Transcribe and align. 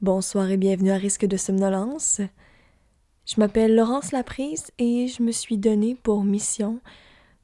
Bonsoir 0.00 0.48
et 0.48 0.56
bienvenue 0.56 0.92
à 0.92 0.96
Risque 0.96 1.26
de 1.26 1.36
somnolence. 1.36 2.20
Je 3.26 3.34
m'appelle 3.40 3.74
Laurence 3.74 4.12
Laprise 4.12 4.70
et 4.78 5.08
je 5.08 5.24
me 5.24 5.32
suis 5.32 5.58
donnée 5.58 5.96
pour 5.96 6.22
mission 6.22 6.80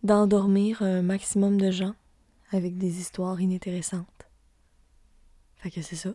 d'endormir 0.05 0.81
un 0.81 1.03
maximum 1.03 1.61
de 1.61 1.73
gens 1.73 1.97
avec 2.53 2.79
des 2.79 3.01
histoires 3.01 3.41
inintéressantes. 3.41 4.29
Fait 5.57 5.73
que 5.73 5.83
c'est 5.83 5.97
ça. 5.97 6.15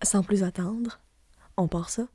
Sans 0.00 0.22
plus 0.22 0.44
attendre, 0.44 1.00
on 1.56 1.66
part 1.66 1.90
ça. 1.90 2.06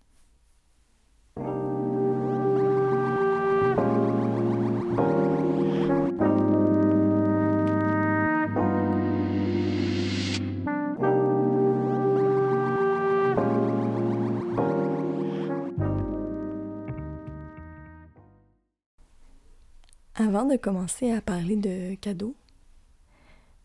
Avant 20.20 20.45
de 20.45 20.55
commencer 20.55 21.12
à 21.12 21.21
parler 21.21 21.55
de 21.55 21.94
cadeaux, 21.94 22.35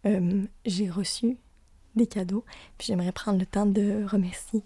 euh, 0.05 0.45
j'ai 0.67 0.91
reçu 0.91 1.39
des 1.97 2.07
cadeaux, 2.07 2.45
puis 2.77 2.89
j'aimerais 2.89 3.11
prendre 3.11 3.39
le 3.39 3.47
temps 3.47 3.65
de 3.65 4.05
remercier 4.05 4.63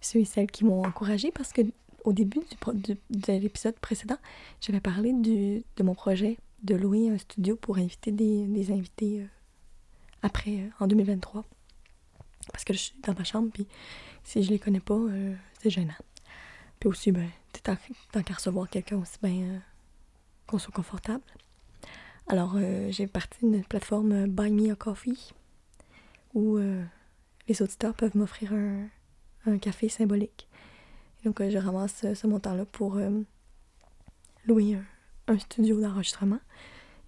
ceux 0.00 0.20
et 0.20 0.24
celles 0.24 0.50
qui 0.50 0.64
m'ont 0.64 0.86
encouragé 0.86 1.30
parce 1.32 1.52
que 1.52 1.60
au 2.04 2.14
début 2.14 2.40
du, 2.72 2.96
de 3.10 3.32
l'épisode 3.32 3.78
précédent, 3.78 4.16
j'avais 4.62 4.80
parlé 4.80 5.12
de 5.12 5.82
mon 5.82 5.94
projet 5.94 6.38
de 6.62 6.74
louer 6.74 7.10
un 7.10 7.18
studio 7.18 7.56
pour 7.56 7.76
inviter 7.76 8.10
des, 8.10 8.72
invités 8.72 9.20
euh, 9.20 9.26
après, 10.22 10.60
euh, 10.60 10.68
en 10.80 10.86
2023. 10.86 11.44
Parce 12.52 12.64
que 12.64 12.72
je 12.72 12.78
suis 12.78 12.94
dans 13.02 13.12
ma 13.12 13.24
chambre, 13.24 13.50
puis 13.52 13.66
si 14.24 14.42
je 14.42 14.48
les 14.48 14.58
connais 14.58 14.80
pas, 14.80 15.00
c'est 15.60 15.68
gênant. 15.68 15.92
Puis 16.80 16.88
aussi, 16.88 17.12
ben, 17.12 17.28
tant 17.64 18.22
qu'à 18.22 18.34
recevoir 18.34 18.70
quelqu'un 18.70 18.98
aussi, 18.98 19.18
ben 19.20 19.60
qu'on 20.46 20.58
soit 20.58 20.72
confortable. 20.72 21.24
Alors, 22.28 22.54
euh, 22.56 22.90
j'ai 22.90 23.06
parti 23.06 23.38
d'une 23.40 23.62
plateforme 23.62 24.12
euh, 24.12 24.26
Buy 24.26 24.50
Me 24.50 24.72
a 24.72 24.74
Coffee 24.74 25.32
où 26.34 26.56
euh, 26.56 26.84
les 27.48 27.62
auditeurs 27.62 27.94
peuvent 27.94 28.16
m'offrir 28.16 28.52
un, 28.52 29.58
café 29.58 29.88
symbolique. 29.88 30.48
donc, 31.24 31.40
je 31.40 31.56
ramasse 31.56 32.04
ce 32.14 32.26
montant-là 32.26 32.64
pour 32.64 32.98
louer 34.44 34.76
un, 35.28 35.38
studio 35.38 35.80
d'enregistrement. 35.80 36.40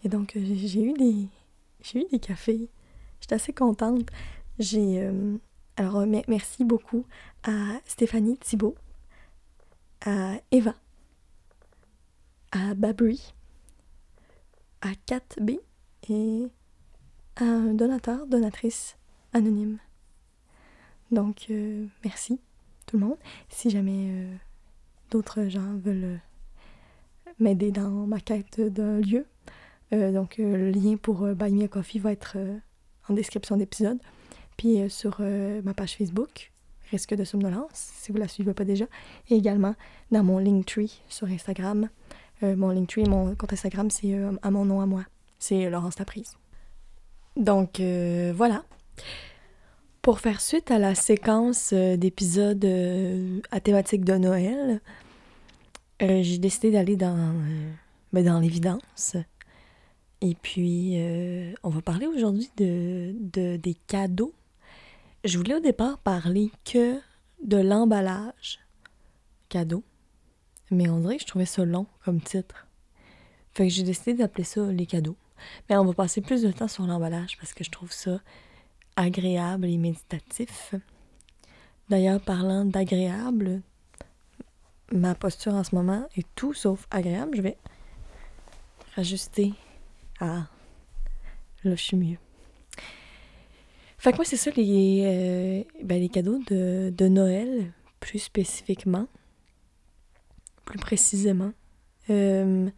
Et 0.05 0.09
donc, 0.09 0.33
j'ai 0.35 0.83
eu 0.83 0.93
des 0.93 1.29
j'ai 1.83 2.01
eu 2.01 2.05
des 2.11 2.21
cafés. 2.21 2.71
J'étais 3.21 3.35
assez 3.35 3.53
contente. 3.53 4.09
J'ai 4.61 5.11
alors 5.77 6.07
merci 6.07 6.65
beaucoup 6.65 7.05
à 7.43 7.81
Stéphanie 7.85 8.39
Thibault, 8.39 8.77
à 10.07 10.37
Eva, 10.53 10.77
à 12.53 12.75
Babri, 12.75 13.35
à 14.81 14.93
4B 15.07 15.61
et 16.09 16.47
à 17.37 17.45
un 17.45 17.75
donateur, 17.75 18.27
donatrice 18.27 18.97
anonyme. 19.33 19.79
Donc, 21.11 21.47
euh, 21.51 21.87
merci 22.05 22.41
tout 22.87 22.99
le 22.99 23.07
monde. 23.07 23.19
Si 23.49 23.71
jamais 23.71 24.11
euh, 24.11 24.35
d'autres 25.11 25.49
gens 25.49 25.77
veulent 25.77 26.05
euh, 26.05 26.17
m'aider 27.39 27.71
dans 27.71 28.07
ma 28.07 28.21
quête 28.21 28.61
d'un 28.61 29.01
lieu, 29.01 29.27
donc 29.91 30.37
le 30.37 30.71
lien 30.71 30.99
pour 30.99 31.27
Buy 31.29 31.51
Me 31.51 31.65
a 31.65 31.69
Coffee 31.69 31.99
va 31.99 32.13
être 32.13 32.37
en 33.09 33.15
description 33.15 33.57
d'épisode. 33.57 33.99
Puis 34.59 34.91
sur 34.91 35.23
ma 35.65 35.73
page 35.73 35.97
Facebook, 35.97 36.53
Risque 36.91 37.15
de 37.15 37.25
somnolence, 37.25 37.93
si 37.97 38.13
vous 38.13 38.19
la 38.19 38.29
suivez 38.29 38.55
pas 38.55 38.65
déjà, 38.65 38.87
et 39.29 39.37
également 39.37 39.75
dans 40.11 40.25
mon 40.25 40.39
Linktree 40.39 41.03
sur 41.09 41.29
Instagram, 41.29 41.91
mon 42.43 42.71
Linktree, 42.71 43.05
mon 43.05 43.35
compte 43.35 43.53
Instagram, 43.53 43.91
c'est 43.91 44.15
euh, 44.15 44.33
à 44.43 44.51
mon 44.51 44.65
nom 44.65 44.81
à 44.81 44.87
moi. 44.87 45.05
C'est 45.39 45.67
euh, 45.67 45.71
Laurence 45.71 45.99
Laprise. 45.99 46.37
Donc, 47.37 47.81
voilà. 48.35 48.65
Pour 50.03 50.21
faire 50.21 50.41
suite 50.41 50.71
à 50.71 50.79
la 50.79 50.95
séquence 50.95 51.73
d'épisodes 51.73 52.67
à 53.51 53.61
thématique 53.61 54.05
de 54.05 54.15
Noël, 54.15 54.81
j'ai 56.01 56.39
décidé 56.39 56.73
d'aller 56.73 56.97
dans, 56.97 57.35
ben, 58.13 58.41
l'évidence. 58.41 59.17
Et 60.21 60.35
puis, 60.35 60.99
on 61.63 61.69
va 61.69 61.81
parler 61.81 62.09
aujourd'hui 62.09 62.51
de, 62.57 63.15
des 63.57 63.77
cadeaux. 63.87 64.33
Je 65.25 65.39
voulais 65.39 65.55
au 65.55 65.61
départ 65.61 65.99
parler 65.99 66.51
que 66.65 66.99
de 67.45 67.59
l'emballage 67.59 68.59
cadeau. 69.49 69.85
Mais 70.71 70.89
on 70.89 71.01
dirait 71.01 71.17
que 71.17 71.23
je 71.23 71.27
trouvais 71.27 71.47
ça 71.47 71.65
long 71.65 71.87
comme 72.05 72.21
titre. 72.21 72.67
Fait 73.55 73.69
que 73.69 73.73
j'ai 73.73 73.83
décidé 73.83 74.15
d'appeler 74.15 74.45
ça 74.45 74.67
les 74.67 74.87
cadeaux. 74.87 75.17
Mais 75.69 75.77
on 75.77 75.85
va 75.85 75.93
passer 75.93 76.21
plus 76.21 76.43
de 76.43 76.51
temps 76.51 76.69
sur 76.69 76.87
l'emballage 76.87 77.37
parce 77.39 77.55
que 77.55 77.65
je 77.65 77.71
trouve 77.71 77.93
ça 77.93 78.21
agréable 78.97 79.67
et 79.67 79.79
méditatif. 79.79 80.75
D'ailleurs, 81.89 82.21
parlant 82.21 82.65
d'agréable, 82.65 83.63
ma 84.93 85.15
posture 85.15 85.55
en 85.55 85.65
ce 85.65 85.75
moment 85.75 86.07
est 86.17 86.27
tout 86.35 86.53
sauf 86.53 86.87
agréable. 86.91 87.37
Je 87.37 87.43
vais 87.43 87.57
rajuster. 88.97 89.55
Ah, 90.21 90.49
là, 91.65 91.75
je 91.75 91.83
suis 91.83 91.97
mieux. 91.97 92.19
Fait 93.97 94.13
que 94.13 94.17
moi, 94.17 94.25
c'est 94.25 94.37
ça 94.37 94.51
les, 94.57 95.03
euh, 95.05 95.83
ben, 95.83 96.09
cadeaux 96.09 96.39
de, 96.47 96.93
de 96.97 97.09
Noël, 97.09 97.73
plus 98.01 98.21
spécifiquement 98.21 99.07
plus 100.69 100.79
précisément. 100.79 101.53
Euh, 102.11 102.69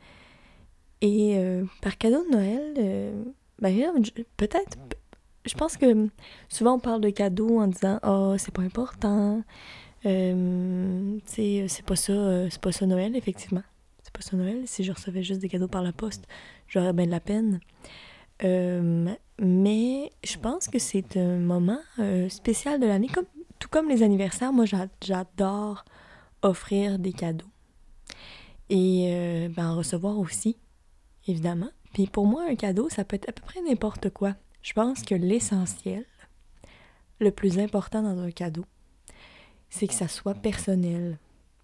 et 1.01 1.37
euh, 1.37 1.65
par 1.83 1.99
cadeau 1.99 2.25
de 2.25 2.31
Noël, 2.31 2.75
euh, 2.79 3.25
ben, 3.59 3.93
peut-être, 4.37 4.79
je 5.45 5.55
pense 5.55 5.77
que 5.77 6.09
souvent 6.49 6.75
on 6.75 6.79
parle 6.79 7.01
de 7.01 7.11
cadeaux 7.11 7.59
en 7.59 7.67
disant 7.67 7.99
Oh, 8.07 8.37
c'est 8.39 8.55
pas 8.55 8.63
important, 8.63 9.43
c'est 10.05 11.85
pas 11.85 11.97
ça, 11.97 12.51
c'est 12.51 12.61
pas 12.61 12.73
ça 12.73 12.87
Noël, 12.87 13.17
effectivement. 13.17 13.63
C'est 14.03 14.13
pas 14.13 14.23
ça 14.23 14.37
Noël. 14.37 14.63
Si 14.67 14.85
je 14.85 14.93
recevais 14.93 15.23
juste 15.23 15.41
des 15.41 15.49
cadeaux 15.49 15.69
par 15.69 15.83
la 15.83 15.93
poste, 15.93 16.27
j'aurais 16.69 16.93
bien 16.93 17.07
de 17.07 17.11
la 17.11 17.21
peine. 17.21 17.61
mais 18.43 20.13
je 20.25 20.39
pense 20.39 20.69
que 20.69 20.79
c'est 20.79 21.17
un 21.17 21.39
moment 21.39 21.81
spécial 22.29 22.79
de 22.79 22.87
l'année, 22.87 23.09
comme, 23.09 23.27
tout 23.59 23.69
comme 23.69 23.89
les 23.89 24.03
anniversaires. 24.03 24.53
Moi, 24.53 24.67
j'adore 25.03 25.85
offrir 26.43 26.99
des 26.99 27.13
cadeaux 27.13 27.50
et 28.71 29.11
euh, 29.13 29.49
ben, 29.49 29.71
en 29.71 29.77
recevoir 29.77 30.19
aussi, 30.19 30.57
évidemment. 31.27 31.71
Puis 31.93 32.07
pour 32.07 32.27
moi, 32.27 32.47
un 32.49 32.55
cadeau, 32.55 32.89
ça 32.89 33.05
peut 33.05 33.17
être 33.17 33.29
à 33.29 33.33
peu 33.33 33.43
près 33.43 33.61
n'importe 33.63 34.11
quoi. 34.11 34.35
Je 34.63 34.73
pense 34.73 35.03
que 35.03 35.15
l'essentiel, 35.15 36.05
le 37.19 37.31
plus 37.31 37.59
important 37.59 38.03
dans 38.03 38.19
un 38.21 38.31
cadeau, 38.31 38.65
c'est 39.69 39.89
que 39.89 39.95
ça 39.95 40.09
soit 40.09 40.35
personnel. 40.35 41.19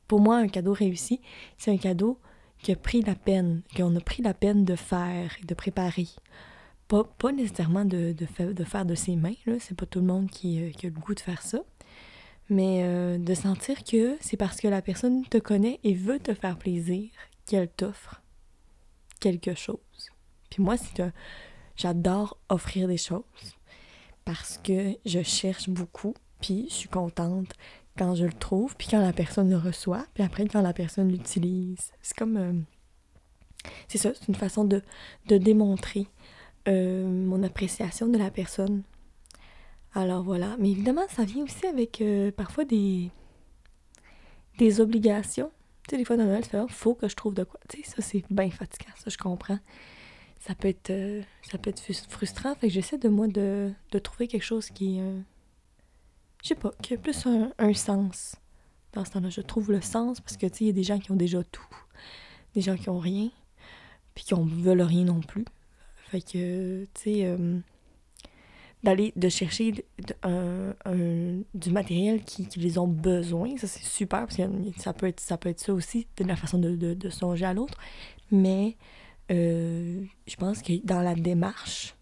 Pour 0.08 0.20
moi, 0.20 0.36
un 0.38 0.48
cadeau 0.48 0.72
réussi, 0.72 1.20
c'est 1.56 1.70
un 1.70 1.78
cadeau 1.78 2.18
qui 2.62 2.72
a 2.72 2.76
pris 2.76 3.02
la 3.02 3.14
peine, 3.14 3.62
qu'on 3.76 3.94
a 3.96 4.00
pris 4.00 4.22
la 4.22 4.34
peine 4.34 4.64
de 4.64 4.76
faire 4.76 5.30
de 5.46 5.54
préparer. 5.54 6.08
Pas, 6.88 7.04
pas 7.04 7.32
nécessairement 7.32 7.84
de, 7.84 8.14
faire 8.64 8.84
de 8.84 8.94
ses 8.94 9.16
mains. 9.16 9.34
C'est 9.60 9.76
pas 9.76 9.86
tout 9.86 10.00
le 10.00 10.06
monde 10.06 10.30
qui, 10.30 10.62
euh, 10.62 10.70
qui 10.70 10.86
a 10.86 10.90
le 10.90 10.94
goût 10.94 11.14
de 11.14 11.20
faire 11.20 11.42
ça 11.42 11.58
mais 12.48 12.82
euh, 12.84 13.18
de 13.18 13.34
sentir 13.34 13.82
que 13.84 14.16
c'est 14.20 14.36
parce 14.36 14.60
que 14.60 14.68
la 14.68 14.82
personne 14.82 15.24
te 15.26 15.38
connaît 15.38 15.80
et 15.82 15.94
veut 15.94 16.18
te 16.18 16.34
faire 16.34 16.58
plaisir 16.58 17.10
qu'elle 17.44 17.68
t'offre 17.68 18.22
quelque 19.20 19.54
chose. 19.54 19.78
Puis 20.50 20.62
moi, 20.62 20.76
c'est 20.76 20.94
que 20.94 21.10
j'adore 21.76 22.38
offrir 22.48 22.88
des 22.88 22.96
choses 22.96 23.22
parce 24.24 24.58
que 24.58 24.96
je 25.04 25.22
cherche 25.22 25.68
beaucoup, 25.68 26.14
puis 26.40 26.66
je 26.68 26.74
suis 26.74 26.88
contente 26.88 27.52
quand 27.96 28.14
je 28.14 28.24
le 28.24 28.32
trouve, 28.32 28.76
puis 28.76 28.88
quand 28.90 29.00
la 29.00 29.12
personne 29.12 29.48
le 29.50 29.56
reçoit, 29.56 30.04
puis 30.14 30.22
après 30.22 30.46
quand 30.46 30.60
la 30.60 30.72
personne 30.72 31.10
l'utilise. 31.10 31.92
C'est 32.02 32.16
comme... 32.16 32.36
Euh, 32.36 32.52
c'est 33.88 33.98
ça, 33.98 34.12
c'est 34.14 34.28
une 34.28 34.34
façon 34.34 34.64
de, 34.64 34.82
de 35.28 35.38
démontrer 35.38 36.06
euh, 36.68 37.06
mon 37.06 37.42
appréciation 37.42 38.08
de 38.08 38.18
la 38.18 38.30
personne 38.30 38.82
alors 39.96 40.22
voilà, 40.22 40.56
mais 40.58 40.72
évidemment, 40.72 41.06
ça 41.08 41.24
vient 41.24 41.42
aussi 41.42 41.64
avec 41.66 42.02
euh, 42.02 42.30
parfois 42.30 42.66
des, 42.66 43.10
obligations. 44.78 45.50
Tu 45.88 45.92
sais, 45.92 45.96
des 45.96 46.04
fois 46.04 46.18
dans 46.18 46.26
Noël, 46.26 46.44
il 46.52 46.68
faut 46.68 46.94
que 46.94 47.08
je 47.08 47.16
trouve 47.16 47.32
de 47.32 47.44
quoi. 47.44 47.58
Tu 47.70 47.82
sais, 47.82 47.90
ça, 47.92 48.02
c'est 48.02 48.22
bien 48.28 48.50
fatigant, 48.50 48.92
ça, 48.98 49.08
je 49.08 49.16
comprends. 49.16 49.58
Ça 50.38 50.54
peut 50.54 50.68
être, 50.68 50.90
euh, 50.90 51.22
ça 51.50 51.56
peut 51.56 51.70
être 51.70 51.80
frustrant, 52.10 52.54
fait 52.56 52.68
que 52.68 52.74
j'essaie 52.74 52.98
de 52.98 53.08
moi 53.08 53.26
de, 53.26 53.72
trouver 54.02 54.28
quelque 54.28 54.42
chose 54.42 54.68
qui, 54.68 55.00
euh, 55.00 55.18
je 56.42 56.48
sais 56.48 56.54
pas, 56.54 56.72
qui 56.82 56.92
a 56.92 56.98
plus 56.98 57.26
un, 57.26 57.72
sens 57.72 58.36
dans 58.92 59.06
ce 59.06 59.12
temps-là. 59.12 59.30
Je 59.30 59.40
trouve 59.40 59.72
le 59.72 59.80
sens 59.80 60.20
parce 60.20 60.36
que, 60.36 60.44
tu 60.44 60.58
sais, 60.58 60.64
il 60.64 60.66
y 60.66 60.70
a 60.70 60.74
des 60.74 60.82
gens 60.82 60.98
qui 60.98 61.10
ont 61.10 61.16
déjà 61.16 61.42
tout, 61.42 61.66
des 62.54 62.60
gens 62.60 62.76
qui 62.76 62.90
ont 62.90 62.98
rien, 62.98 63.30
puis 64.14 64.24
qui 64.24 64.34
ne 64.34 64.62
veulent 64.62 64.82
rien 64.82 65.04
non 65.04 65.20
plus. 65.20 65.46
Fait 66.10 66.20
que, 66.20 66.84
tu 66.84 67.00
sais 67.02 67.38
d'aller 68.86 69.12
de 69.16 69.28
chercher 69.28 69.84
un, 70.22 70.74
du 71.54 71.70
matériel 71.72 72.22
qui, 72.22 72.46
qui, 72.46 72.60
les 72.60 72.78
ont 72.78 72.86
besoin. 72.86 73.56
Ça, 73.56 73.66
c'est 73.66 73.82
super, 73.82 74.26
parce 74.26 74.36
que 74.36 74.42
ça 74.78 74.92
peut 74.92 75.08
être 75.08 75.18
ça, 75.18 75.36
peut 75.36 75.48
être 75.48 75.58
ça 75.58 75.74
aussi, 75.74 76.06
de 76.16 76.24
la 76.24 76.36
façon 76.36 76.58
de, 76.58 76.76
de, 76.76 76.94
de 76.94 77.10
songer 77.10 77.46
à 77.46 77.52
l'autre. 77.52 77.76
Mais 78.30 78.76
euh, 79.32 80.04
je 80.28 80.36
pense 80.36 80.62
que 80.62 80.72
dans 80.86 81.02
la 81.02 81.16
démarche, 81.16 81.96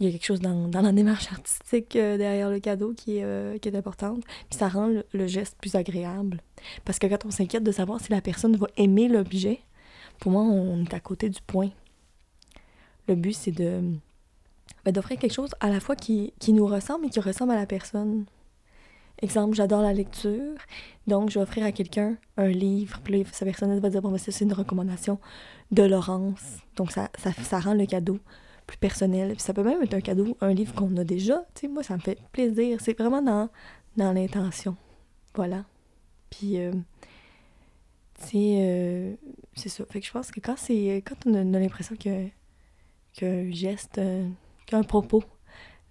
il 0.00 0.06
y 0.06 0.08
a 0.08 0.12
quelque 0.12 0.24
chose 0.24 0.40
dans, 0.40 0.68
dans 0.68 0.80
la 0.80 0.92
démarche 0.92 1.30
artistique 1.30 1.94
euh, 1.96 2.16
derrière 2.16 2.50
le 2.50 2.58
cadeau 2.58 2.94
qui 2.94 3.22
euh, 3.22 3.58
qui 3.58 3.68
est 3.68 3.76
importante. 3.76 4.24
Puis 4.48 4.58
ça 4.58 4.68
rend 4.68 4.90
le, 5.12 5.26
geste 5.26 5.58
plus 5.60 5.74
agréable. 5.74 6.40
Parce 6.86 6.98
que 6.98 7.06
quand 7.06 7.26
on 7.26 7.30
s'inquiète 7.30 7.64
de 7.64 7.72
savoir 7.72 8.00
si 8.00 8.10
la 8.12 8.22
personne 8.22 8.56
va 8.56 8.66
aimer 8.78 9.08
l'objet, 9.08 9.60
pour 10.20 10.32
moi, 10.32 10.40
on 10.40 10.84
est 10.84 10.94
à 10.94 11.00
côté 11.00 11.28
du 11.28 11.40
point. 11.46 11.70
Le 13.08 13.14
but, 13.14 13.34
c'est 13.34 13.52
de 13.52 13.82
ben, 14.84 14.92
d'offrir 14.92 15.18
quelque 15.18 15.34
chose 15.34 15.50
à 15.60 15.68
la 15.68 15.80
fois 15.80 15.96
qui, 15.96 16.32
qui 16.38 16.52
nous 16.52 16.66
ressemble 16.66 17.06
et 17.06 17.10
qui 17.10 17.20
ressemble 17.20 17.52
à 17.52 17.56
la 17.56 17.66
personne. 17.66 18.24
Exemple, 19.22 19.54
j'adore 19.54 19.80
la 19.80 19.94
lecture, 19.94 20.54
donc 21.06 21.30
je 21.30 21.38
vais 21.38 21.42
offrir 21.42 21.64
à 21.64 21.72
quelqu'un 21.72 22.16
un 22.36 22.48
livre, 22.48 23.00
puis 23.02 23.24
sa 23.32 23.46
personne 23.46 23.78
va 23.78 23.88
dire, 23.88 24.02
bon, 24.02 24.10
ben, 24.10 24.18
c'est 24.18 24.44
une 24.44 24.52
recommandation 24.52 25.18
de 25.70 25.82
Laurence. 25.82 26.58
Donc 26.76 26.92
ça, 26.92 27.08
ça, 27.18 27.32
ça 27.32 27.58
rend 27.60 27.72
le 27.72 27.86
cadeau 27.86 28.18
plus 28.66 28.78
personnel. 28.78 29.32
Puis 29.32 29.42
ça 29.42 29.54
peut 29.54 29.62
même 29.62 29.82
être 29.82 29.94
un 29.94 30.00
cadeau, 30.00 30.36
un 30.40 30.52
livre 30.52 30.74
qu'on 30.74 30.96
a 30.96 31.04
déjà. 31.04 31.44
Tu 31.54 31.62
sais, 31.62 31.68
moi, 31.68 31.82
ça 31.82 31.94
me 31.94 32.00
fait 32.00 32.18
plaisir. 32.32 32.80
C'est 32.80 32.98
vraiment 32.98 33.22
dans, 33.22 33.48
dans 33.96 34.12
l'intention. 34.12 34.76
Voilà. 35.34 35.64
Puis, 36.30 36.58
euh, 36.58 36.72
euh, 38.34 39.14
c'est 39.54 39.68
ça. 39.68 39.84
Fait 39.86 40.00
que 40.00 40.06
je 40.06 40.12
pense 40.12 40.30
que 40.30 40.40
quand 40.40 40.56
quand 41.04 41.26
on 41.26 41.34
a, 41.34 41.58
l'impression 41.58 41.96
que 41.96 42.26
qu'un 43.14 43.50
geste, 43.50 43.98
euh, 43.98 44.28
qu'un 44.66 44.82
propos 44.82 45.24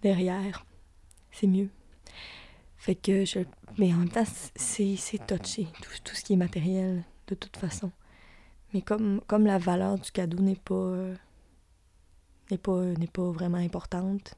derrière, 0.01 0.66
c'est 1.31 1.48
mieux. 1.48 1.69
Fait 2.77 2.95
que 2.95 3.25
je. 3.25 3.39
Mais 3.77 3.94
en 3.94 3.98
même 3.98 4.10
temps, 4.10 4.24
c'est, 4.56 4.95
touché, 5.25 5.68
tout, 6.04 6.16
ce 6.16 6.24
qui 6.24 6.33
est 6.33 6.38
matériel, 6.38 7.04
de 7.27 7.36
toute 7.36 7.57
façon. 7.57 7.92
Mais 8.74 8.81
comme, 8.81 9.22
la 9.31 9.57
valeur 9.57 9.98
du 9.98 10.12
cadeau 10.12 10.39
n'est 10.39 10.56
pas. 10.56 10.75
Euh, 10.75 11.16
n'est 12.51 12.57
pas, 12.60 12.83
n'est 12.83 13.07
pas 13.07 13.31
vraiment 13.31 13.57
importante, 13.57 14.36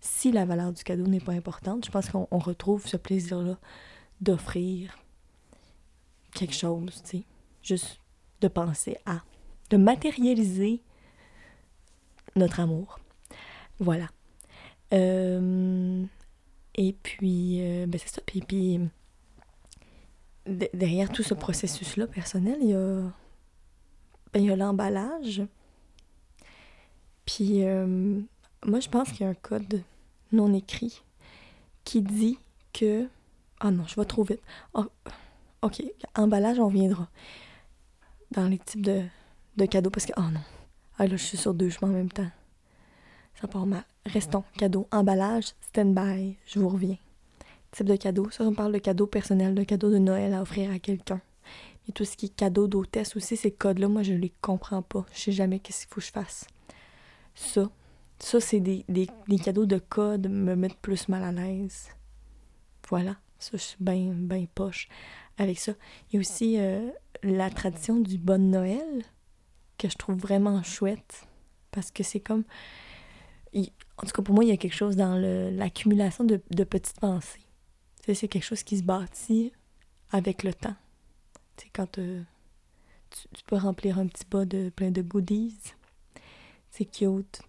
si 0.00 0.32
la 0.32 0.44
valeur 0.44 0.72
du 0.72 0.84
cadeau 0.84 1.06
n'est 1.06 1.20
pas 1.20 1.32
importante, 1.32 1.86
je 1.86 1.90
pense 1.90 2.10
qu'on 2.10 2.26
retrouve 2.30 2.86
ce 2.86 2.96
plaisir-là 2.96 3.58
d'offrir 4.20 4.98
quelque 6.34 6.54
chose, 6.54 7.02
tu 7.02 7.18
sais. 7.18 7.24
Juste 7.62 8.00
de 8.40 8.48
penser 8.48 8.96
à, 9.06 9.22
de 9.70 9.76
matérialiser 9.76 10.82
notre 12.36 12.60
amour. 12.60 13.00
Voilà. 13.78 14.08
Euh, 14.92 16.04
et 16.74 16.92
puis, 16.92 17.58
euh, 17.60 17.86
ben 17.86 17.98
c'est 17.98 18.14
ça. 18.14 18.22
Puis, 18.24 18.40
puis 18.40 18.80
derrière 20.74 21.10
tout 21.10 21.22
ce 21.22 21.34
processus-là 21.34 22.06
personnel, 22.06 22.58
il 22.60 22.68
y 22.68 22.74
a, 22.74 23.02
ben, 24.32 24.50
a 24.50 24.56
l'emballage. 24.56 25.42
Puis, 27.24 27.64
euh, 27.64 28.20
moi, 28.64 28.80
je 28.80 28.88
pense 28.88 29.10
qu'il 29.10 29.22
y 29.22 29.24
a 29.24 29.30
un 29.30 29.34
code 29.34 29.82
non 30.32 30.52
écrit 30.54 31.02
qui 31.84 32.02
dit 32.02 32.38
que. 32.72 33.08
Ah 33.60 33.70
non, 33.70 33.86
je 33.86 33.96
vais 33.96 34.04
trop 34.04 34.22
vite. 34.22 34.42
Oh, 34.74 34.84
ok, 35.62 35.82
emballage, 36.14 36.58
on 36.58 36.66
reviendra. 36.66 37.08
Dans 38.32 38.48
les 38.48 38.58
types 38.58 38.84
de, 38.84 39.02
de 39.56 39.66
cadeaux, 39.66 39.90
parce 39.90 40.06
que. 40.06 40.12
Oh 40.16 40.30
non. 40.32 40.40
Ah 40.98 41.06
là, 41.06 41.16
je 41.16 41.24
suis 41.24 41.36
sur 41.36 41.54
deux 41.54 41.70
chemins 41.70 41.90
en 41.90 41.94
même 41.94 42.12
temps. 42.12 42.30
Ça 43.40 43.46
part 43.48 43.66
mal. 43.66 43.84
Restons. 44.06 44.44
Cadeau. 44.56 44.88
Emballage, 44.90 45.52
stand-by. 45.60 46.36
Je 46.46 46.58
vous 46.58 46.68
reviens. 46.68 46.96
Type 47.72 47.86
de 47.86 47.96
cadeau. 47.96 48.30
Ça, 48.30 48.44
on 48.44 48.54
parle 48.54 48.72
de 48.72 48.78
cadeau 48.78 49.06
personnel, 49.06 49.54
de 49.54 49.64
cadeau 49.64 49.90
de 49.90 49.98
Noël 49.98 50.32
à 50.32 50.42
offrir 50.42 50.70
à 50.70 50.78
quelqu'un. 50.78 51.20
Et 51.88 51.92
tout 51.92 52.04
ce 52.04 52.16
qui 52.16 52.26
est 52.26 52.34
cadeau 52.34 52.66
d'hôtesse 52.66 53.14
aussi, 53.16 53.36
ces 53.36 53.50
codes-là, 53.50 53.88
moi, 53.88 54.02
je 54.02 54.14
les 54.14 54.32
comprends 54.40 54.82
pas. 54.82 55.04
Je 55.12 55.20
sais 55.20 55.32
jamais 55.32 55.58
qu'est-ce 55.58 55.86
qu'il 55.86 55.94
faut 55.94 56.00
que 56.00 56.06
je 56.06 56.12
fasse. 56.12 56.46
Ça, 57.34 57.70
ça, 58.18 58.40
c'est 58.40 58.60
des, 58.60 58.84
des, 58.88 59.08
cadeaux 59.38 59.66
de 59.66 59.78
code 59.78 60.28
me 60.28 60.56
mettent 60.56 60.80
plus 60.80 61.08
mal 61.08 61.22
à 61.22 61.32
l'aise. 61.32 61.88
Voilà. 62.88 63.16
Ça, 63.38 63.50
je 63.52 63.58
suis 63.58 63.76
bien, 63.78 64.12
bien 64.14 64.46
poche 64.54 64.88
avec 65.36 65.58
ça. 65.58 65.72
Il 66.08 66.14
y 66.14 66.16
a 66.16 66.20
aussi 66.20 66.58
euh, 66.58 66.88
la 67.22 67.50
tradition 67.50 67.96
du 67.96 68.16
Bon 68.16 68.50
Noël 68.50 69.02
que 69.76 69.90
je 69.90 69.96
trouve 69.96 70.16
vraiment 70.16 70.62
chouette. 70.62 71.26
Parce 71.70 71.90
que 71.90 72.02
c'est 72.02 72.20
comme 72.20 72.44
en 73.58 74.06
tout 74.06 74.12
cas, 74.12 74.22
pour 74.22 74.34
moi, 74.34 74.44
il 74.44 74.48
y 74.48 74.52
a 74.52 74.56
quelque 74.56 74.74
chose 74.74 74.96
dans 74.96 75.16
l'accumulation 75.16 76.24
de, 76.24 76.36
petites 76.64 77.00
pensées. 77.00 77.40
C'est 78.12 78.28
quelque 78.28 78.44
chose 78.44 78.62
qui 78.62 78.78
se 78.78 78.82
bâtit 78.82 79.52
avec 80.10 80.42
le 80.42 80.54
temps. 80.54 80.76
Quand 81.72 81.98
euh, 81.98 82.22
tu, 83.10 83.44
peux 83.44 83.56
remplir 83.56 83.98
un 83.98 84.06
petit 84.06 84.24
bas 84.30 84.44
de 84.44 84.68
plein 84.68 84.90
de 84.90 85.02
goodies. 85.02 85.56
C'est 86.70 86.84
cute. 86.84 87.40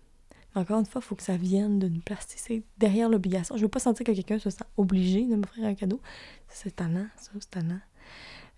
Encore 0.56 0.80
une 0.80 0.86
fois, 0.86 1.02
il 1.04 1.08
faut 1.08 1.16
que 1.16 1.24
ça 1.24 1.38
vienne 1.38 1.80
d'une 1.80 2.02
place. 2.02 2.26
C'est 2.36 2.64
derrière 2.78 3.10
l'obligation. 3.10 3.58
Je 3.58 3.62
veux 3.62 3.68
pas 3.68 3.80
sentir 3.80 4.06
que 4.06 4.12
quelqu'un 4.12 4.40
se 4.40 4.50
sent 4.50 4.64
obligé 4.78 5.26
de 5.26 5.36
m'offrir 5.36 5.66
un 5.66 5.76
cadeau. 5.76 6.02
C'est 6.48 6.76
tannant, 6.76 7.08
ça, 7.18 7.32
c'est 7.40 7.52
tannant. 7.52 7.80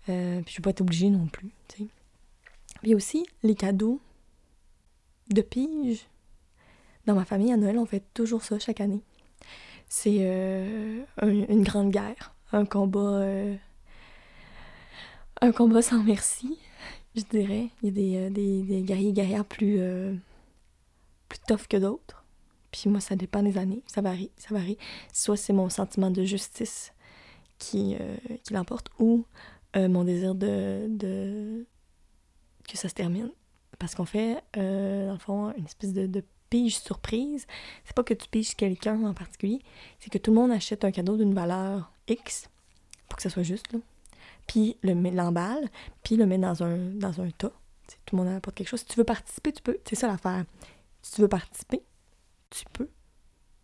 Euh, 0.08 0.40
puis 0.42 0.54
je 0.54 0.58
veux 0.58 0.62
pas 0.62 0.70
être 0.70 0.80
obligée 0.80 1.10
non 1.10 1.26
plus. 1.26 1.50
Puis 2.82 2.94
aussi, 2.94 3.26
les 3.42 3.54
cadeaux 3.54 4.00
de 5.28 5.42
pige 5.42 6.06
dans 7.10 7.16
ma 7.16 7.24
famille, 7.24 7.52
à 7.52 7.56
Noël, 7.56 7.76
on 7.78 7.86
fait 7.86 8.04
toujours 8.14 8.42
ça 8.42 8.58
chaque 8.58 8.80
année. 8.80 9.02
C'est 9.88 10.18
euh, 10.20 11.02
une 11.22 11.62
grande 11.62 11.90
guerre, 11.90 12.32
un 12.52 12.64
combat, 12.64 13.00
euh, 13.00 13.56
un 15.40 15.50
combat 15.50 15.82
sans 15.82 16.04
merci, 16.04 16.56
je 17.16 17.22
dirais. 17.22 17.68
Il 17.82 17.86
y 17.86 17.88
a 17.88 17.92
des, 17.92 18.16
euh, 18.16 18.30
des, 18.30 18.62
des 18.62 18.82
guerriers 18.82 19.12
guerrières 19.12 19.44
plus, 19.44 19.80
plus 21.28 21.38
tough 21.48 21.66
que 21.68 21.76
d'autres. 21.76 22.24
Puis 22.70 22.88
moi, 22.88 23.00
ça 23.00 23.16
dépend 23.16 23.42
des 23.42 23.58
années, 23.58 23.82
ça 23.86 24.00
varie, 24.00 24.30
ça 24.36 24.54
varie. 24.54 24.78
Soit 25.12 25.36
c'est 25.36 25.52
mon 25.52 25.68
sentiment 25.68 26.12
de 26.12 26.22
justice 26.22 26.92
qui, 27.58 27.96
qui 28.44 28.54
l'emporte, 28.54 28.88
ou 29.00 29.24
mon 29.74 30.04
désir 30.04 30.36
de, 30.36 30.86
de 30.88 31.66
que 32.68 32.78
ça 32.78 32.88
se 32.88 32.94
termine. 32.94 33.32
Parce 33.80 33.96
qu'on 33.96 34.04
fait, 34.04 34.40
dans 34.54 35.12
le 35.12 35.18
fond, 35.18 35.52
une 35.58 35.64
espèce 35.64 35.92
de, 35.92 36.06
de 36.06 36.22
pige 36.50 36.78
surprise, 36.78 37.46
c'est 37.84 37.94
pas 37.94 38.04
que 38.04 38.14
tu 38.14 38.28
piges 38.28 38.54
quelqu'un 38.54 39.02
en 39.04 39.14
particulier, 39.14 39.60
c'est 40.00 40.10
que 40.10 40.18
tout 40.18 40.32
le 40.32 40.36
monde 40.36 40.50
achète 40.50 40.84
un 40.84 40.90
cadeau 40.90 41.16
d'une 41.16 41.32
valeur 41.32 41.92
X 42.08 42.50
pour 43.08 43.16
que 43.16 43.22
ça 43.22 43.30
soit 43.30 43.42
juste, 43.42 43.72
là. 43.72 43.78
Puis 44.46 44.76
l'emballe, 44.82 45.68
puis 46.02 46.16
le 46.16 46.26
met 46.26 46.38
dans 46.38 46.64
un, 46.64 46.76
dans 46.76 47.20
un 47.20 47.30
tas. 47.30 47.52
tout 48.04 48.16
le 48.16 48.24
monde 48.24 48.34
apporte 48.34 48.56
quelque 48.56 48.68
chose. 48.68 48.80
Si 48.80 48.86
tu 48.86 48.96
veux 48.96 49.04
participer, 49.04 49.52
tu 49.52 49.62
peux. 49.62 49.78
C'est 49.84 49.94
ça 49.94 50.08
l'affaire. 50.08 50.44
Si 51.02 51.12
tu 51.12 51.20
veux 51.20 51.28
participer, 51.28 51.82
tu 52.50 52.64
peux. 52.72 52.88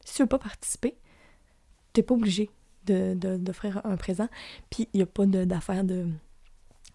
Si 0.04 0.14
tu 0.14 0.22
veux 0.22 0.28
pas 0.28 0.38
participer, 0.38 0.96
t'es 1.92 2.04
pas 2.04 2.14
obligé 2.14 2.50
d'offrir 2.84 3.82
de, 3.82 3.88
un 3.88 3.96
présent. 3.96 4.28
Puis 4.70 4.88
il 4.92 4.98
n'y 4.98 5.02
a 5.02 5.06
pas 5.06 5.26
d'affaire 5.26 5.82
de. 5.82 6.06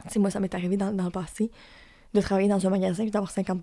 Tu 0.03 0.09
sais, 0.09 0.19
moi, 0.19 0.31
ça 0.31 0.39
m'est 0.39 0.55
arrivé 0.55 0.77
dans, 0.77 0.93
dans, 0.93 1.05
le 1.05 1.11
passé 1.11 1.51
de 2.13 2.21
travailler 2.21 2.47
dans 2.47 2.65
un 2.65 2.69
magasin 2.69 3.03
et 3.03 3.09
d'avoir 3.09 3.31
50 3.31 3.61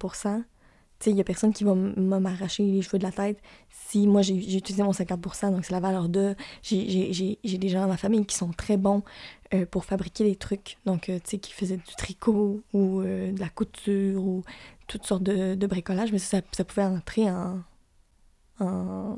il 1.07 1.15
n'y 1.15 1.21
a 1.21 1.25
personne 1.25 1.53
qui 1.53 1.65
va 1.65 1.75
m'arracher 1.75 2.65
les 2.65 2.83
cheveux 2.83 2.99
de 2.99 3.05
la 3.05 3.13
tête 3.13 3.41
si 3.69 4.07
moi 4.07 4.23
j'ai 4.23 4.35
utilisé 4.35 4.83
mon 4.83 4.91
50%, 4.91 5.53
donc 5.53 5.65
c'est 5.65 5.73
la 5.73 5.81
valeur 5.81 6.09
de. 6.09 6.35
J'ai 6.63 7.39
des 7.43 7.69
gens 7.69 7.83
dans 7.83 7.89
ma 7.89 7.97
famille 7.97 8.27
qui 8.27 8.37
sont 8.37 8.51
très 8.51 8.77
bons 8.77 9.03
euh, 9.55 9.65
pour 9.65 9.85
fabriquer 9.85 10.25
des 10.25 10.37
trucs, 10.37 10.77
donc 10.85 11.09
euh, 11.09 11.19
tu 11.19 11.31
sais, 11.31 11.39
qui 11.39 11.53
faisaient 11.53 11.77
du 11.77 11.95
tricot 11.97 12.61
ou 12.73 13.01
euh, 13.01 13.33
de 13.33 13.41
la 13.41 13.49
couture 13.49 14.23
ou 14.23 14.43
toutes 14.87 15.07
sortes 15.07 15.23
de, 15.23 15.55
de 15.55 15.67
bricolage, 15.67 16.13
mais 16.13 16.19
ça, 16.19 16.41
ça, 16.53 16.65
pouvait 16.65 16.85
entrer 16.85 17.31
en, 17.31 17.63
en, 18.61 19.17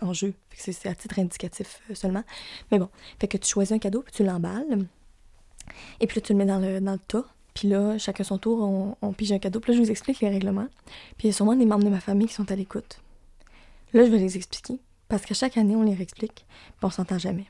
en 0.00 0.12
jeu. 0.12 0.34
C'est 0.56 0.86
à 0.86 0.94
titre 0.94 1.18
indicatif 1.18 1.82
seulement. 1.92 2.24
Mais 2.72 2.78
bon, 2.78 2.88
fait 3.20 3.28
que 3.28 3.36
tu 3.36 3.48
choisis 3.48 3.72
un 3.72 3.78
cadeau, 3.78 4.02
puis 4.02 4.12
tu 4.12 4.24
l'emballes, 4.24 4.86
et 6.00 6.06
puis 6.06 6.16
là, 6.16 6.22
tu 6.22 6.32
le 6.32 6.38
mets 6.38 6.46
dans 6.46 6.58
le, 6.58 6.80
dans 6.80 6.92
le 6.92 6.98
tas. 6.98 7.24
Puis 7.54 7.68
là, 7.68 7.96
chacun 7.98 8.24
son 8.24 8.38
tour, 8.38 8.96
on, 9.00 9.12
pige 9.12 9.32
un 9.32 9.38
cadeau. 9.38 9.60
Puis 9.60 9.72
là, 9.72 9.78
je 9.78 9.82
vous 9.82 9.90
explique 9.90 10.20
les 10.20 10.28
règlements. 10.28 10.66
Puis 11.16 11.24
il 11.24 11.26
y 11.28 11.30
a 11.30 11.32
sûrement 11.32 11.54
des 11.54 11.64
membres 11.64 11.84
de 11.84 11.88
ma 11.90 12.00
famille 12.00 12.26
qui 12.26 12.34
sont 12.34 12.50
à 12.50 12.56
l'écoute. 12.56 13.00
Là, 13.92 14.04
je 14.04 14.10
vais 14.10 14.18
les 14.18 14.36
expliquer. 14.36 14.80
Parce 15.08 15.24
qu'à 15.24 15.34
chaque 15.34 15.56
année, 15.56 15.76
on 15.76 15.84
les 15.84 15.94
réexplique. 15.94 16.44
Puis 16.48 16.84
on 16.84 16.90
s'entend 16.90 17.18
jamais. 17.18 17.46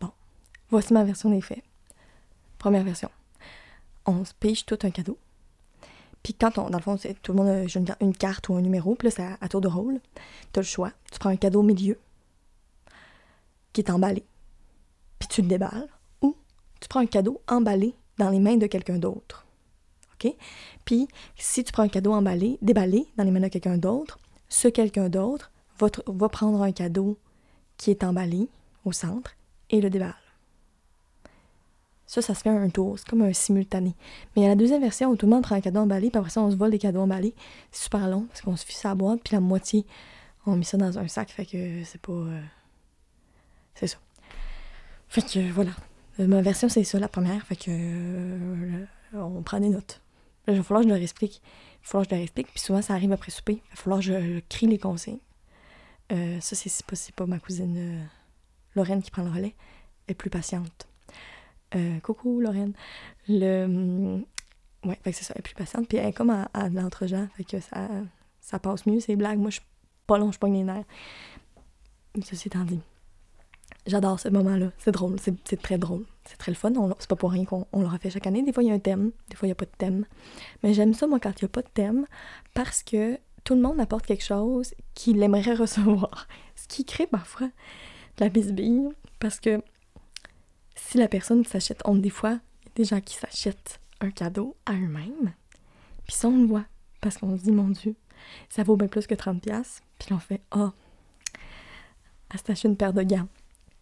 Bon. 0.00 0.10
Voici 0.70 0.92
ma 0.92 1.04
version 1.04 1.30
des 1.30 1.40
faits. 1.40 1.62
Première 2.58 2.82
version. 2.82 3.10
On 4.06 4.24
se 4.24 4.34
pige 4.34 4.66
tout 4.66 4.78
un 4.82 4.90
cadeau. 4.90 5.16
Puis 6.24 6.34
quand 6.34 6.58
on, 6.58 6.68
dans 6.68 6.78
le 6.78 6.82
fond, 6.82 6.96
tout 7.22 7.32
le 7.32 7.38
monde 7.38 7.48
a 7.48 7.62
une, 7.62 7.86
une, 8.00 8.16
carte 8.16 8.48
ou 8.48 8.56
un 8.56 8.60
numéro, 8.60 8.96
puis 8.96 9.06
là, 9.06 9.14
c'est 9.14 9.36
à, 9.40 9.48
tour 9.48 9.60
de 9.60 9.68
rôle. 9.68 10.00
Tu 10.52 10.58
as 10.58 10.62
le 10.62 10.66
choix. 10.66 10.92
Tu 11.12 11.18
prends 11.20 11.30
un 11.30 11.36
cadeau 11.36 11.60
au 11.60 11.62
milieu, 11.62 11.96
qui 13.72 13.82
est 13.82 13.90
emballé, 13.90 14.24
puis 15.20 15.28
tu 15.28 15.42
le 15.42 15.48
déballes. 15.48 15.88
Ou 16.22 16.34
tu 16.80 16.88
prends 16.88 17.00
un 17.00 17.06
cadeau 17.06 17.40
emballé 17.46 17.94
dans 18.18 18.30
les 18.30 18.40
mains 18.40 18.56
de 18.56 18.66
quelqu'un 18.66 18.98
d'autre. 18.98 19.46
OK? 20.14 20.32
Puis, 20.84 21.08
si 21.36 21.64
tu 21.64 21.72
prends 21.72 21.84
un 21.84 21.88
cadeau 21.88 22.12
emballé, 22.12 22.58
déballé 22.62 23.06
dans 23.16 23.24
les 23.24 23.30
mains 23.30 23.40
de 23.40 23.48
quelqu'un 23.48 23.78
d'autre, 23.78 24.18
ce 24.48 24.68
quelqu'un 24.68 25.08
d'autre 25.08 25.50
va, 25.78 25.88
va, 26.06 26.28
prendre 26.28 26.62
un 26.62 26.72
cadeau 26.72 27.18
qui 27.76 27.90
est 27.90 28.02
emballé 28.02 28.48
au 28.84 28.92
centre 28.92 29.36
et 29.70 29.80
le 29.80 29.90
déballe. 29.90 30.14
Ça, 32.06 32.22
ça 32.22 32.34
se 32.34 32.40
fait 32.40 32.48
un 32.48 32.70
tour. 32.70 32.98
C'est 32.98 33.06
comme 33.06 33.20
un 33.20 33.34
simultané. 33.34 33.94
Mais 34.34 34.46
a 34.46 34.48
la 34.48 34.56
deuxième 34.56 34.80
version 34.80 35.10
où 35.10 35.16
tout 35.16 35.26
le 35.26 35.32
monde 35.32 35.42
prend 35.42 35.56
un 35.56 35.60
cadeau 35.60 35.80
emballé, 35.80 36.08
puis 36.08 36.18
après 36.18 36.30
ça, 36.30 36.40
on 36.40 36.50
se 36.50 36.56
vole 36.56 36.70
des 36.70 36.78
cadeaux 36.78 37.00
emballés. 37.02 37.34
C'est 37.70 37.84
super 37.84 38.08
long 38.08 38.22
parce 38.22 38.40
qu'on 38.40 38.56
se 38.56 38.64
fiche 38.64 38.84
à 38.84 38.94
boîte, 38.94 39.20
puis 39.22 39.34
la 39.34 39.40
moitié, 39.40 39.84
on 40.46 40.56
met 40.56 40.64
ça 40.64 40.78
dans 40.78 40.98
un 40.98 41.06
sac. 41.06 41.30
Fait 41.30 41.44
que 41.44 41.84
c'est 41.84 42.00
pas. 42.00 42.12
euh, 42.12 42.40
C'est 43.74 43.88
ça. 43.88 43.98
Fait 45.08 45.22
que 45.22 45.52
voilà. 45.52 45.72
Euh, 46.20 46.26
Ma 46.26 46.42
version, 46.42 46.68
c'est 46.68 46.84
ça, 46.84 46.98
la 46.98 47.08
première. 47.08 47.44
Fait 47.46 47.56
que. 47.56 47.70
euh, 47.70 48.84
on 49.14 49.42
prend 49.42 49.60
des 49.60 49.68
notes. 49.68 50.00
Là, 50.46 50.54
il 50.54 50.56
va 50.58 50.62
falloir 50.62 50.82
que 50.82 50.88
je 50.88 50.94
leur 50.94 51.02
explique. 51.02 51.40
Il 51.42 51.84
va 51.84 51.88
falloir 51.88 52.04
que 52.06 52.10
je 52.10 52.14
leur 52.16 52.22
explique. 52.22 52.48
Puis 52.48 52.60
souvent, 52.60 52.82
ça 52.82 52.94
arrive 52.94 53.12
après 53.12 53.30
souper. 53.30 53.62
Il 53.64 53.70
va 53.70 53.76
falloir 53.76 54.00
que 54.00 54.04
je, 54.06 54.40
crie 54.48 54.66
les 54.66 54.78
consignes. 54.78 55.18
Euh, 56.12 56.40
ça, 56.40 56.56
c'est 56.56 56.86
pas, 56.86 56.96
pas 57.16 57.26
ma 57.26 57.38
cousine 57.38 58.08
Lorraine 58.74 59.02
qui 59.02 59.10
prend 59.10 59.22
le 59.22 59.30
relais. 59.30 59.54
Elle 60.06 60.12
est 60.12 60.14
plus 60.14 60.30
patiente. 60.30 60.88
Coucou 62.02 62.40
Lorraine. 62.40 62.72
Le. 63.28 63.64
hum, 63.64 64.24
Ouais, 64.84 64.96
fait 65.02 65.10
que 65.10 65.16
c'est 65.18 65.24
ça, 65.24 65.34
elle 65.34 65.40
est 65.40 65.42
plus 65.42 65.54
patiente. 65.56 65.88
Puis 65.88 65.98
elle 65.98 66.06
est 66.06 66.12
comme 66.12 66.30
à, 66.30 66.44
à 66.54 66.68
l'entre-gens. 66.68 67.26
Fait 67.36 67.42
que 67.42 67.58
ça, 67.58 67.88
ça 68.40 68.58
passe 68.60 68.86
mieux, 68.86 69.00
ces 69.00 69.16
blagues. 69.16 69.38
Moi, 69.40 69.50
je 69.50 69.56
suis 69.56 69.66
pas 70.06 70.18
long, 70.18 70.30
je 70.30 70.38
pogne 70.38 70.54
les 70.54 70.62
nerfs. 70.62 70.84
Ceci 72.24 72.46
étant 72.46 72.64
dit. 72.64 72.80
J'adore 73.88 74.20
ce 74.20 74.28
moment-là. 74.28 74.70
C'est 74.76 74.92
drôle. 74.92 75.16
C'est 75.18 75.62
très 75.62 75.78
drôle. 75.78 76.04
C'est 76.26 76.36
très 76.36 76.52
le 76.52 76.56
fun. 76.56 76.70
C'est 76.98 77.08
pas 77.08 77.16
pour 77.16 77.32
rien 77.32 77.46
qu'on 77.46 77.66
on 77.72 77.80
l'aura 77.80 77.98
fait 77.98 78.10
chaque 78.10 78.26
année. 78.26 78.42
Des 78.42 78.52
fois, 78.52 78.62
il 78.62 78.68
y 78.68 78.70
a 78.70 78.74
un 78.74 78.78
thème. 78.78 79.12
Des 79.30 79.36
fois, 79.36 79.46
il 79.46 79.48
n'y 79.48 79.52
a 79.52 79.54
pas 79.54 79.64
de 79.64 79.76
thème. 79.78 80.04
Mais 80.62 80.74
j'aime 80.74 80.92
ça, 80.92 81.06
moi, 81.06 81.18
quand 81.18 81.30
il 81.40 81.44
n'y 81.44 81.46
a 81.46 81.48
pas 81.48 81.62
de 81.62 81.70
thème, 81.72 82.06
parce 82.52 82.82
que 82.82 83.18
tout 83.44 83.54
le 83.54 83.62
monde 83.62 83.80
apporte 83.80 84.04
quelque 84.04 84.24
chose 84.24 84.74
qu'il 84.92 85.22
aimerait 85.22 85.54
recevoir. 85.54 86.28
Ce 86.54 86.68
qui 86.68 86.84
crée 86.84 87.06
parfois 87.06 87.46
de 87.46 88.24
la 88.24 88.28
bisbille. 88.28 88.90
Parce 89.20 89.40
que 89.40 89.62
si 90.74 90.98
la 90.98 91.08
personne 91.08 91.44
s'achète, 91.46 91.80
on 91.86 91.94
des 91.94 92.10
fois, 92.10 92.32
y 92.32 92.34
a 92.34 92.70
des 92.76 92.84
gens 92.84 93.00
qui 93.00 93.14
s'achètent 93.14 93.80
un 94.02 94.10
cadeau 94.10 94.54
à 94.66 94.74
eux-mêmes. 94.74 95.32
Puis 96.06 96.14
ça, 96.14 96.28
on 96.28 96.36
le 96.36 96.46
voit. 96.46 96.66
Parce 97.00 97.16
qu'on 97.16 97.38
se 97.38 97.44
dit, 97.44 97.52
mon 97.52 97.68
Dieu, 97.68 97.96
ça 98.50 98.64
vaut 98.64 98.76
bien 98.76 98.88
plus 98.88 99.06
que 99.06 99.14
30$. 99.14 99.80
Puis 99.98 100.12
on 100.12 100.18
fait, 100.18 100.42
ah, 100.50 100.72
s'est 102.36 102.52
acheté 102.52 102.68
une 102.68 102.76
paire 102.76 102.92
de 102.92 103.02
gants. 103.02 103.28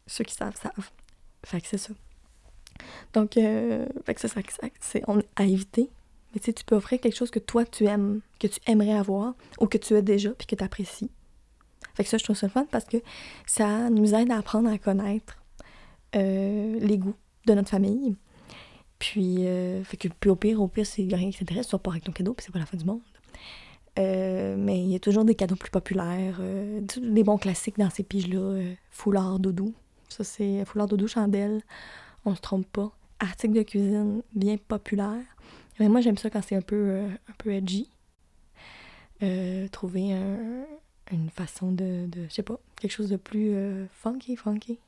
Ceux 0.06 0.24
qui 0.24 0.34
savent, 0.34 0.56
savent. 0.56 0.90
Fait 1.44 1.60
que 1.60 1.66
c'est 1.66 1.78
ça. 1.78 1.92
Donc, 3.14 3.36
euh, 3.36 3.86
fait 4.04 4.14
que 4.14 4.20
ça, 4.20 4.28
ça, 4.28 4.40
ça- 4.48 4.68
c'est 4.80 5.02
à 5.36 5.44
éviter. 5.44 5.88
Mais 6.34 6.40
tu 6.40 6.46
sais, 6.46 6.52
tu 6.52 6.64
peux 6.64 6.76
offrir 6.76 7.00
quelque 7.00 7.16
chose 7.16 7.30
que 7.30 7.38
toi, 7.38 7.64
tu 7.64 7.86
aimes, 7.86 8.20
que 8.38 8.46
tu 8.46 8.60
aimerais 8.66 8.92
avoir, 8.92 9.34
ou 9.60 9.66
que 9.66 9.78
tu 9.78 9.94
as 9.96 10.02
déjà, 10.02 10.30
puis 10.30 10.46
que 10.46 10.54
tu 10.54 10.62
apprécies. 10.62 11.10
Fait 11.94 12.04
que 12.04 12.10
ça, 12.10 12.18
je 12.18 12.24
trouve 12.24 12.36
ça 12.36 12.48
fun 12.48 12.66
parce 12.70 12.84
que 12.84 12.98
ça 13.46 13.88
nous 13.88 14.14
aide 14.14 14.30
à 14.30 14.36
apprendre 14.38 14.68
à 14.68 14.76
connaître 14.76 15.42
euh, 16.14 16.78
les 16.80 16.98
goûts 16.98 17.14
de 17.46 17.54
notre 17.54 17.70
famille. 17.70 18.16
Puis, 18.98 19.46
euh, 19.46 19.82
fait 19.84 19.96
que, 19.96 20.08
puis 20.08 20.30
au 20.30 20.36
pire, 20.36 20.60
au 20.60 20.68
pire, 20.68 20.86
c'est 20.86 21.02
rien 21.10 21.30
qui 21.30 21.38
t'intéresse, 21.38 21.68
tu 21.68 21.78
pas 21.78 21.90
avec 21.90 22.04
ton 22.04 22.12
cadeau, 22.12 22.34
puis 22.34 22.44
c'est 22.44 22.52
pas 22.52 22.58
la 22.58 22.66
fin 22.66 22.76
du 22.76 22.84
monde. 22.84 23.00
Euh, 23.98 24.56
mais 24.58 24.78
il 24.82 24.88
y 24.90 24.94
a 24.94 24.98
toujours 24.98 25.24
des 25.24 25.34
cadeaux 25.34 25.56
plus 25.56 25.70
populaires, 25.70 26.36
euh, 26.40 26.80
des 27.00 27.24
bons 27.24 27.38
classiques 27.38 27.78
dans 27.78 27.88
ces 27.88 28.02
piges-là. 28.02 28.38
euh, 28.38 28.74
foulard 28.90 29.38
doudou, 29.38 29.74
ça 30.08 30.24
c'est 30.24 30.64
foulard 30.64 30.86
doudou 30.88 31.08
chandelle, 31.08 31.62
on 32.24 32.34
se 32.34 32.40
trompe 32.40 32.66
pas. 32.66 32.90
Article 33.20 33.54
de 33.54 33.62
cuisine 33.62 34.22
bien 34.34 34.56
populaire. 34.56 35.22
Mais 35.78 35.88
moi 35.88 36.00
j'aime 36.00 36.16
ça 36.18 36.30
quand 36.30 36.42
c'est 36.42 36.56
un 36.56 36.60
peu, 36.62 36.76
euh, 36.76 37.08
un 37.28 37.32
peu 37.38 37.52
edgy. 37.52 37.88
Euh, 39.22 39.66
trouver 39.68 40.12
un- 40.12 40.64
une 41.12 41.30
façon 41.30 41.72
de, 41.72 42.06
de, 42.06 42.24
je 42.28 42.34
sais 42.34 42.42
pas, 42.42 42.58
quelque 42.80 42.90
chose 42.90 43.08
de 43.08 43.16
plus 43.16 43.54
euh, 43.54 43.86
funky, 43.92 44.36
funky. 44.36 44.78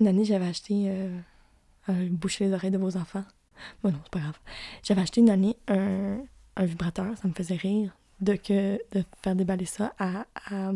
Une 0.00 0.08
année 0.08 0.24
j'avais 0.24 0.46
acheté, 0.46 0.86
euh, 0.88 1.20
boucher 2.10 2.46
les 2.46 2.52
oreilles 2.52 2.70
de 2.72 2.78
vos 2.78 2.96
enfants. 2.96 3.24
Bon 3.82 3.92
non, 3.92 3.98
c'est 4.02 4.10
pas 4.10 4.18
grave. 4.20 4.38
J'avais 4.82 5.02
acheté 5.02 5.20
une 5.20 5.30
année 5.30 5.56
un, 5.68 6.18
un 6.56 6.64
vibrateur, 6.64 7.16
ça 7.18 7.28
me 7.28 7.32
faisait 7.34 7.54
rire 7.56 7.96
de, 8.20 8.34
que, 8.34 8.80
de 8.92 9.04
faire 9.22 9.36
déballer 9.36 9.66
ça 9.66 9.92
à, 9.98 10.26
à, 10.50 10.72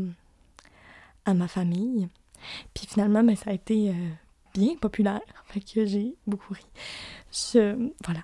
à 1.25 1.34
ma 1.34 1.48
famille. 1.48 2.08
Puis 2.75 2.87
finalement, 2.87 3.23
ben, 3.23 3.37
ça 3.37 3.50
a 3.50 3.52
été 3.52 3.90
euh, 3.90 4.11
bien 4.54 4.76
populaire. 4.76 5.21
Fait 5.47 5.61
que 5.61 5.85
j'ai 5.87 6.16
beaucoup 6.26 6.54
ri. 6.54 6.64
Je, 7.33 7.90
voilà. 8.04 8.21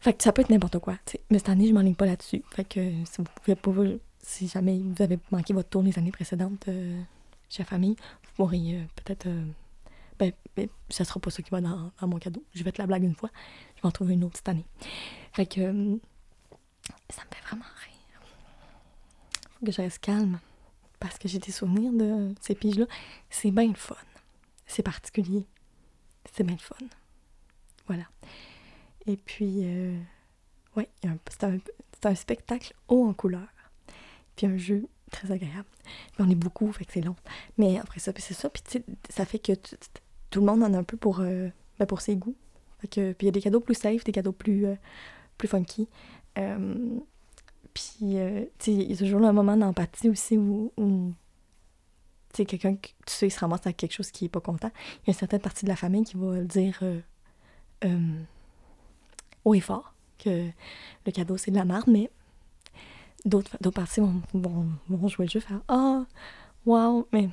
Fait 0.00 0.12
que 0.12 0.22
ça 0.22 0.32
peut 0.32 0.42
être 0.42 0.50
n'importe 0.50 0.78
quoi. 0.78 0.98
Mais 1.30 1.38
cette 1.38 1.48
année, 1.48 1.66
je 1.68 1.72
m'enligne 1.72 1.94
pas 1.94 2.06
là-dessus. 2.06 2.42
Fait 2.50 2.64
que 2.64 2.80
si 3.04 3.18
vous 3.18 3.24
pouvez 3.42 3.56
pas, 3.56 3.72
si 4.20 4.48
jamais 4.48 4.78
vous 4.78 5.02
avez 5.02 5.18
manqué 5.30 5.54
votre 5.54 5.68
tour 5.70 5.82
les 5.82 5.98
années 5.98 6.12
précédentes 6.12 6.68
euh, 6.68 7.00
chez 7.48 7.62
la 7.62 7.66
famille, 7.66 7.96
vous 8.22 8.30
pourrez 8.36 8.74
euh, 8.74 8.84
peut-être. 8.96 9.28
ben, 10.18 10.32
ben, 10.56 10.68
ça 10.90 11.04
sera 11.04 11.20
pas 11.20 11.30
ça 11.30 11.42
qui 11.42 11.50
va 11.50 11.60
dans, 11.60 11.90
dans 12.00 12.06
mon 12.06 12.18
cadeau. 12.18 12.44
Je 12.54 12.62
vais 12.62 12.72
te 12.72 12.80
la 12.80 12.86
blague 12.86 13.02
une 13.02 13.14
fois. 13.14 13.30
Je 13.76 13.82
vais 13.82 13.88
en 13.88 13.92
trouver 13.92 14.14
une 14.14 14.24
autre 14.24 14.36
cette 14.36 14.48
année. 14.48 14.66
Fait 15.32 15.46
que 15.46 15.60
ça 17.08 17.22
me 17.22 17.34
fait 17.34 17.42
vraiment 17.46 17.64
rire. 17.64 18.20
Faut 19.58 19.66
que 19.66 19.72
je 19.72 19.82
reste 19.82 19.98
calme. 19.98 20.38
Parce 21.04 21.18
que 21.18 21.28
j'ai 21.28 21.38
des 21.38 21.52
souvenirs 21.52 21.92
de 21.92 22.34
ces 22.40 22.54
piges-là. 22.54 22.86
C'est 23.28 23.50
bien 23.50 23.68
le 23.68 23.74
fun. 23.74 23.94
C'est 24.66 24.82
particulier. 24.82 25.46
C'est 26.32 26.44
bien 26.44 26.56
le 26.56 26.62
fun. 26.62 26.76
Voilà. 27.86 28.04
Et 29.04 29.18
puis, 29.18 29.60
euh, 29.64 29.98
ouais, 30.76 30.88
c'est 31.28 31.44
un, 31.44 31.58
un 32.04 32.14
spectacle 32.14 32.72
haut 32.88 33.06
en 33.06 33.12
couleur. 33.12 33.46
Puis 34.34 34.46
un 34.46 34.56
jeu 34.56 34.88
très 35.10 35.30
agréable. 35.30 35.68
Puis 35.82 36.24
on 36.26 36.30
est 36.30 36.34
beaucoup, 36.34 36.72
fait 36.72 36.86
que 36.86 36.92
c'est 36.94 37.02
long. 37.02 37.16
Mais 37.58 37.78
après 37.78 38.00
ça, 38.00 38.10
c'est 38.16 38.32
ça. 38.32 38.48
Puis 38.48 38.62
ça 39.10 39.26
fait 39.26 39.38
que 39.38 39.52
tout 40.30 40.40
le 40.40 40.46
monde 40.46 40.62
en 40.62 40.72
a 40.72 40.78
un 40.78 40.84
peu 40.84 40.96
pour, 40.96 41.20
euh, 41.20 41.50
ben, 41.78 41.84
pour 41.84 42.00
ses 42.00 42.16
goûts. 42.16 42.36
Fait 42.78 42.88
que, 42.88 43.12
puis 43.12 43.26
il 43.26 43.28
y 43.28 43.28
a 43.28 43.32
des 43.32 43.42
cadeaux 43.42 43.60
plus 43.60 43.74
safe, 43.74 44.04
des 44.04 44.12
cadeaux 44.12 44.32
plus, 44.32 44.64
euh, 44.64 44.74
plus 45.36 45.48
funky. 45.48 45.86
Puis, 47.74 48.18
euh, 48.18 48.44
il 48.68 48.90
y 48.90 48.92
a 48.92 48.96
toujours 48.96 49.24
un 49.24 49.32
moment 49.32 49.56
d'empathie 49.56 50.08
aussi 50.08 50.38
où, 50.38 50.72
tu 52.32 52.36
sais, 52.36 52.44
quelqu'un, 52.44 52.76
tu 52.76 52.90
sais, 53.06 53.26
il 53.26 53.30
se 53.30 53.40
ramasse 53.40 53.66
avec 53.66 53.76
quelque 53.76 53.92
chose 53.92 54.12
qui 54.12 54.26
est 54.26 54.28
pas 54.28 54.40
content. 54.40 54.70
Il 55.02 55.08
y 55.08 55.10
a 55.10 55.12
une 55.12 55.14
certaine 55.14 55.40
partie 55.40 55.64
de 55.64 55.70
la 55.70 55.76
famille 55.76 56.04
qui 56.04 56.16
va 56.16 56.36
le 56.36 56.44
dire 56.44 56.78
euh, 56.82 57.00
euh, 57.84 58.22
haut 59.44 59.54
et 59.54 59.60
fort 59.60 59.92
que 60.18 60.48
le 61.04 61.12
cadeau, 61.12 61.36
c'est 61.36 61.50
de 61.50 61.56
la 61.56 61.64
merde, 61.64 61.88
mais 61.88 62.10
d'autres 63.24 63.58
parties 63.70 64.00
vont, 64.00 64.22
vont, 64.88 65.08
jouer 65.08 65.26
le 65.26 65.30
jeu, 65.30 65.40
faire 65.40 65.60
«Ah, 65.68 66.06
wow!» 66.66 67.08
Mais 67.12 67.28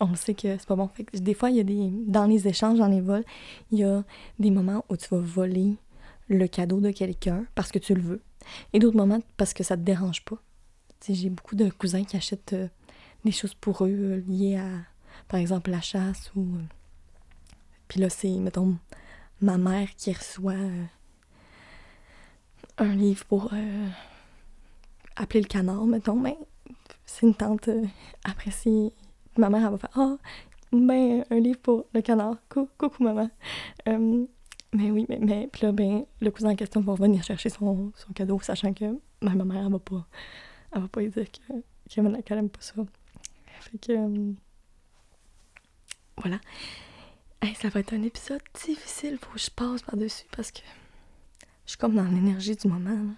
on 0.00 0.14
sait 0.16 0.34
que 0.34 0.58
c'est 0.58 0.66
pas 0.66 0.74
bon. 0.76 0.90
Des 1.12 1.34
fois, 1.34 1.50
il 1.50 1.56
y 1.56 1.60
a 1.60 1.64
des... 1.64 1.90
Dans 2.06 2.26
les 2.26 2.48
échanges, 2.48 2.78
dans 2.78 2.88
les 2.88 3.00
vols, 3.00 3.24
il 3.70 3.78
y 3.78 3.84
a 3.84 4.02
des 4.40 4.50
moments 4.50 4.84
où 4.88 4.96
tu 4.96 5.08
vas 5.10 5.20
voler 5.20 5.76
le 6.28 6.46
cadeau 6.48 6.80
de 6.80 6.90
quelqu'un 6.90 7.44
parce 7.54 7.70
que 7.70 7.78
tu 7.78 7.94
le 7.94 8.00
veux. 8.00 8.22
Et 8.72 8.78
d'autres 8.78 8.96
moments 8.96 9.20
parce 9.36 9.54
que 9.54 9.62
ça 9.64 9.76
te 9.76 9.82
dérange 9.82 10.24
pas. 10.24 10.36
J'ai 11.08 11.30
beaucoup 11.30 11.54
de 11.54 11.68
cousins 11.70 12.04
qui 12.04 12.16
achètent 12.16 12.54
euh, 12.54 12.68
des 13.24 13.32
choses 13.32 13.54
pour 13.54 13.84
eux 13.84 13.90
euh, 13.90 14.22
liées 14.26 14.56
à, 14.56 14.68
par 15.28 15.38
exemple, 15.38 15.70
la 15.70 15.80
chasse 15.80 16.30
ou... 16.34 16.40
euh, 16.42 16.62
Puis 17.88 18.00
là, 18.00 18.08
c'est, 18.08 18.30
mettons, 18.30 18.76
ma 19.40 19.58
mère 19.58 19.88
qui 19.96 20.12
reçoit 20.12 20.52
euh, 20.54 20.84
un 22.78 22.94
livre 22.94 23.24
pour 23.26 23.52
appeler 25.16 25.42
le 25.42 25.46
canard, 25.46 25.84
mettons, 25.84 26.16
mais 26.16 26.38
c'est 27.04 27.26
une 27.26 27.34
tante 27.34 27.68
euh, 27.68 27.84
appréciée. 28.24 28.92
Ma 29.36 29.50
mère, 29.50 29.64
elle 29.66 29.72
va 29.72 29.78
faire 29.78 29.90
«Ah, 29.96 30.16
ben, 30.72 31.24
un 31.30 31.38
livre 31.38 31.60
pour 31.60 31.84
le 31.92 32.00
canard. 32.00 32.36
Cou- 32.48 32.68
coucou, 32.78 33.04
maman. 33.04 33.30
Mais 34.74 34.90
oui, 34.90 35.06
mais, 35.08 35.18
mais 35.20 35.48
puis 35.50 35.62
là, 35.62 35.72
ben, 35.72 36.04
le 36.20 36.30
cousin 36.32 36.50
en 36.50 36.56
question 36.56 36.80
va 36.80 36.94
venir 36.94 37.22
chercher 37.22 37.48
son, 37.48 37.92
son 37.94 38.12
cadeau, 38.12 38.40
sachant 38.40 38.74
que 38.74 38.98
ma 39.22 39.34
ma 39.34 39.44
mère, 39.44 39.64
elle 39.64 39.72
va 39.72 39.78
pas, 39.78 40.06
va 40.74 40.88
pas 40.88 41.00
lui 41.00 41.10
dire 41.10 41.30
que, 41.30 41.52
que- 41.88 42.20
qu'elle 42.22 42.38
aime 42.38 42.50
pas 42.50 42.60
ça. 42.60 42.74
Fait 43.60 43.78
que, 43.78 43.92
euh, 43.92 44.32
voilà. 46.18 46.40
Hey, 47.40 47.54
ça 47.54 47.68
va 47.68 47.80
être 47.80 47.92
un 47.94 48.02
épisode 48.02 48.42
difficile, 48.64 49.16
faut 49.20 49.32
que 49.32 49.38
je 49.38 49.50
passe 49.50 49.82
par-dessus 49.82 50.26
parce 50.36 50.50
que 50.50 50.60
je 51.66 51.70
suis 51.70 51.78
comme 51.78 51.94
dans 51.94 52.04
l'énergie 52.04 52.56
du 52.56 52.66
moment. 52.66 53.14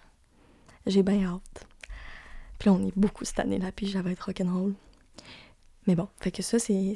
J'ai 0.84 1.02
bien 1.02 1.24
hâte. 1.24 1.66
Puis 2.58 2.68
là, 2.68 2.74
on 2.74 2.86
est 2.86 2.96
beaucoup 2.96 3.24
cette 3.24 3.40
année-là, 3.40 3.72
puis 3.72 3.86
j'avais 3.86 4.12
être 4.12 4.26
rock'n'roll. 4.26 4.74
Mais 5.86 5.94
bon, 5.94 6.08
fait 6.20 6.30
que 6.30 6.42
ça, 6.42 6.58
c'est, 6.58 6.94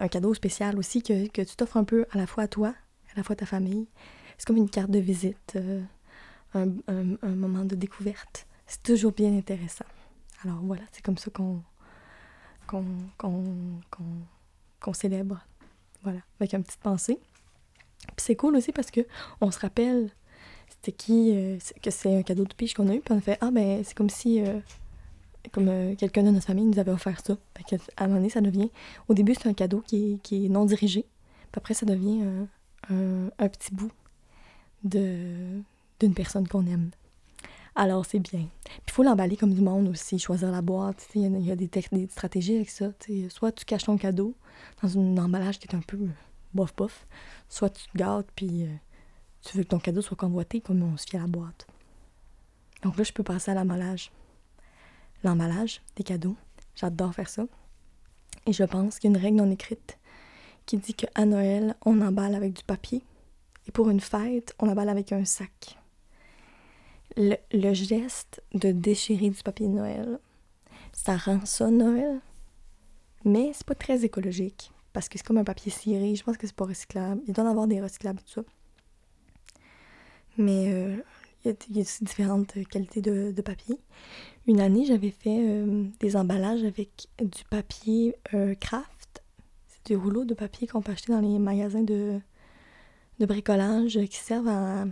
un 0.00 0.08
cadeau 0.08 0.34
spécial 0.34 0.78
aussi 0.78 1.02
que, 1.02 1.28
que 1.28 1.42
tu 1.42 1.56
t'offres 1.56 1.76
un 1.76 1.84
peu 1.84 2.06
à 2.10 2.18
la 2.18 2.26
fois 2.26 2.44
à 2.44 2.48
toi, 2.48 2.74
la 3.18 3.24
fois 3.24 3.36
ta 3.36 3.46
famille. 3.46 3.86
C'est 4.38 4.46
comme 4.46 4.56
une 4.56 4.70
carte 4.70 4.90
de 4.90 4.98
visite, 4.98 5.56
euh, 5.56 5.82
un, 6.54 7.34
moment 7.34 7.64
de 7.64 7.74
découverte. 7.74 8.46
C'est 8.66 8.82
toujours 8.82 9.12
bien 9.12 9.36
intéressant. 9.36 9.84
Alors 10.44 10.60
voilà, 10.62 10.82
c'est 10.92 11.02
comme 11.02 11.18
ça 11.18 11.30
qu'on, 11.30 11.62
qu'on, 12.66 12.84
qu'on, 13.18 13.44
qu'on 14.80 14.92
célèbre. 14.92 15.44
Voilà, 16.04 16.20
avec 16.38 16.54
une 16.54 16.62
petite 16.62 16.80
pensée. 16.80 17.18
Puis 18.06 18.24
c'est 18.24 18.36
cool 18.36 18.56
aussi 18.56 18.70
parce 18.72 18.90
que 18.90 19.00
on 19.40 19.50
se 19.50 19.58
rappelle 19.58 20.10
c'était 20.68 20.92
qui, 20.92 21.32
euh, 21.34 21.58
que 21.82 21.90
c'est 21.90 22.16
un 22.16 22.22
cadeau 22.22 22.44
de 22.44 22.54
pige 22.54 22.74
qu'on 22.74 22.88
a 22.88 22.94
eu, 22.94 23.00
puis 23.00 23.12
on 23.12 23.18
a 23.18 23.20
fait 23.20 23.38
Ah 23.40 23.50
ben 23.50 23.82
c'est 23.82 23.96
comme 23.96 24.10
si 24.10 24.40
euh, 24.40 24.60
comme 25.50 25.96
quelqu'un 25.96 26.22
de 26.22 26.30
notre 26.30 26.46
famille 26.46 26.66
nous 26.66 26.78
avait 26.78 26.92
offert 26.92 27.20
ça. 27.24 27.36
À 27.96 28.04
un 28.04 28.06
moment 28.06 28.18
donné, 28.18 28.28
ça 28.28 28.40
devient. 28.40 28.70
Au 29.08 29.14
début, 29.14 29.34
c'est 29.34 29.48
un 29.48 29.54
cadeau 29.54 29.80
qui 29.80 30.12
est, 30.12 30.22
qui 30.22 30.46
est 30.46 30.48
non 30.48 30.66
dirigé. 30.66 31.02
Puis 31.50 31.58
après, 31.58 31.74
ça 31.74 31.86
devient 31.86 32.22
un, 32.90 33.30
un 33.38 33.48
petit 33.48 33.74
bout 33.74 33.92
d'une 34.84 35.64
personne 36.14 36.46
qu'on 36.46 36.66
aime. 36.66 36.90
Alors, 37.74 38.04
c'est 38.06 38.18
bien. 38.18 38.48
Puis 38.64 38.82
il 38.88 38.92
faut 38.92 39.04
l'emballer 39.04 39.36
comme 39.36 39.54
du 39.54 39.60
monde 39.60 39.86
aussi, 39.88 40.18
choisir 40.18 40.50
la 40.50 40.62
boîte. 40.62 41.06
Il 41.14 41.40
y, 41.46 41.52
a- 41.52 41.56
des, 41.56 41.70
stratégies 42.10 42.56
avec 42.56 42.70
ça. 42.70 42.90
Soit 43.28 43.52
tu 43.52 43.64
caches 43.64 43.84
ton 43.84 43.96
cadeau 43.96 44.34
dans 44.82 44.98
un 44.98 45.16
emballage 45.18 45.60
qui 45.60 45.68
est 45.68 45.76
un 45.76 45.80
peu 45.80 45.96
bof-bof, 46.54 47.06
soit 47.48 47.70
tu 47.70 47.86
te 47.86 47.96
gâtes 47.96 48.26
puis 48.34 48.64
euh, 48.64 48.74
tu 49.42 49.56
veux 49.56 49.62
que 49.62 49.68
ton 49.68 49.78
cadeau 49.78 50.00
soit 50.00 50.16
convoité 50.16 50.60
comme 50.60 50.82
on 50.82 50.96
se 50.96 51.06
fie 51.06 51.16
à 51.16 51.20
la 51.20 51.26
boîte. 51.28 51.68
Donc 52.82 52.96
là, 52.96 53.04
je 53.04 53.12
peux 53.12 53.22
passer 53.22 53.52
à 53.52 53.54
l'emballage. 53.54 54.10
L'emballage 55.22 55.80
des 55.94 56.02
cadeaux, 56.02 56.36
j'adore 56.74 57.14
faire 57.14 57.28
ça. 57.28 57.46
Et 58.46 58.52
je 58.52 58.64
pense 58.64 58.98
qu'il 58.98 59.10
y 59.10 59.14
a 59.14 59.16
une 59.16 59.22
règle 59.22 59.36
non 59.36 59.50
écrite 59.52 59.97
qui 60.68 60.76
dit 60.76 60.92
qu'à 60.92 61.24
Noël, 61.24 61.74
on 61.86 61.98
emballe 62.02 62.34
avec 62.34 62.52
du 62.52 62.62
papier. 62.62 63.02
Et 63.66 63.72
pour 63.72 63.88
une 63.88 64.00
fête, 64.00 64.54
on 64.58 64.68
emballe 64.68 64.90
avec 64.90 65.12
un 65.12 65.24
sac. 65.24 65.78
Le, 67.16 67.36
geste 67.72 68.42
de 68.52 68.70
déchirer 68.70 69.30
du 69.30 69.42
papier 69.42 69.66
de 69.66 69.72
Noël, 69.72 70.20
ça 70.92 71.16
rend 71.16 71.44
ça 71.46 71.70
Noël. 71.70 72.20
Mais 73.24 73.50
c'est 73.54 73.66
pas 73.66 73.74
très 73.74 74.04
écologique. 74.04 74.70
Parce 74.92 75.08
que 75.08 75.16
c'est 75.16 75.24
comme 75.24 75.38
un 75.38 75.44
papier 75.44 75.72
ciré. 75.72 76.14
Je 76.14 76.22
pense 76.22 76.36
que 76.36 76.46
c'est 76.46 76.54
pas 76.54 76.66
recyclable. 76.66 77.22
Il 77.26 77.32
doit 77.32 77.44
en 77.44 77.50
avoir 77.50 77.66
des 77.66 77.80
recyclables, 77.80 78.20
tout 78.20 78.42
ça. 78.42 78.44
Mais 80.36 80.70
euh, 80.70 80.96
il 81.46 81.76
y, 81.76 81.78
a- 81.78 81.80
aussi 81.80 82.04
différentes 82.04 82.62
qualités 82.68 83.00
de, 83.00 83.32
de 83.32 83.42
papier. 83.42 83.78
Une 84.46 84.60
année, 84.60 84.84
j'avais 84.84 85.12
fait 85.12 85.40
euh, 85.40 85.86
des 85.98 86.14
emballages 86.14 86.62
avec 86.62 87.08
du 87.20 87.44
papier 87.48 88.14
euh, 88.34 88.54
craft. 88.54 88.97
Des 89.88 89.96
rouleaux 89.96 90.24
de 90.24 90.34
papier 90.34 90.66
qu'on 90.68 90.82
peut 90.82 90.92
acheter 90.92 91.12
dans 91.12 91.20
les 91.20 91.38
magasins 91.38 91.82
de, 91.82 92.20
de 93.18 93.26
bricolage 93.26 93.98
qui 94.10 94.16
servent 94.18 94.48
à. 94.48 94.84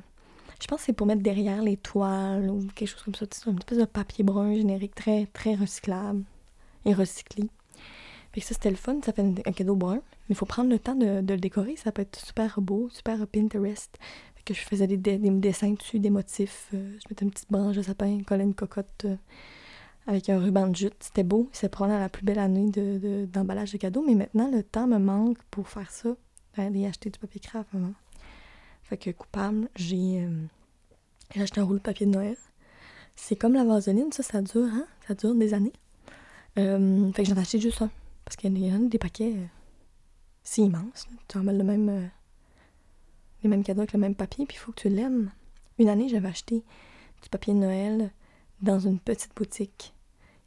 Je 0.61 0.67
pense 0.67 0.81
que 0.81 0.87
c'est 0.87 0.93
pour 0.95 1.07
mettre 1.07 1.23
derrière 1.23 1.61
les 1.63 1.77
toiles 1.77 2.49
ou 2.51 2.67
quelque 2.75 2.89
chose 2.89 3.03
comme 3.03 3.15
ça. 3.15 3.27
C'est 3.31 3.51
une 3.51 3.59
espèce 3.59 3.77
de 3.79 3.85
papier 3.85 4.25
brun 4.25 4.55
générique 4.55 4.95
très, 4.95 5.27
très 5.27 5.55
recyclable 5.55 6.23
et 6.87 6.95
recyclé. 6.95 7.45
Fait 8.33 8.41
que 8.41 8.47
ça, 8.47 8.55
c'était 8.55 8.71
le 8.71 8.77
fun. 8.77 8.97
Ça 9.05 9.13
fait 9.13 9.23
un, 9.23 9.53
cadeau 9.53 9.77
brun. 9.77 9.97
Mais 9.97 10.31
il 10.31 10.35
faut 10.35 10.47
prendre 10.47 10.71
le 10.71 10.79
temps 10.79 10.95
de, 10.95 11.21
de 11.21 11.35
le 11.35 11.41
décorer. 11.41 11.77
Ça 11.77 11.93
peut 11.93 12.03
être 12.03 12.19
super 12.25 12.61
beau, 12.63 12.89
super 12.91 13.27
Pinterest. 13.27 13.99
Fait 14.35 14.43
que 14.47 14.55
je 14.55 14.61
faisais 14.61 14.87
des, 14.87 14.97
des- 14.97 15.19
des 15.19 15.31
dessins 15.31 15.73
dessus, 15.73 15.99
des 15.99 16.11
motifs. 16.11 16.69
euh, 16.73 16.97
je 17.03 17.05
mettais 17.11 17.25
une 17.27 17.31
petite 17.33 17.51
branche 17.53 17.77
de 17.77 17.83
sapin, 17.83 18.23
collais 18.27 18.45
une 18.45 18.55
cocotte 18.55 19.05
euh, 19.05 19.17
avec 20.07 20.29
un 20.29 20.39
ruban 20.39 20.69
de 20.69 20.77
jute. 20.77 20.95
C'était 21.01 21.23
beau. 21.25 21.49
C'est 21.53 21.69
probablement 21.69 22.01
la 22.01 22.09
plus 22.09 22.25
belle 22.25 22.39
année 22.39 22.71
de- 22.71 22.99
de- 22.99 23.27
d'emballage 23.27 23.73
de, 23.73 23.79
cadeaux. 23.79 24.05
Mais 24.07 24.15
maintenant, 24.15 24.51
le 24.51 24.63
temps 24.63 24.87
me 24.87 24.99
manque 24.99 25.39
pour 25.51 25.69
faire 25.69 25.91
ça. 25.91 26.17
D'aller 26.57 26.87
acheter 26.87 27.11
du 27.11 27.19
papier 27.19 27.41
craft. 27.41 27.69
Fait 28.85 28.97
que 28.97 29.11
coupable, 29.11 29.69
j'ai 29.77 30.23
euh, 30.25 30.47
j'ai 31.35 31.43
acheté 31.43 31.61
un 31.61 31.65
rouleau 31.65 31.79
de 31.79 31.83
papier 31.83 32.07
de 32.07 32.13
Noël. 32.13 32.37
C'est 33.15 33.37
comme 33.37 33.55
la 33.55 33.65
vaseline, 33.65 34.13
ça, 34.13 34.23
ça 34.23 34.41
dure, 34.43 34.65
hein? 34.73 34.87
Ça 35.07 35.15
dure 35.15 35.35
des 35.35 35.53
années. 35.55 35.73
Euh, 36.59 37.13
fait 37.13 37.25
que 37.25 37.29
j'en 37.29 37.37
ai 37.37 37.41
acheté 37.41 37.59
juste 37.61 37.83
un. 37.83 37.91
Parce 38.25 38.37
qu'il 38.37 38.57
y 38.59 38.73
en 38.73 38.85
a 38.87 38.89
des 38.89 38.99
paquets, 38.99 39.33
euh, 39.37 39.45
c'est 40.45 40.63
immense. 40.63 41.07
là. 41.11 41.17
Tu 41.29 41.37
emballes 41.39 41.59
le 41.59 41.65
même, 41.65 42.11
les 43.43 43.49
mêmes 43.49 43.63
cadeaux 43.65 43.81
avec 43.81 43.93
le 43.93 43.99
même 43.99 44.15
papier, 44.15 44.47
puis 44.47 44.57
il 44.57 44.61
faut 44.61 44.73
que 44.73 44.81
tu 44.83 44.89
l'aimes. 44.89 45.31
Une 45.79 45.89
année, 45.89 46.09
j'avais 46.09 46.29
acheté 46.29 46.63
du 47.23 47.29
papier 47.29 47.53
de 47.55 47.59
Noël 47.59 48.11
dans 48.63 48.79
une 48.79 48.99
petite 48.99 49.35
boutique. 49.37 49.95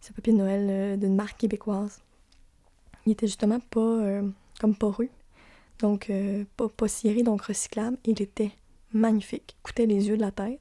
C'est 0.02 0.12
un 0.12 0.16
papier 0.16 0.34
de 0.34 0.38
Noël 0.38 0.68
euh, 0.70 0.98
d'une 0.98 1.16
marque 1.16 1.38
québécoise. 1.38 2.02
Il 3.06 3.12
était 3.14 3.28
justement 3.28 3.60
pas 3.60 3.80
euh, 3.80 4.28
comme 4.60 4.76
poreux, 4.76 5.10
donc 5.80 6.10
euh, 6.10 6.44
pas, 6.58 6.70
pas 6.70 6.88
ciré, 6.88 7.24
donc 7.24 7.42
recyclable. 7.44 7.98
Il 8.06 8.22
était 8.22 8.52
magnifique. 8.94 9.56
Coûtait 9.64 9.86
les 9.86 10.08
yeux 10.08 10.16
de 10.18 10.22
la 10.22 10.32
tête, 10.32 10.60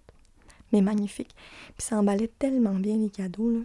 mais 0.72 0.80
magnifique. 0.80 1.34
Puis 1.76 1.86
ça 1.86 1.96
emballait 1.98 2.30
tellement 2.38 2.74
bien 2.74 2.96
les 2.96 3.10
cadeaux, 3.10 3.50
là, 3.50 3.60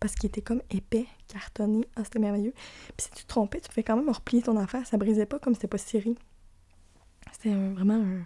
parce 0.00 0.14
qu'il 0.14 0.28
était 0.28 0.42
comme 0.42 0.62
épais, 0.70 1.06
cartonné. 1.28 1.86
Ah, 1.96 2.04
c'était 2.04 2.18
merveilleux. 2.18 2.52
Puis 2.96 3.06
si 3.06 3.10
tu 3.10 3.22
te 3.24 3.28
trompais, 3.28 3.60
tu 3.60 3.68
pouvais 3.68 3.82
quand 3.82 3.96
même 3.96 4.10
replier 4.10 4.42
ton 4.42 4.56
affaire, 4.56 4.86
ça 4.86 4.96
brisait 4.96 5.26
pas 5.26 5.38
comme 5.38 5.54
c'était 5.54 5.68
pas 5.68 5.78
ciré. 5.78 6.14
C'était 7.32 7.54
vraiment 7.54 7.94
un- 7.94 8.24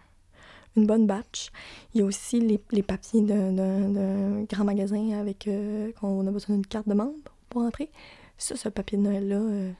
une 0.76 0.86
bonne 0.86 1.06
batch. 1.06 1.50
Il 1.94 2.00
y 2.00 2.02
a 2.02 2.06
aussi 2.06 2.40
les, 2.40 2.82
papiers 2.82 3.22
d'un- 3.22 4.42
grand 4.44 4.64
magasin 4.64 5.18
avec 5.18 5.46
euh, 5.48 5.92
qu'on 5.92 6.26
a 6.26 6.30
besoin 6.30 6.56
d'une 6.56 6.66
carte 6.66 6.88
de 6.88 6.94
membre 6.94 7.32
pour 7.48 7.62
entrer. 7.62 7.90
Ça, 8.38 8.56
ce 8.56 8.68
papier 8.68 8.98
de 8.98 9.02
Noël-là, 9.02 9.36
euh, 9.36 9.72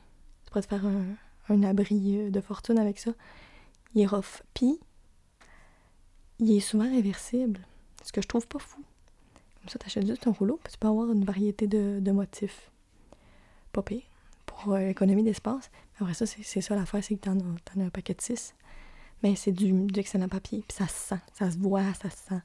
tu 0.44 0.50
pourrais 0.50 0.62
te 0.62 0.68
faire 0.68 0.85
un, 1.48 1.62
abri 1.62 2.18
euh, 2.18 2.31
de 2.31 2.40
fortune 2.40 2.78
avec 2.78 2.98
ça. 2.98 3.12
Il 3.94 4.02
est 4.02 4.07
rough. 4.07 4.42
Puis, 4.55 4.78
il 6.38 6.57
est 6.57 6.61
souvent 6.61 6.88
réversible, 6.90 7.61
ce 8.05 8.12
que 8.12 8.22
je 8.22 8.28
trouve 8.28 8.46
pas 8.46 8.59
fou. 8.59 8.83
Comme 9.61 9.68
ça, 9.68 9.78
t'achètes 9.78 10.07
juste 10.07 10.26
un 10.26 10.33
rouleau, 10.33 10.59
puis 10.62 10.72
tu 10.72 10.78
peux 10.78 10.88
avoir 10.88 11.11
une 11.12 11.24
variété 11.24 11.66
de, 11.66 12.11
motifs. 12.11 12.70
Pas 13.72 13.83
pire, 13.83 14.02
pour 14.44 14.74
euh, 14.74 14.88
économie 14.88 15.22
d'espace. 15.22 15.70
Après 16.00 16.14
ça, 16.14 16.26
c'est 16.26 16.61
ça 16.61 16.74
l'affaire, 16.74 17.02
c'est 17.02 17.16
que 17.16 17.31
as, 17.31 17.35
t'en 17.35 17.81
as 17.81 17.85
un 17.85 17.90
paquet 17.90 18.14
de 18.14 18.20
6. 18.20 18.55
Mais 19.22 19.37
c'est 19.37 19.52
du, 19.52 19.72
du 19.72 20.00
excellent 20.00 20.28
papier, 20.28 20.64
puis 20.66 20.76
ça 20.76 20.88
se 20.88 20.94
sent, 21.08 21.20
ça 21.32 21.50
se 21.50 21.58
voit, 21.58 21.94
ça 21.94 22.11
se 22.11 22.16
sent. 22.28 22.40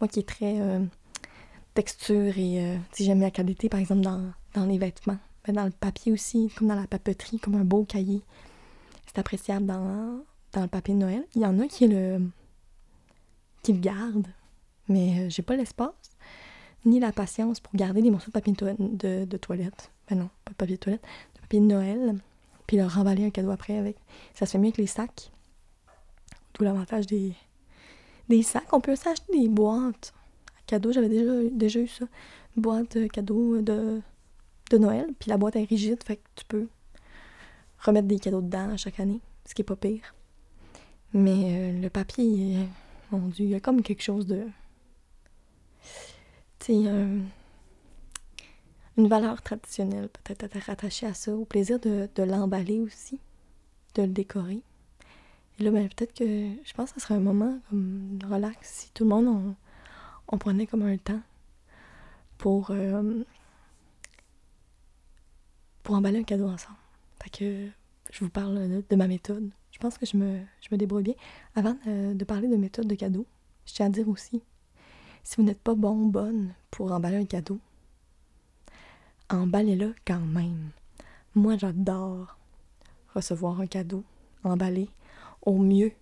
Moi 0.00 0.08
qui 0.08 0.20
est 0.20 0.28
très 0.28 0.60
euh, 0.60 0.80
texture 1.74 2.38
et 2.38 2.64
euh, 2.64 2.76
si 2.92 3.04
j'aime 3.04 3.20
la 3.20 3.30
qualité, 3.30 3.68
par 3.68 3.80
exemple, 3.80 4.00
dans, 4.02 4.32
dans 4.54 4.64
les 4.64 4.78
vêtements, 4.78 5.18
mais 5.46 5.52
dans 5.54 5.64
le 5.64 5.70
papier 5.70 6.12
aussi, 6.12 6.50
comme 6.56 6.68
dans 6.68 6.74
la 6.80 6.86
papeterie, 6.86 7.38
comme 7.38 7.56
un 7.56 7.64
beau 7.64 7.84
cahier. 7.84 8.22
C'est 9.06 9.18
appréciable 9.18 9.66
dans, 9.66 10.20
dans 10.52 10.62
le 10.62 10.68
papier 10.68 10.94
de 10.94 10.98
Noël. 11.00 11.24
Il 11.34 11.42
y 11.42 11.46
en 11.46 11.58
a 11.60 11.66
qui 11.68 11.86
le, 11.86 12.20
qui 13.62 13.72
le 13.74 13.80
gardent, 13.80 14.28
mais 14.88 15.20
euh, 15.20 15.28
j'ai 15.28 15.42
pas 15.42 15.56
l'espace 15.56 15.92
ni 16.86 17.00
la 17.00 17.12
patience 17.12 17.60
pour 17.60 17.74
garder 17.74 18.02
des 18.02 18.10
morceaux 18.10 18.28
de 18.28 18.32
papier 18.32 18.52
de, 18.52 18.58
toi- 18.58 18.74
de, 19.26 19.36
toilette. 19.36 19.90
Ben 20.08 20.18
non, 20.18 20.28
pas 20.44 20.52
de 20.52 20.56
papier 20.56 20.76
de 20.76 20.80
toilette, 20.80 21.04
de 21.34 21.40
papier 21.40 21.60
de 21.60 21.64
Noël, 21.66 22.16
puis 22.66 22.76
leur 22.76 22.94
remballer 22.94 23.24
un 23.26 23.30
cadeau 23.30 23.50
après 23.50 23.78
avec. 23.78 23.96
Ça 24.34 24.44
se 24.46 24.52
fait 24.52 24.58
mieux 24.58 24.64
avec 24.66 24.78
les 24.78 24.86
sacs. 24.86 25.30
D'où 26.54 26.64
l'avantage 26.64 27.06
des, 27.06 27.32
des 28.28 28.42
sacs. 28.42 28.72
On 28.72 28.80
peut 28.80 28.92
aussi 28.92 29.08
acheter 29.08 29.32
des 29.40 29.48
boîtes 29.48 30.12
cadeaux. 30.66 30.92
J'avais 30.92 31.08
déjà, 31.08 31.32
déjà 31.50 31.80
eu 31.80 31.88
ça. 31.88 32.06
Une 32.56 32.62
boîte 32.62 32.96
de 32.96 33.06
cadeaux 33.08 33.60
de, 33.60 34.00
de 34.70 34.78
Noël, 34.78 35.08
puis 35.18 35.28
la 35.30 35.36
boîte 35.36 35.56
est 35.56 35.64
rigide, 35.64 36.02
fait 36.04 36.16
que 36.16 36.22
tu 36.36 36.44
peux 36.44 36.68
remettre 37.80 38.06
des 38.08 38.18
cadeaux 38.20 38.40
dedans 38.40 38.70
à 38.70 38.76
chaque 38.76 39.00
année, 39.00 39.20
ce 39.44 39.54
qui 39.54 39.62
est 39.62 39.64
pas 39.64 39.76
pire. 39.76 40.14
Mais 41.12 41.72
euh, 41.72 41.80
le 41.82 41.90
papier, 41.90 42.54
est- 42.54 42.68
mon 43.10 43.28
Dieu, 43.28 43.44
il 43.44 43.50
y 43.50 43.54
a 43.54 43.60
comme 43.60 43.82
quelque 43.82 44.02
chose 44.02 44.26
de. 44.26 44.44
Tu 46.60 46.66
sais, 46.82 46.88
un- 46.88 47.20
une 48.96 49.08
valeur 49.08 49.42
traditionnelle, 49.42 50.08
peut-être 50.08 50.44
être 50.44 50.66
rattachée 50.66 51.06
à 51.06 51.14
ça, 51.14 51.34
au 51.34 51.44
plaisir 51.44 51.80
de, 51.80 52.08
de 52.14 52.22
l'emballer 52.22 52.80
aussi, 52.80 53.18
de 53.96 54.02
le 54.02 54.08
décorer. 54.08 54.60
Et 55.58 55.62
là, 55.62 55.70
ben, 55.70 55.88
peut-être 55.88 56.14
que 56.14 56.24
je 56.24 56.72
pense 56.74 56.92
que 56.92 57.00
ce 57.00 57.06
serait 57.06 57.14
un 57.14 57.20
moment 57.20 57.58
comme 57.70 58.18
relax 58.28 58.68
si 58.68 58.90
tout 58.92 59.04
le 59.04 59.10
monde, 59.10 59.54
on, 60.28 60.38
prenait 60.38 60.66
comme 60.66 60.82
un 60.82 60.96
temps 60.96 61.20
pour, 62.38 62.70
euh, 62.70 63.22
pour 65.82 65.94
emballer 65.94 66.18
un 66.18 66.24
cadeau 66.24 66.48
ensemble. 66.48 66.76
Fait 67.22 67.30
que 67.30 67.68
je 68.10 68.24
vous 68.24 68.30
parle 68.30 68.68
de, 68.68 68.84
de 68.88 68.96
ma 68.96 69.06
méthode. 69.06 69.50
Je 69.70 69.78
pense 69.78 69.96
que 69.96 70.06
je 70.06 70.16
me, 70.16 70.40
je 70.60 70.68
me 70.72 70.76
débrouille 70.76 71.04
bien. 71.04 71.14
Avant 71.54 71.76
de 71.86 72.24
parler 72.24 72.48
de 72.48 72.56
méthode 72.56 72.86
de 72.86 72.94
cadeau, 72.94 73.26
je 73.66 73.74
tiens 73.74 73.86
à 73.86 73.90
dire 73.90 74.08
aussi, 74.08 74.42
si 75.22 75.36
vous 75.36 75.42
n'êtes 75.42 75.60
pas 75.60 75.74
bon 75.74 76.06
bonne 76.06 76.54
pour 76.70 76.92
emballer 76.92 77.16
un 77.16 77.24
cadeau, 77.24 77.58
emballez-le 79.30 79.94
quand 80.06 80.20
même. 80.20 80.70
Moi, 81.34 81.56
j'adore 81.56 82.38
recevoir 83.14 83.60
un 83.60 83.66
cadeau 83.66 84.04
emballé 84.44 84.88
au 85.44 85.58
mieux 85.58 85.92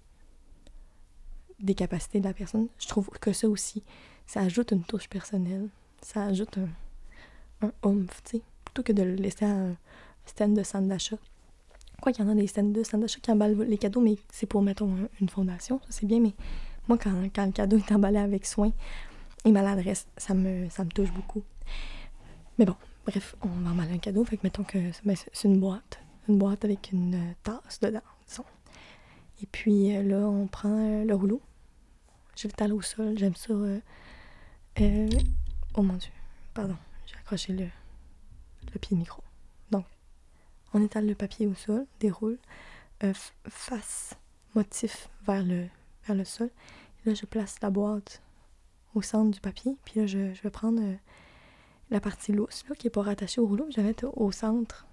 des 1.61 1.75
capacités 1.75 2.21
de 2.21 2.25
la 2.27 2.35
personne. 2.35 2.69
Je 2.79 2.89
trouve 2.89 3.09
que 3.11 3.33
ça 3.33 3.49
aussi, 3.49 3.83
ça 4.27 4.41
ajoute 4.41 4.73
une 4.73 4.83
touche 4.85 5.09
personnelle. 5.09 5.69
Ça 6.03 6.25
ajoute 6.25 6.59
un, 6.59 7.67
un 7.67 7.73
oomph, 7.85 8.23
tu 8.25 8.39
sais. 8.39 8.43
Plutôt 8.65 8.83
que 8.83 8.93
de 8.93 9.03
le 9.03 9.15
laisser 9.15 9.45
à 9.45 9.51
un 9.51 9.77
stand 10.27 10.55
de 10.57 10.63
centre 10.63 10.89
d'achat. 10.89 11.17
Quoi 12.01 12.11
qu'il 12.13 12.25
y 12.25 12.29
en 12.29 12.33
a 12.33 12.35
des 12.35 12.47
stands 12.49 12.65
de 12.65 12.83
centre 12.83 12.99
d'achat 13.03 13.21
qui 13.21 13.31
emballent 13.31 13.61
les 13.63 13.79
cadeaux, 13.79 14.01
mais 14.01 14.17
c'est 14.33 14.47
pour, 14.47 14.63
mettons, 14.63 14.93
un- 14.93 15.09
une 15.21 15.29
fondation, 15.29 15.79
ça 15.85 15.89
c'est 15.91 16.07
bien, 16.07 16.19
mais 16.19 16.33
moi, 16.89 16.99
quand, 16.99 17.13
quand 17.33 17.47
le 17.47 17.53
cadeau 17.53 17.77
est 17.77 17.93
emballé 17.93 18.19
avec 18.19 18.45
soin 18.45 18.73
et 19.45 19.53
maladresse, 19.53 20.09
ça 20.17 20.35
me, 20.35 20.69
ça 20.69 20.83
me 20.85 20.91
touche 20.91 21.13
beaucoup. 21.13 21.43
Mais 22.59 22.65
bon, 22.65 22.75
bref, 23.07 23.37
on 23.43 23.49
va 23.49 23.71
emballer 23.71 23.95
un 23.95 23.99
cadeau, 23.99 24.25
fait 24.25 24.37
que 24.37 24.43
mettons 24.43 24.65
que 24.65 24.79
ben, 25.05 25.15
c'est 25.15 25.31
c'est 25.33 25.47
une 25.49 25.61
boîte. 25.61 26.01
Une 26.29 26.39
boîte 26.39 26.65
avec 26.65 26.91
une 26.93 27.15
euh, 27.15 27.33
tasse 27.45 27.79
dedans, 27.81 28.01
disons. 28.27 28.45
Et 29.43 29.47
puis 29.51 29.95
euh, 29.97 30.03
là, 30.03 30.29
on 30.29 30.47
prend 30.47 30.71
euh, 30.71 31.05
le 31.05 31.15
rouleau. 31.15 31.41
Je 32.37 32.47
l'étale 32.47 32.73
au 32.73 32.81
sol, 32.81 33.19
j'aime 33.19 33.35
ça. 33.35 33.53
euh, 33.53 35.11
oh 35.75 35.83
mon 35.83 35.95
dieu, 35.95 36.11
pardon, 36.55 36.77
j'ai 37.07 37.17
accroché 37.17 37.53
le, 37.53 37.67
le 38.73 38.79
pied 38.79 38.97
micro. 38.97 39.23
Donc, 39.71 39.85
on 40.73 40.83
étale 40.83 41.07
le 41.07 41.15
papier 41.15 41.47
au 41.47 41.55
sol, 41.55 41.87
déroule, 42.01 42.39
face 43.49 44.15
motif 44.55 45.09
vers 45.27 45.43
le, 45.43 45.67
vers 46.07 46.17
le 46.17 46.25
sol. 46.25 46.49
Et 47.05 47.09
là, 47.09 47.15
je 47.15 47.27
place 47.27 47.57
la 47.61 47.71
boîte 47.71 48.23
au 48.95 49.03
centre 49.03 49.31
du 49.33 49.41
papier. 49.41 49.77
Puis 49.85 50.01
là, 50.01 50.07
je, 50.07 50.19
vais 50.19 50.51
prendre 50.51 50.81
la 51.91 52.01
partie 52.01 52.33
lousse, 52.33 52.65
là, 52.69 52.77
qui 52.77 52.87
n'est 52.87 52.91
pas 52.91 53.03
rattachée 53.03 53.41
au 53.41 53.47
rouleau. 53.47 53.67
Je 53.71 53.77
vais 53.77 53.83
mettre 53.83 54.07
au 54.17 54.31
centre 54.31 54.87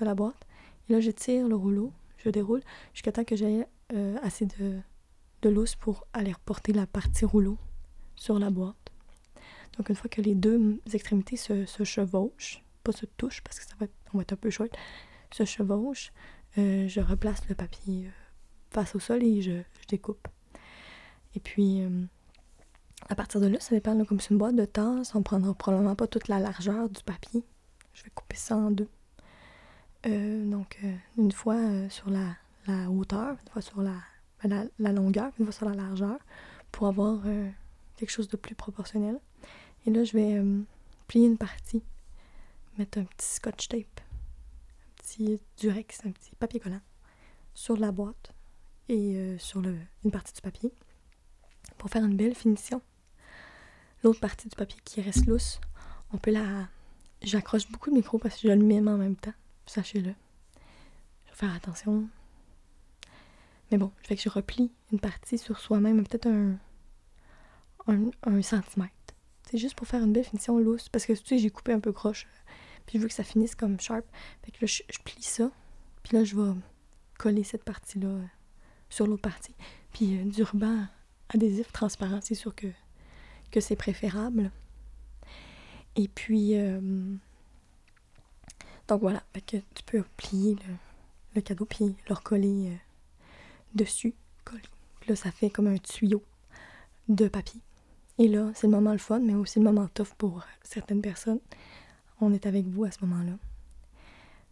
de 0.00 0.04
la 0.04 0.14
boîte. 0.14 0.46
Et 0.88 0.92
là, 0.92 1.00
je 1.00 1.12
tire 1.12 1.48
le 1.48 1.54
rouleau, 1.54 1.92
je 2.18 2.28
déroule, 2.28 2.62
jusqu'à 2.92 3.12
temps 3.12 3.24
que 3.24 3.36
j'ai 3.36 3.64
euh, 3.94 4.16
assez 4.22 4.46
de, 4.46 4.78
de 5.42 5.48
lousse 5.48 5.76
pour 5.76 6.06
aller 6.12 6.32
reporter 6.32 6.72
la 6.72 6.86
partie 6.86 7.24
rouleau 7.24 7.58
sur 8.16 8.38
la 8.38 8.50
boîte. 8.50 8.76
Donc, 9.76 9.88
une 9.88 9.94
fois 9.96 10.08
que 10.08 10.20
les 10.20 10.34
deux 10.34 10.80
extrémités 10.92 11.36
se, 11.36 11.64
chevauchent, 11.84 12.62
pas 12.82 12.92
se 12.92 13.06
touchent 13.06 13.42
parce 13.42 13.58
que 13.58 13.66
ça 13.66 13.74
va 13.78 13.84
être, 13.84 13.94
on 14.12 14.18
va 14.18 14.22
être 14.22 14.32
un 14.32 14.36
peu 14.36 14.50
chouette, 14.50 14.76
se 15.32 15.44
chevauchent, 15.44 16.12
euh, 16.58 16.86
je 16.86 17.00
replace 17.00 17.48
le 17.48 17.54
papier 17.54 18.10
face 18.70 18.94
au 18.94 19.00
sol 19.00 19.22
et 19.22 19.42
je, 19.42 19.50
je 19.80 19.86
découpe. 19.88 20.28
Et 21.34 21.40
puis, 21.40 21.82
à 23.08 23.14
partir 23.14 23.40
de 23.40 23.46
là, 23.46 23.60
ça 23.60 23.74
dépend, 23.74 24.02
comme 24.04 24.20
c'est 24.20 24.30
une 24.30 24.38
boîte 24.38 24.56
de 24.56 24.64
tasse, 24.64 25.14
on 25.14 25.22
prendra 25.22 25.52
probablement 25.54 25.96
pas 25.96 26.06
toute 26.06 26.28
la 26.28 26.38
largeur 26.38 26.88
du 26.88 27.02
papier. 27.02 27.44
Je 27.92 28.04
vais 28.04 28.10
couper 28.10 28.36
ça 28.36 28.56
en 28.56 28.70
deux. 28.70 28.88
Euh, 30.06 30.44
donc, 30.44 30.78
euh, 30.84 30.94
une 31.18 31.32
fois 31.32 31.56
euh, 31.56 31.88
sur 31.88 32.10
la, 32.10 32.36
la, 32.66 32.90
hauteur, 32.90 33.36
une 33.42 33.52
fois 33.52 33.62
sur 33.62 33.82
la, 33.82 33.94
ben, 34.42 34.68
la, 34.78 34.92
longueur, 34.92 35.32
une 35.38 35.46
fois 35.46 35.52
sur 35.52 35.68
la 35.68 35.74
largeur, 35.74 36.18
pour 36.72 36.86
avoir 36.88 37.22
quelque 37.96 38.10
chose 38.10 38.28
de 38.28 38.36
plus 38.36 38.54
proportionnel. 38.54 39.18
Et 39.86 39.90
là, 39.90 40.04
je 40.04 40.12
vais 40.12 40.42
plier 41.06 41.26
une 41.26 41.38
partie, 41.38 41.82
mettre 42.78 42.98
un 42.98 43.04
petit 43.04 43.26
scotch 43.26 43.68
tape, 43.68 44.00
un 44.00 45.02
petit 45.02 45.40
durex, 45.58 46.00
un 46.04 46.10
petit 46.10 46.34
papier 46.38 46.60
collant 46.60 46.80
sur 47.54 47.76
la 47.76 47.92
boîte 47.92 48.32
et 48.88 49.36
sur 49.38 49.60
le, 49.60 49.76
une 50.04 50.10
partie 50.10 50.32
du 50.32 50.40
papier 50.40 50.72
pour 51.78 51.90
faire 51.90 52.04
une 52.04 52.16
belle 52.16 52.34
finition 52.34 52.82
l'autre 54.04 54.20
partie 54.20 54.48
du 54.48 54.54
papier 54.54 54.78
qui 54.84 55.00
reste 55.00 55.26
lousse, 55.26 55.60
on 56.12 56.18
peut 56.18 56.30
la. 56.30 56.68
J'accroche 57.22 57.68
beaucoup 57.70 57.90
de 57.90 57.94
micros 57.96 58.18
parce 58.18 58.36
que 58.36 58.48
je 58.48 58.52
le 58.52 58.88
en 58.88 58.98
même 58.98 59.16
temps. 59.16 59.32
Sachez-le. 59.66 60.14
Je 61.24 61.30
vais 61.30 61.36
faire 61.36 61.54
attention. 61.54 62.06
Mais 63.74 63.78
bon, 63.78 63.90
je 64.02 64.06
fais 64.06 64.14
que 64.14 64.22
je 64.22 64.28
replie 64.28 64.70
une 64.92 65.00
partie 65.00 65.36
sur 65.36 65.58
soi-même, 65.58 66.06
peut-être 66.06 66.28
un, 66.28 66.54
un, 68.22 68.40
centimètre. 68.40 68.94
C'est 69.50 69.58
juste 69.58 69.74
pour 69.74 69.88
faire 69.88 70.04
une 70.04 70.12
belle 70.12 70.22
finition 70.22 70.56
lousse. 70.60 70.88
Parce 70.88 71.04
que 71.06 71.12
tu 71.12 71.26
sais, 71.26 71.38
j'ai 71.38 71.50
coupé 71.50 71.72
un 71.72 71.80
peu 71.80 71.90
croche. 71.90 72.28
Puis 72.86 72.98
je 72.98 73.02
veux 73.02 73.08
que 73.08 73.14
ça 73.14 73.24
finisse 73.24 73.56
comme 73.56 73.80
sharp. 73.80 74.06
Fait 74.44 74.52
que 74.52 74.58
là, 74.60 74.68
je, 74.68 74.98
plie 75.02 75.24
ça. 75.24 75.50
Puis 76.04 76.16
là, 76.16 76.22
je 76.22 76.36
vais 76.36 76.52
coller 77.18 77.42
cette 77.42 77.64
partie-là 77.64 78.06
euh, 78.06 78.24
sur 78.90 79.08
l'autre 79.08 79.22
partie. 79.22 79.56
Puis 79.92 80.20
euh, 80.20 80.24
du 80.24 80.44
ruban 80.44 80.86
adhésif 81.30 81.72
transparent, 81.72 82.20
c'est 82.22 82.36
sûr 82.36 82.54
que 82.54 82.68
que 83.50 83.58
c'est 83.58 83.74
préférable. 83.74 84.52
Et 85.96 86.06
puis, 86.06 86.56
euh, 86.56 86.80
donc 88.86 89.00
voilà, 89.00 89.24
que 89.48 89.56
tu 89.56 89.82
peux 89.84 90.04
plier 90.16 90.56
le, 91.34 91.40
cadeau 91.40 91.64
puis 91.64 91.96
le 92.08 92.14
recoller 92.14 92.78
dessus. 93.74 94.14
Là, 95.06 95.16
ça 95.16 95.30
fait 95.30 95.50
comme 95.50 95.66
un 95.66 95.76
tuyau 95.76 96.22
de 97.08 97.28
papier. 97.28 97.60
Et 98.18 98.28
là, 98.28 98.50
c'est 98.54 98.66
le 98.66 98.70
moment 98.70 98.92
le 98.92 98.98
fun, 98.98 99.20
mais 99.20 99.34
aussi 99.34 99.58
le 99.58 99.64
moment 99.64 99.86
tough 99.88 100.14
pour 100.16 100.44
certaines 100.62 101.02
personnes. 101.02 101.40
On 102.20 102.32
est 102.32 102.46
avec 102.46 102.66
vous 102.66 102.84
à 102.84 102.90
ce 102.90 103.04
moment-là. 103.04 103.36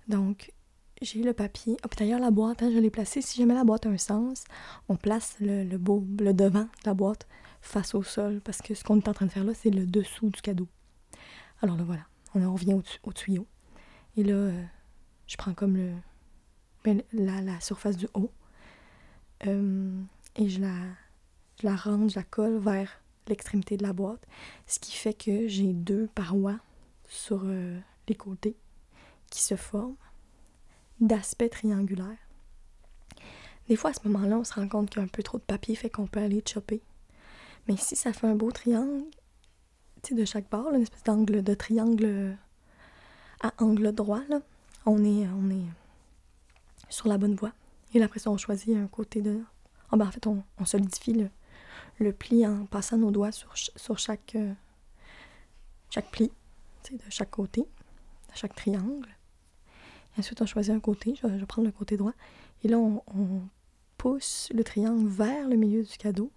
Donc, 0.08 0.52
j'ai 1.00 1.22
le 1.22 1.32
papier. 1.32 1.76
Oh, 1.84 1.88
d'ailleurs, 1.96 2.20
la 2.20 2.30
boîte, 2.30 2.62
hein, 2.62 2.70
je 2.72 2.78
l'ai 2.78 2.90
placée. 2.90 3.22
Si 3.22 3.38
jamais 3.38 3.54
la 3.54 3.64
boîte 3.64 3.86
a 3.86 3.88
un 3.88 3.98
sens, 3.98 4.44
on 4.88 4.96
place 4.96 5.36
le, 5.40 5.64
le, 5.64 5.78
beau, 5.78 6.04
le 6.20 6.34
devant 6.34 6.64
de 6.64 6.86
la 6.86 6.94
boîte 6.94 7.26
face 7.60 7.94
au 7.94 8.02
sol, 8.02 8.40
parce 8.44 8.60
que 8.60 8.74
ce 8.74 8.84
qu'on 8.84 8.98
est 8.98 9.08
en 9.08 9.14
train 9.14 9.26
de 9.26 9.30
faire 9.30 9.44
là, 9.44 9.54
c'est 9.54 9.70
le 9.70 9.86
dessous 9.86 10.28
du 10.28 10.40
cadeau. 10.42 10.68
Alors 11.62 11.76
là, 11.76 11.84
voilà, 11.84 12.02
on 12.34 12.44
en 12.44 12.52
revient 12.52 12.74
au, 13.04 13.12
tuyau. 13.12 13.46
Et 14.16 14.24
là, 14.24 14.34
euh, 14.34 14.64
je 15.28 15.36
prends 15.36 15.54
comme 15.54 15.76
le, 15.76 15.92
ben, 16.84 17.02
la, 17.12 17.40
la, 17.40 17.60
surface 17.60 17.96
du 17.96 18.08
haut 18.14 18.30
euh, 19.46 20.00
et 20.36 20.48
je 20.48 20.60
la, 20.60 20.74
je 21.60 21.66
la 21.66 21.76
rentre, 21.76 22.10
je 22.10 22.16
la 22.16 22.24
colle 22.24 22.58
vers 22.58 23.00
l'extrémité 23.28 23.76
de 23.76 23.82
la 23.82 23.92
boîte, 23.92 24.24
ce 24.66 24.78
qui 24.78 24.92
fait 24.92 25.14
que 25.14 25.48
j'ai 25.48 25.72
deux 25.72 26.08
parois 26.14 26.58
sur 27.08 27.42
euh, 27.44 27.78
les 28.08 28.14
côtés 28.14 28.56
qui 29.30 29.42
se 29.42 29.54
forment 29.54 29.96
d'aspect 31.00 31.48
triangulaire. 31.48 32.18
Des 33.68 33.76
fois, 33.76 33.90
à 33.90 33.94
ce 33.94 34.06
moment-là, 34.08 34.38
on 34.38 34.44
se 34.44 34.54
rend 34.54 34.68
compte 34.68 34.90
qu'il 34.90 34.98
y 34.98 35.00
a 35.00 35.04
un 35.04 35.08
peu 35.08 35.22
trop 35.22 35.38
de 35.38 35.42
papier, 35.42 35.74
fait 35.74 35.90
qu'on 35.90 36.06
peut 36.06 36.20
aller 36.20 36.42
chopper 36.46 36.82
mais 37.68 37.74
ici, 37.74 37.96
ça 37.96 38.12
fait 38.12 38.26
un 38.26 38.34
beau 38.34 38.50
triangle, 38.50 39.04
tu 40.02 40.08
sais, 40.08 40.20
de 40.20 40.24
chaque 40.24 40.50
bord, 40.50 40.72
une 40.72 40.82
espèce 40.82 41.04
d'angle 41.04 41.42
de 41.42 41.54
triangle 41.54 42.36
à 43.40 43.52
angle 43.58 43.92
droit, 43.92 44.22
là. 44.28 44.40
On 44.84 45.04
est, 45.04 45.28
on 45.28 45.48
est 45.50 45.68
sur 46.88 47.06
la 47.06 47.18
bonne 47.18 47.36
voie. 47.36 47.52
Et 47.94 48.02
après 48.02 48.18
ça, 48.18 48.30
on 48.30 48.36
choisit 48.36 48.76
un 48.76 48.86
côté 48.86 49.20
de... 49.20 49.40
Oh, 49.92 49.96
ben, 49.96 50.06
en 50.06 50.10
fait, 50.10 50.26
on, 50.26 50.42
solidifie 50.64 51.28
le, 51.98 52.12
pli 52.12 52.46
en 52.46 52.64
passant 52.66 52.96
nos 52.96 53.10
doigts 53.10 53.32
sur, 53.32 53.98
chaque, 53.98 54.34
euh, 54.34 54.52
chaque 55.90 56.10
pli, 56.10 56.30
de 56.90 56.98
chaque 57.10 57.30
côté, 57.30 57.60
de 57.60 58.36
chaque 58.36 58.54
triangle. 58.54 59.08
Ensuite, 60.18 60.40
on 60.42 60.46
choisit 60.46 60.74
un 60.74 60.80
côté. 60.80 61.14
Je, 61.22 61.26
vais 61.26 61.46
prendre 61.46 61.66
le 61.66 61.72
côté 61.72 61.96
droit. 61.96 62.12
Et 62.64 62.68
là, 62.68 62.78
on 62.78 63.42
pousse 63.98 64.48
le 64.54 64.64
triangle 64.64 65.06
vers 65.06 65.48
le 65.48 65.56
milieu 65.56 65.82
du 65.82 65.96
cadeau 65.96 66.30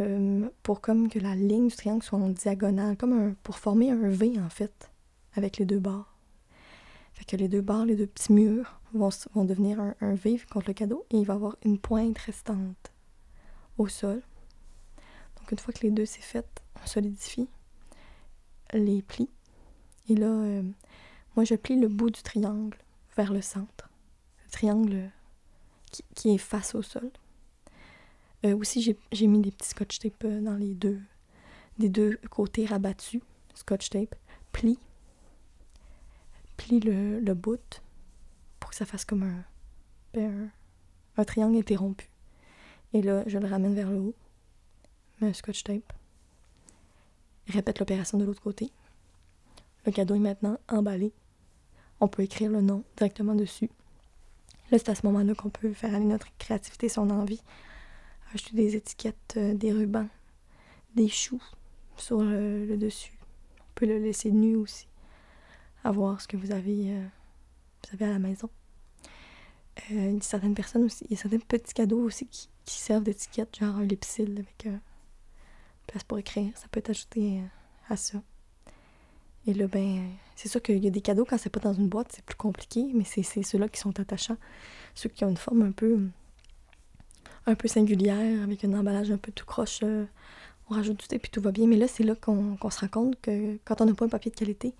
euh, 0.00 0.48
pour 0.62 0.80
comme 0.80 1.08
que 1.08 1.20
la 1.20 1.36
ligne 1.36 1.68
du 1.68 1.76
triangle 1.76 2.02
soit 2.02 2.18
en 2.18 2.30
diagonale, 2.30 2.96
comme 2.96 3.34
pour 3.42 3.58
former 3.58 3.90
un 3.90 4.08
V 4.08 4.34
en 4.40 4.48
fait, 4.48 4.90
avec 5.34 5.58
les 5.58 5.64
deux 5.64 5.78
bords. 5.78 6.13
Fait 7.14 7.24
que 7.24 7.36
les 7.36 7.48
deux 7.48 7.60
bords, 7.60 7.84
les 7.84 7.96
deux 7.96 8.06
petits 8.06 8.32
murs 8.32 8.80
vont, 8.92 9.10
vont 9.34 9.44
devenir 9.44 9.80
un, 9.80 9.94
un, 10.00 10.16
contre 10.50 10.68
le 10.68 10.74
cadeau 10.74 11.06
et 11.10 11.18
il 11.18 11.24
va 11.24 11.34
y 11.34 11.36
avoir 11.36 11.56
une 11.64 11.78
pointe 11.78 12.18
restante 12.18 12.92
au 13.78 13.88
sol. 13.88 14.22
Donc 15.38 15.52
une 15.52 15.58
fois 15.58 15.72
que 15.72 15.82
les 15.82 15.90
deux 15.90 16.06
c'est 16.06 16.22
fait, 16.22 16.46
on 16.82 16.86
solidifie 16.86 17.48
les 18.72 19.02
plis. 19.02 19.30
Et 20.08 20.16
là, 20.16 20.26
euh, 20.26 20.62
moi 21.36 21.44
je 21.44 21.54
plie 21.54 21.78
le 21.78 21.88
bout 21.88 22.10
du 22.10 22.22
triangle 22.22 22.76
vers 23.16 23.32
le 23.32 23.40
centre. 23.42 23.88
Le 24.44 24.50
triangle 24.50 25.10
qui, 25.90 26.04
qui 26.14 26.34
est 26.34 26.38
face 26.38 26.74
au 26.74 26.82
sol. 26.82 27.10
Euh, 28.44 28.56
aussi, 28.56 28.96
j'ai 29.12 29.26
mis 29.26 29.40
des 29.40 29.50
petits 29.50 29.70
scotch 29.70 29.98
tape 29.98 30.24
euh, 30.24 30.40
dans 30.40 30.56
les 30.56 30.74
deux, 30.74 31.00
des 31.78 31.88
deux 31.88 32.18
côtés 32.30 32.66
rabattus. 32.66 33.22
Scotch 33.54 33.88
tape. 33.88 34.14
Plie. 34.52 34.78
Plie 36.64 36.80
le, 36.80 37.20
le 37.20 37.34
bout 37.34 37.82
pour 38.58 38.70
que 38.70 38.76
ça 38.76 38.86
fasse 38.86 39.04
comme 39.04 39.22
un, 39.22 39.44
ben, 40.14 40.50
un, 41.18 41.24
triangle 41.24 41.58
interrompu. 41.58 42.08
Et 42.94 43.02
là, 43.02 43.22
je 43.26 43.36
le 43.36 43.46
ramène 43.46 43.74
vers 43.74 43.90
le 43.90 43.98
haut. 43.98 44.14
Mets 45.20 45.28
un 45.28 45.32
scotch 45.34 45.62
tape. 45.62 45.92
Répète 47.48 47.80
l'opération 47.80 48.16
de 48.16 48.24
l'autre 48.24 48.40
côté. 48.40 48.70
Le 49.84 49.92
cadeau 49.92 50.14
est 50.14 50.20
maintenant 50.20 50.56
emballé. 50.68 51.12
On 52.00 52.08
peut 52.08 52.22
écrire 52.22 52.50
le 52.50 52.62
nom 52.62 52.82
directement 52.96 53.34
dessus. 53.34 53.68
Là, 54.70 54.78
c'est 54.78 54.88
à 54.88 54.94
ce 54.94 55.04
moment-là 55.06 55.34
qu'on 55.34 55.50
peut 55.50 55.74
faire 55.74 55.94
aller 55.94 56.06
notre 56.06 56.34
créativité 56.38 56.88
si 56.88 56.98
on 56.98 57.10
a 57.10 57.12
envie 57.12 57.42
acheter 58.32 58.56
des 58.56 58.74
étiquettes, 58.74 59.34
euh, 59.36 59.52
des 59.52 59.70
rubans, 59.70 60.08
des 60.94 61.08
choux 61.08 61.42
sur 61.98 62.22
le, 62.22 62.74
dessus. 62.78 63.18
On 63.60 63.74
peut 63.74 63.86
le 63.86 63.98
laisser 63.98 64.30
nu 64.30 64.56
aussi, 64.56 64.88
à 65.84 65.92
voir 65.92 66.20
ce 66.20 66.28
que 66.28 66.36
vous 66.36 66.50
avez, 66.50 66.90
euh, 66.90 67.06
vous 67.84 67.94
avez 67.94 68.06
à 68.06 68.12
la 68.14 68.18
maison. 68.18 68.50
Euh, 69.92 70.18
certaines 70.20 70.54
personnes 70.54 70.84
aussi, 70.84 71.04
il 71.04 71.12
y 71.12 71.14
a 71.14 71.22
certains 71.22 71.38
petits 71.38 71.74
cadeaux 71.74 72.00
aussi 72.00 72.26
qui, 72.26 72.48
servent 72.66 73.02
d'étiquette, 73.02 73.56
genre 73.58 73.76
un 73.76 73.84
lipsil 73.84 74.32
avec 74.38 74.64
une 74.64 74.80
place 75.86 76.02
pour 76.04 76.18
écrire. 76.18 76.50
Ça 76.56 76.66
peut 76.70 76.78
être 76.78 76.90
ajouté 76.90 77.42
à 77.88 77.96
ça. 77.96 78.22
Et 79.46 79.52
là, 79.52 79.66
ben, 79.66 80.08
c'est 80.36 80.48
sûr 80.48 80.62
qu'il 80.62 80.82
y 80.82 80.86
a 80.86 80.90
des 80.90 81.02
cadeaux 81.02 81.26
quand 81.26 81.36
c'est 81.36 81.50
pas 81.50 81.60
dans 81.60 81.74
une 81.74 81.88
boîte, 81.88 82.12
c'est 82.12 82.24
plus 82.24 82.36
compliqué, 82.36 82.86
mais 82.94 83.04
c'est 83.04 83.42
ceux-là 83.42 83.68
qui 83.68 83.78
sont 83.78 84.00
attachants. 84.00 84.38
Ceux 84.94 85.10
qui 85.10 85.24
ont 85.24 85.28
une 85.28 85.36
forme 85.36 85.62
un 85.62 85.72
peu 85.72 86.08
un 87.46 87.54
peu 87.54 87.68
singulière, 87.68 88.42
avec 88.42 88.64
un 88.64 88.72
emballage 88.72 89.10
un 89.10 89.18
peu 89.18 89.32
tout 89.32 89.44
croche. 89.44 89.80
Euh, 89.82 90.06
on 90.70 90.74
rajoute 90.74 90.98
tout 90.98 91.14
et 91.14 91.18
puis 91.18 91.30
tout 91.30 91.40
va 91.40 91.52
bien. 91.52 91.66
Mais 91.66 91.76
là, 91.76 91.88
c'est 91.88 92.04
là 92.04 92.14
qu'on 92.14 92.56
se 92.70 92.80
rend 92.80 92.88
compte 92.88 93.20
que 93.20 93.58
quand 93.64 93.80
on 93.80 93.86
n'a 93.86 93.94
pas 93.94 94.06
un 94.06 94.08
papier 94.08 94.30
de 94.30 94.36
qualité, 94.36 94.74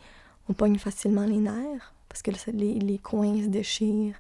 on 0.49 0.53
pogne 0.53 0.79
facilement 0.79 1.25
les 1.25 1.39
nerfs 1.39 1.95
parce 2.09 2.23
que 2.23 2.31
les, 2.53 2.75
les 2.79 2.99
coins 2.99 3.43
se 3.43 3.49
déchirent. 3.49 4.17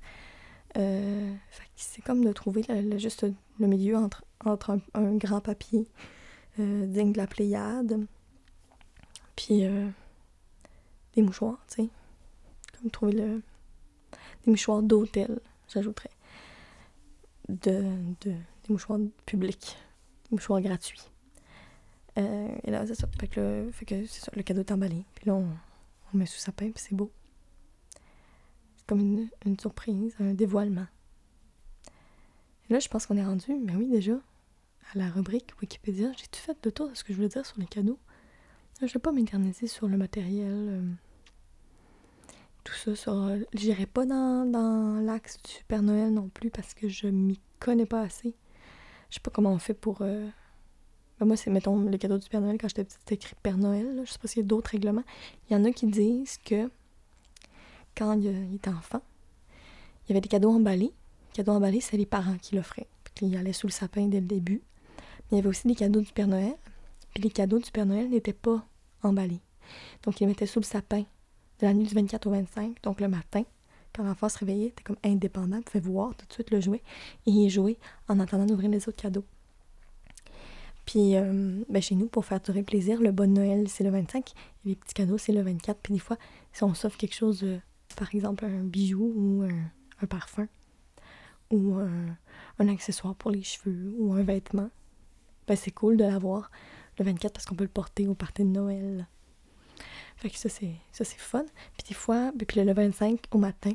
Euh, 0.76 1.32
c'est 1.76 2.02
comme 2.02 2.24
de 2.24 2.32
trouver 2.32 2.64
le, 2.68 2.98
juste 2.98 3.26
le 3.60 3.66
milieu 3.66 3.96
entre, 3.96 4.24
entre 4.44 4.78
un, 4.94 5.14
grand 5.14 5.40
papier 5.40 5.86
euh, 6.58 6.86
digne 6.86 7.12
de 7.12 7.18
la 7.18 7.26
Pléiade, 7.26 8.06
puis 9.36 9.64
des 11.14 11.22
mouchoirs, 11.22 11.58
tu 11.68 11.82
sais. 11.82 11.88
Comme 12.80 12.90
trouver 12.90 13.12
le. 13.12 13.42
Des 14.44 14.50
mouchoirs 14.50 14.82
d'hôtel, 14.82 15.40
j'ajouterais. 15.68 16.10
De, 17.48 17.84
de, 18.22 18.30
des 18.30 18.70
mouchoirs 18.70 18.98
publics, 19.26 19.76
des 20.24 20.36
mouchoirs 20.36 20.60
gratuits. 20.60 21.10
Euh, 22.18 22.48
et 22.64 22.70
là, 22.70 22.86
c'est 22.86 22.94
ça. 22.94 23.08
Fait 23.18 23.28
que, 23.28 23.40
le, 23.40 23.70
fait 23.72 23.84
que 23.84 24.06
ça, 24.06 24.30
le 24.34 24.42
cadeau 24.42 24.60
est 24.60 24.72
emballé. 24.72 25.04
Puis 25.14 25.26
là, 25.26 25.40
on 26.14 26.26
sous 26.26 26.38
sa 26.38 26.52
puis 26.52 26.72
c'est 26.76 26.94
beau. 26.94 27.12
C'est 28.76 28.86
comme 28.86 29.00
une, 29.00 29.28
une 29.44 29.58
surprise, 29.58 30.14
un 30.20 30.34
dévoilement. 30.34 30.86
Et 32.68 32.72
là, 32.72 32.78
je 32.80 32.88
pense 32.88 33.06
qu'on 33.06 33.16
est 33.16 33.24
rendu, 33.24 33.54
mais 33.62 33.74
oui, 33.76 33.88
déjà, 33.88 34.14
à 34.92 34.98
la 34.98 35.10
rubrique 35.10 35.52
Wikipédia. 35.60 36.12
J'ai 36.16 36.26
tout 36.26 36.40
fait 36.40 36.56
le 36.64 36.72
tour 36.72 36.88
de 36.88 36.94
ce 36.94 37.04
que 37.04 37.12
je 37.12 37.16
voulais 37.16 37.28
dire 37.28 37.44
sur 37.44 37.58
les 37.58 37.66
cadeaux? 37.66 37.98
Je 38.80 38.86
ne 38.86 38.90
vais 38.90 39.00
pas 39.00 39.12
m'éterniser 39.12 39.66
sur 39.66 39.86
le 39.86 39.96
matériel. 39.96 40.68
Euh, 40.68 40.82
tout 42.64 42.74
ça. 42.74 42.96
Sur, 42.96 43.14
euh, 43.14 43.38
J'irai 43.52 43.86
pas 43.86 44.04
dans, 44.06 44.50
dans 44.50 45.00
l'axe 45.00 45.38
du 45.42 45.64
Père 45.68 45.82
Noël 45.82 46.12
non 46.12 46.28
plus 46.28 46.50
parce 46.50 46.74
que 46.74 46.88
je 46.88 47.06
m'y 47.06 47.40
connais 47.60 47.86
pas 47.86 48.00
assez. 48.00 48.34
Je 49.10 49.16
sais 49.16 49.20
pas 49.20 49.30
comment 49.30 49.52
on 49.52 49.58
fait 49.58 49.74
pour. 49.74 50.02
Euh, 50.02 50.28
ben, 51.20 51.26
moi, 51.26 51.36
c'est, 51.36 51.50
mettons, 51.50 51.78
le 51.78 51.96
cadeau 51.96 52.18
du 52.18 52.28
Père 52.28 52.40
Noël, 52.40 52.58
quand 52.60 52.68
j'étais 52.68 52.84
petite, 52.84 52.98
c'était 53.00 53.14
écrit 53.14 53.34
Père 53.42 53.56
Noël. 53.56 54.02
Je 54.04 54.10
sais 54.10 54.18
pas 54.18 54.28
s'il 54.28 54.42
y 54.42 54.44
a 54.44 54.48
d'autres 54.48 54.70
règlements. 54.70 55.04
Il 55.48 55.54
y 55.54 55.56
en 55.56 55.64
a 55.64 55.70
qui 55.70 55.86
disent 55.86 56.38
que 56.38 56.70
quand 57.96 58.14
il, 58.14 58.54
était 58.54 58.70
enfant, 58.70 59.00
il 60.04 60.10
y 60.10 60.12
avait 60.12 60.20
des 60.20 60.28
cadeaux 60.28 60.50
emballés. 60.50 60.92
Les 60.92 61.34
cadeaux 61.34 61.52
emballés, 61.52 61.80
c'est 61.80 61.96
les 61.96 62.06
parents 62.06 62.36
qui 62.38 62.56
l'offraient. 62.56 62.88
Puis 63.14 63.26
ils 63.26 63.36
allaient 63.36 63.52
sous 63.52 63.68
le 63.68 63.72
sapin 63.72 64.06
dès 64.08 64.20
le 64.20 64.26
début. 64.26 64.60
Mais 65.30 65.32
il 65.32 65.36
y 65.36 65.38
avait 65.38 65.48
aussi 65.48 65.68
des 65.68 65.76
cadeaux 65.76 66.00
du 66.00 66.12
Père 66.12 66.26
Noël. 66.26 66.56
Puis 67.14 67.22
les 67.22 67.30
cadeaux 67.30 67.60
du 67.60 67.70
Père 67.70 67.86
Noël 67.86 68.10
n'étaient 68.10 68.32
pas 68.32 68.66
emballés. 69.02 69.40
Donc, 70.02 70.20
ils 70.20 70.24
les 70.24 70.28
mettaient 70.28 70.46
sous 70.46 70.60
le 70.60 70.64
sapin 70.64 71.04
de 71.60 71.66
la 71.66 71.72
nuit 71.72 71.86
du 71.86 71.94
24 71.94 72.26
au 72.26 72.30
25, 72.30 72.82
donc 72.82 73.00
le 73.00 73.08
matin. 73.08 73.44
Quand 73.94 74.02
l'enfant 74.02 74.28
se 74.28 74.38
réveillait, 74.38 74.64
il 74.64 74.68
était 74.68 74.82
comme 74.82 74.96
indépendant, 75.04 75.62
pouvait 75.62 75.78
voir 75.78 76.16
tout 76.16 76.26
de 76.26 76.32
suite 76.32 76.50
le 76.50 76.60
jouet. 76.60 76.82
Et 77.26 77.30
il 77.30 77.48
jouait 77.48 77.78
en 78.08 78.18
attendant 78.18 78.44
d'ouvrir 78.44 78.68
les 78.68 78.88
autres 78.88 79.00
cadeaux. 79.00 79.24
Puis, 80.86 81.16
euh, 81.16 81.62
ben 81.68 81.80
chez 81.80 81.94
nous, 81.94 82.06
pour 82.06 82.24
faire 82.24 82.40
durer 82.40 82.62
plaisir, 82.62 83.00
le 83.00 83.10
bon 83.10 83.32
Noël, 83.32 83.68
c'est 83.68 83.84
le 83.84 83.90
25. 83.90 84.32
Et 84.64 84.68
les 84.70 84.76
petits 84.76 84.94
cadeaux, 84.94 85.18
c'est 85.18 85.32
le 85.32 85.42
24. 85.42 85.78
Puis 85.82 85.94
des 85.94 85.98
fois, 85.98 86.18
si 86.52 86.62
on 86.62 86.74
s'offre 86.74 86.98
quelque 86.98 87.14
chose, 87.14 87.44
par 87.96 88.14
exemple 88.14 88.44
un 88.44 88.62
bijou 88.62 89.12
ou 89.16 89.42
un, 89.42 90.06
parfum, 90.06 90.46
ou 91.50 91.74
un, 91.74 92.16
un, 92.58 92.68
accessoire 92.68 93.14
pour 93.14 93.30
les 93.30 93.42
cheveux, 93.42 93.94
ou 93.98 94.12
un 94.12 94.22
vêtement, 94.22 94.70
ben 95.46 95.56
c'est 95.56 95.70
cool 95.70 95.96
de 95.96 96.04
l'avoir 96.04 96.50
le 96.98 97.04
24 97.04 97.32
parce 97.32 97.46
qu'on 97.46 97.54
peut 97.54 97.64
le 97.64 97.70
porter 97.70 98.06
au 98.06 98.14
party 98.14 98.42
de 98.42 98.48
Noël. 98.48 99.06
Fait 100.16 100.30
que 100.30 100.36
ça, 100.36 100.48
c'est, 100.48 100.74
ça, 100.92 101.04
c'est 101.04 101.18
fun. 101.18 101.44
Puis 101.76 101.88
des 101.88 101.94
fois, 101.94 102.32
puis 102.36 102.62
le 102.62 102.72
25 102.72 103.20
au 103.32 103.38
matin, 103.38 103.72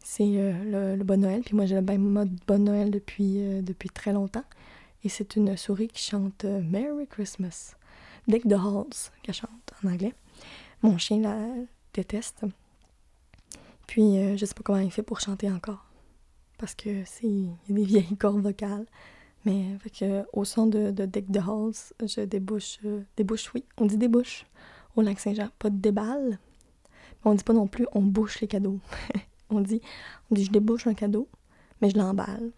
c'est 0.00 0.24
euh, 0.24 0.96
le, 0.96 1.04
Bon 1.04 1.20
Noël. 1.20 1.42
Puis 1.42 1.56
moi, 1.56 1.66
j'ai 1.66 1.76
le 1.76 1.82
même 1.82 2.02
mode 2.02 2.30
Bon 2.46 2.62
Noël 2.62 2.90
depuis, 2.90 3.42
euh, 3.42 3.62
depuis 3.62 3.88
très 3.88 4.12
longtemps. 4.12 4.44
Et 5.04 5.08
c'est 5.08 5.36
une 5.36 5.56
souris 5.56 5.88
qui 5.88 6.02
chante 6.02 6.44
euh, 6.44 6.62
Merry 6.62 7.06
Christmas. 7.06 7.74
Dick 8.28 8.46
the 8.48 8.52
Halls, 8.52 9.10
qu'elle 9.22 9.34
chante 9.34 9.72
en 9.82 9.88
anglais. 9.88 10.14
Mon 10.82 10.96
chien 10.98 11.20
la 11.20 11.48
déteste. 11.92 12.44
Puis 13.86 14.36
je 14.36 14.46
sais 14.46 14.54
pas 14.54 14.62
comment 14.62 14.78
il 14.78 14.92
fait 14.92 15.02
pour 15.02 15.20
chanter 15.20 15.50
encore. 15.50 15.84
Parce 16.56 16.74
que 16.76 17.04
c'est. 17.04 17.26
Il 17.26 17.56
y 17.68 17.72
a 17.72 17.74
des 17.74 17.84
vieilles 17.84 18.16
cordes 18.16 18.40
vocales. 18.40 18.86
Mais 19.44 19.76
fait 19.80 19.90
que, 19.90 20.24
au 20.32 20.44
son 20.44 20.66
de, 20.66 20.90
de 20.90 21.04
Deck 21.04 21.30
the 21.32 21.38
Halls, 21.38 21.92
je 22.06 22.20
débouche, 22.22 22.78
euh, 22.84 23.02
débouche, 23.16 23.52
oui, 23.54 23.64
on 23.76 23.86
dit 23.86 23.96
débouche 23.96 24.46
au 24.94 25.02
lac 25.02 25.18
Saint-Jean, 25.18 25.48
pas 25.58 25.70
de 25.70 25.78
déballe. 25.78 26.38
On 27.24 27.34
dit 27.34 27.44
pas 27.44 27.52
non 27.52 27.66
plus 27.66 27.86
on 27.92 28.02
bouche 28.02 28.40
les 28.40 28.48
cadeaux. 28.48 28.78
on, 29.50 29.60
dit, 29.60 29.80
on 30.30 30.34
dit 30.34 30.44
je 30.44 30.52
débouche 30.52 30.86
un 30.86 30.94
cadeau, 30.94 31.28
mais 31.80 31.90
je 31.90 31.98
l'emballe. 31.98 32.52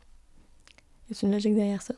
Y 1.10 1.14
a 1.14 1.26
une 1.26 1.32
logique 1.32 1.54
derrière 1.54 1.82
ça? 1.82 1.94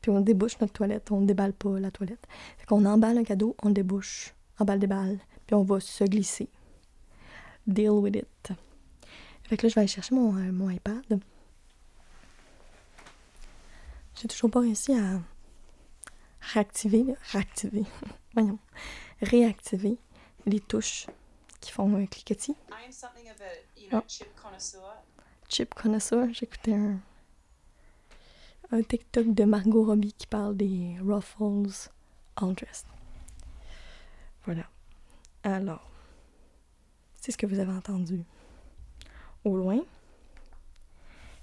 Puis 0.00 0.10
on 0.10 0.20
débouche 0.20 0.60
notre 0.60 0.72
toilette, 0.72 1.10
on 1.10 1.22
déballe 1.22 1.52
pas 1.52 1.80
la 1.80 1.90
toilette. 1.90 2.26
Fait 2.58 2.66
qu'on 2.66 2.84
emballe 2.84 3.18
un 3.18 3.24
cadeau, 3.24 3.56
on 3.62 3.68
le 3.68 3.74
débouche, 3.74 4.34
emballe, 4.58 4.78
déballe, 4.78 5.18
puis 5.46 5.54
on 5.54 5.62
va 5.62 5.80
se 5.80 6.04
glisser. 6.04 6.48
Deal 7.66 7.90
with 7.90 8.16
it. 8.16 8.52
Fait 9.44 9.56
que 9.56 9.66
là, 9.66 9.68
je 9.68 9.74
vais 9.74 9.80
aller 9.80 9.88
chercher 9.88 10.14
mon, 10.14 10.36
euh, 10.36 10.52
mon 10.52 10.70
iPad. 10.70 11.20
J'ai 14.14 14.28
toujours 14.28 14.50
pas 14.50 14.60
réussi 14.60 14.94
à 14.94 15.20
réactiver, 16.40 17.04
réactiver, 17.32 17.84
voyons, 18.34 18.58
réactiver 19.20 19.98
les 20.46 20.60
touches 20.60 21.06
qui 21.60 21.70
font 21.72 21.94
un 21.96 22.06
cliquetis. 22.06 22.56
Oh. 23.92 24.00
Chip 25.48 25.74
connoisseur. 25.74 26.26
J'écoutais 26.32 26.74
un, 26.74 26.98
un 28.70 28.82
TikTok 28.82 29.34
de 29.34 29.44
Margot 29.44 29.84
Robbie 29.84 30.12
qui 30.12 30.26
parle 30.26 30.56
des 30.56 30.96
Ruffles 31.00 31.90
All. 32.36 32.54
Voilà. 34.44 34.68
Alors, 35.42 35.90
c'est 37.20 37.32
ce 37.32 37.36
que 37.36 37.46
vous 37.46 37.58
avez 37.58 37.72
entendu 37.72 38.22
au 39.44 39.56
loin. 39.56 39.80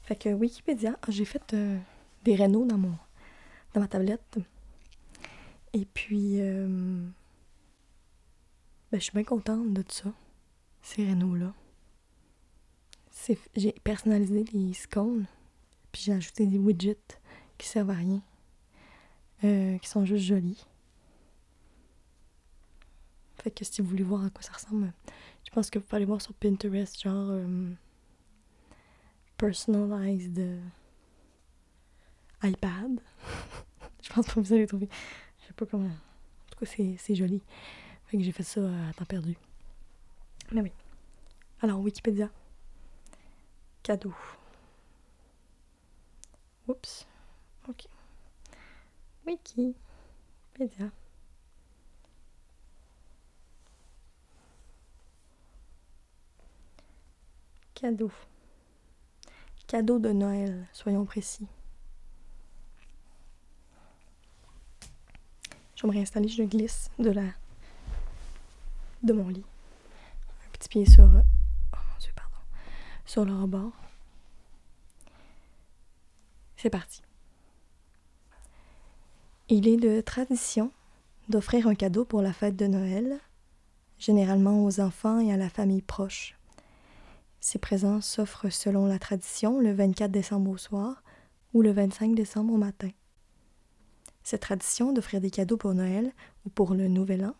Fait 0.04 0.16
que 0.16 0.30
Wikipédia, 0.30 0.98
j'ai 1.08 1.26
fait 1.26 1.54
euh, 1.54 1.78
des 2.24 2.36
rénaux 2.36 2.66
dans, 2.66 2.78
mon, 2.78 2.96
dans 3.74 3.82
ma 3.82 3.88
tablette. 3.88 4.40
Et 5.72 5.86
puis, 5.86 6.42
euh, 6.42 6.68
ben, 8.92 9.00
je 9.00 9.04
suis 9.06 9.14
bien 9.14 9.24
contente 9.24 9.74
de 9.74 9.84
ça, 9.88 10.12
ces 10.82 11.06
rénaux-là. 11.06 11.54
J'ai 13.56 13.72
personnalisé 13.84 14.44
les 14.54 14.74
scones, 14.74 15.26
puis 15.94 16.02
j'ai 16.02 16.12
ajouté 16.14 16.46
des 16.46 16.58
widgets 16.58 16.98
qui 17.58 17.68
servent 17.68 17.92
à 17.92 17.94
rien, 17.94 18.22
euh, 19.46 19.78
qui 19.78 19.88
sont 19.88 20.04
juste 20.04 20.26
jolis. 20.26 20.66
Fait 23.42 23.52
que 23.52 23.64
si 23.64 23.82
vous 23.82 23.88
voulez 23.88 24.04
voir 24.04 24.26
à 24.26 24.30
quoi 24.30 24.42
ça 24.42 24.52
ressemble, 24.54 24.92
je 25.46 25.52
pense 25.52 25.70
que 25.70 25.80
vous 25.80 25.86
pouvez 25.86 25.98
aller 25.98 26.06
voir 26.06 26.22
sur 26.22 26.34
Pinterest, 26.34 27.02
genre 27.02 27.30
euh, 27.30 27.72
personalized 29.38 30.60
iPad. 32.42 33.00
je 34.02 34.10
pense 34.10 34.26
pas 34.26 34.34
que 34.34 34.40
vous 34.40 34.54
allez 34.54 34.68
trouver. 34.68 34.90
Je 35.42 35.48
sais 35.48 35.54
pas 35.54 35.66
comment. 35.66 35.86
En 35.86 36.50
tout 36.52 36.66
cas, 36.66 36.72
c'est 36.98 37.16
joli. 37.16 37.42
Fait 38.08 38.18
que 38.18 38.24
j'ai 38.24 38.32
fait 38.32 38.44
ça 38.44 38.62
à 38.90 38.94
temps 38.94 39.06
perdu. 39.06 39.38
Mais 40.52 40.62
oui. 40.62 40.72
Alors, 41.62 41.80
Wikipédia. 41.80 42.30
Cadeau. 43.84 44.14
Oups. 46.68 47.06
Ok. 47.68 47.88
Wikipédia. 49.26 50.92
Cadeau. 57.74 58.12
Cadeau 59.68 60.00
de 60.00 60.12
Noël, 60.12 60.68
soyons 60.72 61.06
précis. 61.06 61.48
Je 65.76 65.88
me 65.88 65.92
réinstaller, 65.92 66.30
je 66.30 66.44
glisse 66.44 66.90
de 66.98 67.10
la 67.10 67.24
de 69.04 69.12
mon 69.12 69.28
lit. 69.28 69.44
Un 70.46 70.50
petit 70.54 70.70
pied 70.70 70.86
sur 70.86 71.04
oh 71.04 71.78
pardon. 72.16 72.38
Sur 73.06 73.26
le 73.26 73.36
rebord. 73.36 73.74
C'est 76.64 76.70
parti. 76.70 77.02
Il 79.50 79.68
est 79.68 79.76
de 79.76 80.00
tradition 80.00 80.72
d'offrir 81.28 81.68
un 81.68 81.76
cadeau 81.76 82.06
pour 82.06 82.22
la 82.22 82.32
fête 82.32 82.56
de 82.56 82.68
Noël, 82.68 83.20
généralement 84.00 84.64
aux 84.64 84.80
enfants 84.80 85.20
et 85.20 85.34
à 85.34 85.36
la 85.36 85.50
famille 85.50 85.82
proche. 85.82 86.38
Ces 87.42 87.60
présents 87.60 88.00
s'offrent 88.00 88.50
selon 88.50 88.86
la 88.86 88.98
tradition 88.98 89.60
le 89.60 89.74
24 89.74 90.10
décembre 90.10 90.52
au 90.52 90.58
soir 90.58 91.04
ou 91.54 91.62
le 91.62 91.74
25 91.74 92.16
décembre 92.16 92.54
au 92.54 92.58
matin. 92.58 92.92
Cette 94.24 94.44
tradition 94.44 94.94
d'offrir 94.94 95.20
des 95.20 95.32
cadeaux 95.32 95.58
pour 95.58 95.74
Noël 95.74 96.14
ou 96.46 96.50
pour 96.50 96.76
le 96.76 96.88
Nouvel 96.88 97.26
An 97.26 97.36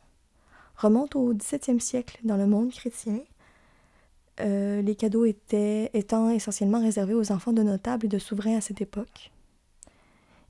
remonte 0.76 1.16
au 1.16 1.34
XVIIe 1.34 1.80
siècle 1.80 2.20
dans 2.26 2.36
le 2.36 2.46
monde 2.46 2.72
chrétien, 2.72 3.22
euh, 4.40 4.82
les 4.82 4.96
cadeaux 4.96 5.26
étaient, 5.26 5.90
étant 5.94 6.30
essentiellement 6.30 6.80
réservés 6.80 7.14
aux 7.14 7.32
enfants 7.32 7.54
de 7.54 7.64
notables 7.64 8.06
et 8.06 8.10
de 8.10 8.20
souverains 8.20 8.58
à 8.58 8.62
cette 8.62 8.82
époque. 8.82 9.32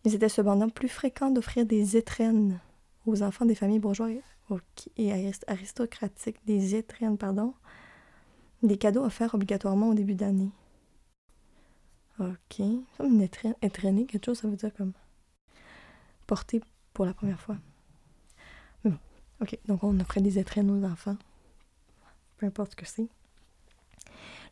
Il 0.06 0.14
était 0.14 0.30
cependant 0.30 0.70
plus 0.70 0.90
fréquent 0.90 1.32
d'offrir 1.32 1.66
des 1.66 1.98
étrennes 1.98 2.60
aux 3.06 3.24
enfants 3.24 3.46
des 3.46 3.56
familles 3.56 3.80
bourgeoises 3.80 4.18
et 4.98 5.32
aristocratiques, 5.48 6.38
des 6.46 6.76
étrennes, 6.76 7.18
pardon, 7.18 7.54
des 8.62 8.78
cadeaux 8.78 9.04
offerts 9.04 9.34
obligatoirement 9.34 9.90
au 9.90 9.94
début 9.94 10.16
d'année. 10.16 10.52
Ok, 12.20 12.62
comme 12.98 13.14
une 13.14 13.22
étrenne, 13.22 14.06
quelque 14.06 14.26
chose, 14.26 14.40
ça 14.40 14.48
veut 14.48 14.56
dire 14.56 14.74
comme 14.74 14.94
porter 16.28 16.62
pour 16.94 17.06
la 17.06 17.14
première 17.14 17.40
fois. 17.40 17.58
Mais 18.84 18.92
bon, 18.92 18.98
ok, 19.42 19.58
donc 19.68 19.84
on 19.84 20.00
offrait 20.00 20.22
des 20.22 20.38
étrennes 20.38 20.70
aux 20.70 20.86
enfants 20.86 21.18
peu 22.44 22.48
importe 22.48 22.72
ce 22.72 22.76
que 22.76 22.86
c'est. 22.86 23.08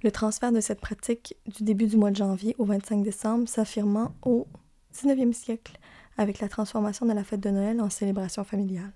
Le 0.03 0.11
transfert 0.11 0.51
de 0.51 0.61
cette 0.61 0.81
pratique 0.81 1.35
du 1.45 1.63
début 1.63 1.85
du 1.85 1.95
mois 1.95 2.09
de 2.09 2.15
janvier 2.15 2.55
au 2.57 2.65
25 2.65 3.03
décembre 3.03 3.47
s'affirmant 3.47 4.15
au 4.23 4.47
19e 4.95 5.31
siècle 5.31 5.77
avec 6.17 6.39
la 6.39 6.49
transformation 6.49 7.05
de 7.05 7.13
la 7.13 7.23
fête 7.23 7.39
de 7.39 7.51
Noël 7.51 7.79
en 7.79 7.89
célébration 7.91 8.43
familiale. 8.43 8.93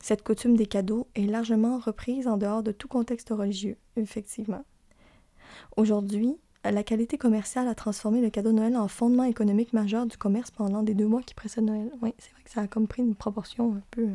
Cette 0.00 0.22
coutume 0.22 0.56
des 0.56 0.66
cadeaux 0.66 1.08
est 1.14 1.26
largement 1.26 1.78
reprise 1.78 2.26
en 2.26 2.38
dehors 2.38 2.62
de 2.62 2.72
tout 2.72 2.88
contexte 2.88 3.28
religieux, 3.30 3.76
effectivement. 3.96 4.64
Aujourd'hui, 5.76 6.38
la 6.64 6.82
qualité 6.82 7.18
commerciale 7.18 7.68
a 7.68 7.74
transformé 7.74 8.22
le 8.22 8.30
cadeau 8.30 8.50
de 8.50 8.56
Noël 8.56 8.76
en 8.76 8.88
fondement 8.88 9.24
économique 9.24 9.74
majeur 9.74 10.06
du 10.06 10.16
commerce 10.16 10.50
pendant 10.50 10.80
les 10.80 10.94
deux 10.94 11.06
mois 11.06 11.22
qui 11.22 11.34
précèdent 11.34 11.64
Noël. 11.64 11.90
Oui, 12.00 12.14
c'est 12.18 12.32
vrai 12.32 12.42
que 12.44 12.50
ça 12.50 12.62
a 12.62 12.66
comme 12.66 12.88
pris 12.88 13.02
une 13.02 13.14
proportion 13.14 13.74
un 13.74 13.82
peu, 13.90 14.08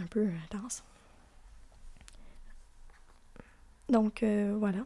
un 0.00 0.06
peu 0.06 0.26
intense. 0.44 0.82
Donc 3.88 4.22
euh, 4.22 4.56
voilà. 4.58 4.84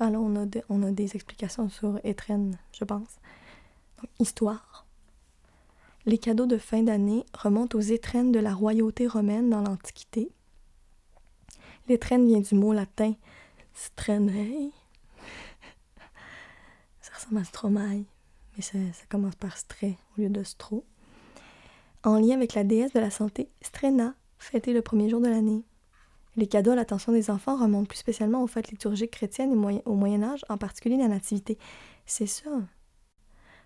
Alors 0.00 0.22
on 0.22 0.36
a, 0.36 0.46
on 0.68 0.82
a 0.82 0.90
des 0.90 1.14
explications 1.14 1.68
sur 1.68 2.00
Étrennes, 2.04 2.58
je 2.72 2.84
pense. 2.84 3.20
Donc, 3.98 4.10
histoire. 4.18 4.84
Les 6.06 6.18
cadeaux 6.18 6.46
de 6.46 6.58
fin 6.58 6.82
d'année 6.82 7.24
remontent 7.32 7.78
aux 7.78 7.82
étrennes 7.82 8.30
de 8.30 8.40
la 8.40 8.52
royauté 8.52 9.06
romaine 9.06 9.48
dans 9.48 9.62
l'Antiquité. 9.62 10.30
L'étrenne 11.88 12.26
vient 12.26 12.40
du 12.40 12.54
mot 12.54 12.72
latin 12.72 13.14
Strenei. 13.74 14.70
ça 17.00 17.12
ressemble 17.14 17.38
à 17.38 17.44
Stromae, 17.44 18.04
mais 18.56 18.62
ça, 18.62 18.78
commence 19.08 19.34
par 19.36 19.56
Stré 19.56 19.96
au 20.16 20.22
lieu 20.22 20.28
de 20.28 20.42
Stro. 20.42 20.84
En 22.02 22.18
lien 22.18 22.36
avec 22.36 22.54
la 22.54 22.64
déesse 22.64 22.92
de 22.92 23.00
la 23.00 23.10
santé, 23.10 23.48
Strena, 23.62 24.14
fêtée 24.38 24.74
le 24.74 24.82
premier 24.82 25.08
jour 25.08 25.20
de 25.20 25.28
l'année. 25.28 25.64
Les 26.36 26.48
cadeaux 26.48 26.72
à 26.72 26.74
l'attention 26.74 27.12
des 27.12 27.30
enfants 27.30 27.56
remontent 27.56 27.86
plus 27.86 27.98
spécialement 27.98 28.42
aux 28.42 28.46
fêtes 28.46 28.70
liturgiques 28.70 29.12
chrétiennes 29.12 29.52
et 29.52 29.82
au 29.84 29.94
Moyen 29.94 30.22
Âge, 30.22 30.44
en 30.48 30.58
particulier 30.58 30.96
la 30.96 31.08
Nativité. 31.08 31.58
C'est 32.06 32.26
ça. 32.26 32.50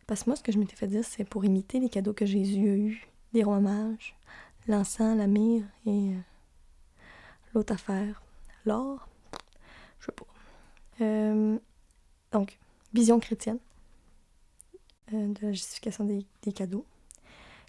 Parce 0.07 0.25
que 0.25 0.31
moi, 0.31 0.37
ce 0.37 0.43
que 0.43 0.53
je 0.53 0.59
m'étais 0.59 0.77
fait 0.77 0.87
dire, 0.87 1.05
c'est 1.05 1.25
pour 1.25 1.45
imiter 1.45 1.81
les 1.81 1.89
cadeaux 1.89 2.13
que 2.13 2.27
Jésus 2.27 2.69
a 2.69 2.75
eus, 2.75 3.09
des 3.33 3.43
rois 3.43 3.61
mages, 3.61 4.17
l'encens, 4.67 5.17
la 5.17 5.27
myrrhe 5.27 5.65
et 5.87 6.13
euh, 6.13 6.19
l'autre 7.55 7.73
affaire, 7.73 8.23
l'or. 8.65 9.09
Je 10.01 10.07
sais 10.07 10.13
pas. 10.13 10.27
Euh, 11.01 11.59
donc, 12.33 12.59
vision 12.93 13.19
chrétienne 13.19 13.59
euh, 15.15 15.29
de 15.29 15.47
la 15.47 15.53
justification 15.53 16.05
des, 16.05 16.27
des 16.43 16.53
cadeaux. 16.53 16.85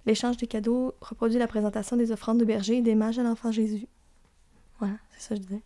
L'échange 0.06 0.38
des 0.38 0.48
cadeaux 0.48 0.94
reproduit 1.02 1.40
la 1.40 1.48
présentation 1.48 1.96
des 1.98 2.12
offrandes 2.12 2.40
de 2.40 2.46
berger 2.46 2.78
et 2.78 2.82
des 2.82 2.96
mages 2.96 3.20
à 3.20 3.24
l'enfant 3.24 3.52
Jésus. 3.52 3.88
Voilà, 4.80 4.96
c'est 5.12 5.22
ça 5.22 5.36
que 5.36 5.42
je 5.42 5.48
disais. 5.48 5.62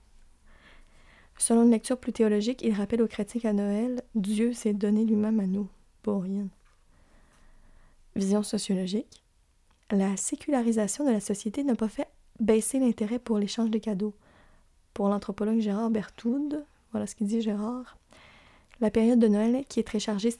Selon 1.38 1.64
une 1.64 1.72
lecture 1.72 1.98
plus 1.98 2.14
théologique, 2.14 2.62
il 2.62 2.74
rappelle 2.74 3.02
aux 3.02 3.08
chrétiens 3.08 3.42
qu'à 3.42 3.54
Noël, 3.54 4.02
Dieu 4.16 4.54
s'est 4.54 4.74
donné 4.74 5.04
lui-même 5.04 5.40
à 5.40 5.48
nous, 5.48 5.68
pour 6.02 6.24
rien. 6.24 6.48
Vision 8.16 8.44
sociologique. 8.44 9.24
La 9.92 10.16
sécularisation 10.18 11.06
de 11.06 11.12
la 11.12 11.20
société 11.20 11.64
n'a 11.64 11.76
pas 11.76 11.90
fait 11.90 12.08
baisser 12.40 12.80
l'intérêt 12.80 13.20
pour 13.20 13.38
l'échange 13.38 13.70
de 13.70 13.78
cadeaux. 13.78 14.14
Pour 14.94 15.10
l'anthropologue 15.10 15.60
Gérard 15.60 15.90
Berthoud, 15.90 16.66
voilà 16.92 17.08
ce 17.08 17.16
qu'il 17.16 17.28
dit 17.28 17.42
Gérard, 17.42 17.98
la 18.80 18.92
période 18.92 19.20
de 19.20 19.28
Noël, 19.28 19.66
qui 19.68 19.80
est 19.80 19.84
très 19.84 20.00
chargée 20.00 20.32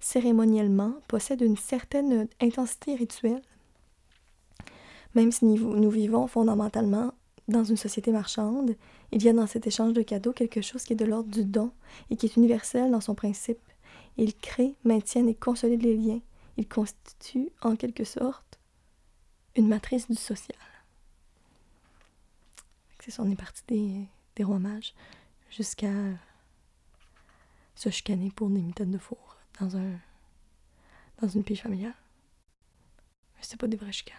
cérémoniellement, 0.00 0.94
possède 1.08 1.40
une 1.40 1.56
certaine 1.56 2.28
intensité 2.40 2.94
rituelle 2.94 3.42
même 5.14 5.32
si 5.32 5.44
nous 5.44 5.90
vivons 5.90 6.26
fondamentalement 6.26 7.12
dans 7.48 7.64
une 7.64 7.76
société 7.76 8.10
marchande, 8.10 8.76
il 9.12 9.22
y 9.22 9.28
a 9.28 9.32
dans 9.32 9.46
cet 9.46 9.66
échange 9.66 9.92
de 9.92 10.02
cadeaux 10.02 10.32
quelque 10.32 10.62
chose 10.62 10.84
qui 10.84 10.94
est 10.94 10.96
de 10.96 11.04
l'ordre 11.04 11.30
du 11.30 11.44
don 11.44 11.72
et 12.10 12.16
qui 12.16 12.26
est 12.26 12.36
universel 12.36 12.90
dans 12.90 13.00
son 13.00 13.14
principe. 13.14 13.60
Il 14.16 14.34
crée, 14.36 14.74
maintient 14.84 15.26
et 15.26 15.34
consolide 15.34 15.82
les 15.82 15.96
liens. 15.96 16.20
Il 16.56 16.68
constitue, 16.68 17.50
en 17.62 17.76
quelque 17.76 18.04
sorte, 18.04 18.58
une 19.56 19.68
matrice 19.68 20.08
du 20.08 20.16
social. 20.16 20.58
C'est 23.00 23.10
ça, 23.10 23.22
on 23.22 23.30
est 23.30 23.36
parti 23.36 24.08
des, 24.36 24.44
rois 24.44 24.58
mages 24.58 24.94
jusqu'à 25.50 25.92
se 27.74 27.90
chicaner 27.90 28.30
pour 28.30 28.48
des 28.48 28.62
mitaines 28.62 28.92
de 28.92 28.98
four 28.98 29.36
dans 29.60 29.76
un 29.76 29.92
dans 31.20 31.28
une 31.28 31.44
pige 31.44 31.62
familiale. 31.62 31.94
Mais 33.36 33.42
c'est 33.42 33.60
pas 33.60 33.68
des 33.68 33.76
vrais 33.76 33.92
chicanes. 33.92 34.16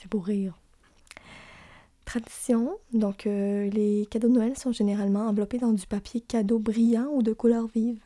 C'est 0.00 0.08
pour 0.08 0.26
rire. 0.26 0.56
Tradition, 2.04 2.78
donc 2.92 3.26
euh, 3.26 3.68
les 3.70 4.06
cadeaux 4.06 4.28
de 4.28 4.34
Noël 4.34 4.56
sont 4.56 4.70
généralement 4.70 5.26
enveloppés 5.26 5.58
dans 5.58 5.72
du 5.72 5.86
papier 5.86 6.20
cadeau 6.20 6.60
brillant 6.60 7.08
ou 7.12 7.22
de 7.22 7.32
couleur 7.32 7.66
vive, 7.66 8.00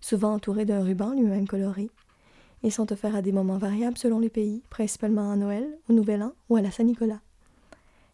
souvent 0.00 0.32
entourés 0.32 0.64
d'un 0.64 0.82
ruban 0.82 1.12
lui-même 1.12 1.46
coloré. 1.46 1.90
Ils 2.62 2.72
sont 2.72 2.90
offerts 2.90 3.14
à 3.14 3.20
des 3.20 3.32
moments 3.32 3.58
variables 3.58 3.98
selon 3.98 4.18
les 4.18 4.30
pays, 4.30 4.62
principalement 4.70 5.30
à 5.30 5.36
Noël, 5.36 5.68
au 5.90 5.92
Nouvel 5.92 6.22
An 6.22 6.32
ou 6.48 6.56
à 6.56 6.62
la 6.62 6.70
Saint-Nicolas. 6.70 7.20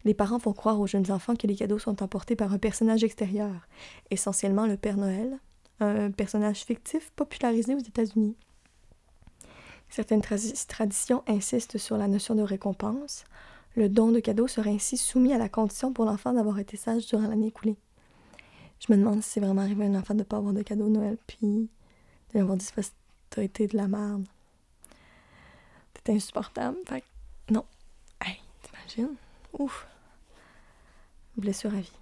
Les 0.05 0.15
parents 0.15 0.41
font 0.41 0.53
croire 0.53 0.81
aux 0.81 0.89
jeunes 0.89 1.13
enfants 1.13 1.37
que 1.37 1.47
les 1.47 1.55
cadeaux 1.55 1.79
sont 1.79 2.03
emportés 2.03 2.35
par 2.35 2.53
un 2.53 2.59
personnage 2.59 3.05
extérieur, 3.05 3.69
essentiellement 4.11 4.67
le 4.67 4.77
Père 4.77 4.97
Noël, 4.97 5.39
un 5.79 6.11
personnage 6.11 6.65
fictif 6.65 7.13
popularisé 7.15 7.77
aux 7.77 7.79
États-Unis. 7.79 8.37
Certaines 9.93 10.23
traditions 10.23 11.23
insistent 11.27 11.77
sur 11.77 11.99
la 11.99 12.09
notion 12.09 12.35
de 12.35 12.41
récompense. 12.41 13.25
Le 13.77 13.91
don 13.91 14.11
de 14.11 14.21
cadeau 14.21 14.49
serait 14.49 14.71
ainsi 14.71 14.97
soumis 14.97 15.35
à 15.35 15.39
la 15.39 15.51
condition 15.51 15.93
pour 15.93 16.07
l'enfant 16.07 16.33
d'avoir 16.33 16.59
été 16.59 16.79
sage 16.79 17.07
durant 17.09 17.29
l'année 17.29 17.49
écoulée. 17.49 17.77
Je 18.81 18.91
me 18.91 18.97
demande 18.97 19.23
si 19.23 19.29
c'est 19.29 19.41
vraiment 19.41 19.61
arrivé 19.61 19.85
à 19.85 19.89
un 19.89 19.95
enfant 19.95 20.15
de 20.15 20.21
ne 20.21 20.25
pas 20.25 20.39
avoir 20.39 20.55
de 20.55 20.63
cadeau 20.63 20.87
de 20.87 20.93
Noël, 20.93 21.19
puis 21.27 21.37
de 21.43 21.69
lui 22.33 22.41
avoir 22.41 22.57
dit 22.57 22.67
t'as 23.29 23.43
été 23.43 23.67
de 23.67 23.77
la 23.77 23.87
merde. 23.87 24.27
T'es 26.03 26.15
insupportable. 26.15 26.79
Fait 26.87 27.05
non. 27.51 27.67
Hey, 28.25 28.41
t'imagines? 28.63 29.15
Ouf. 29.59 29.87
Blessure 31.37 31.75
à 31.75 31.81
vie. 31.81 31.93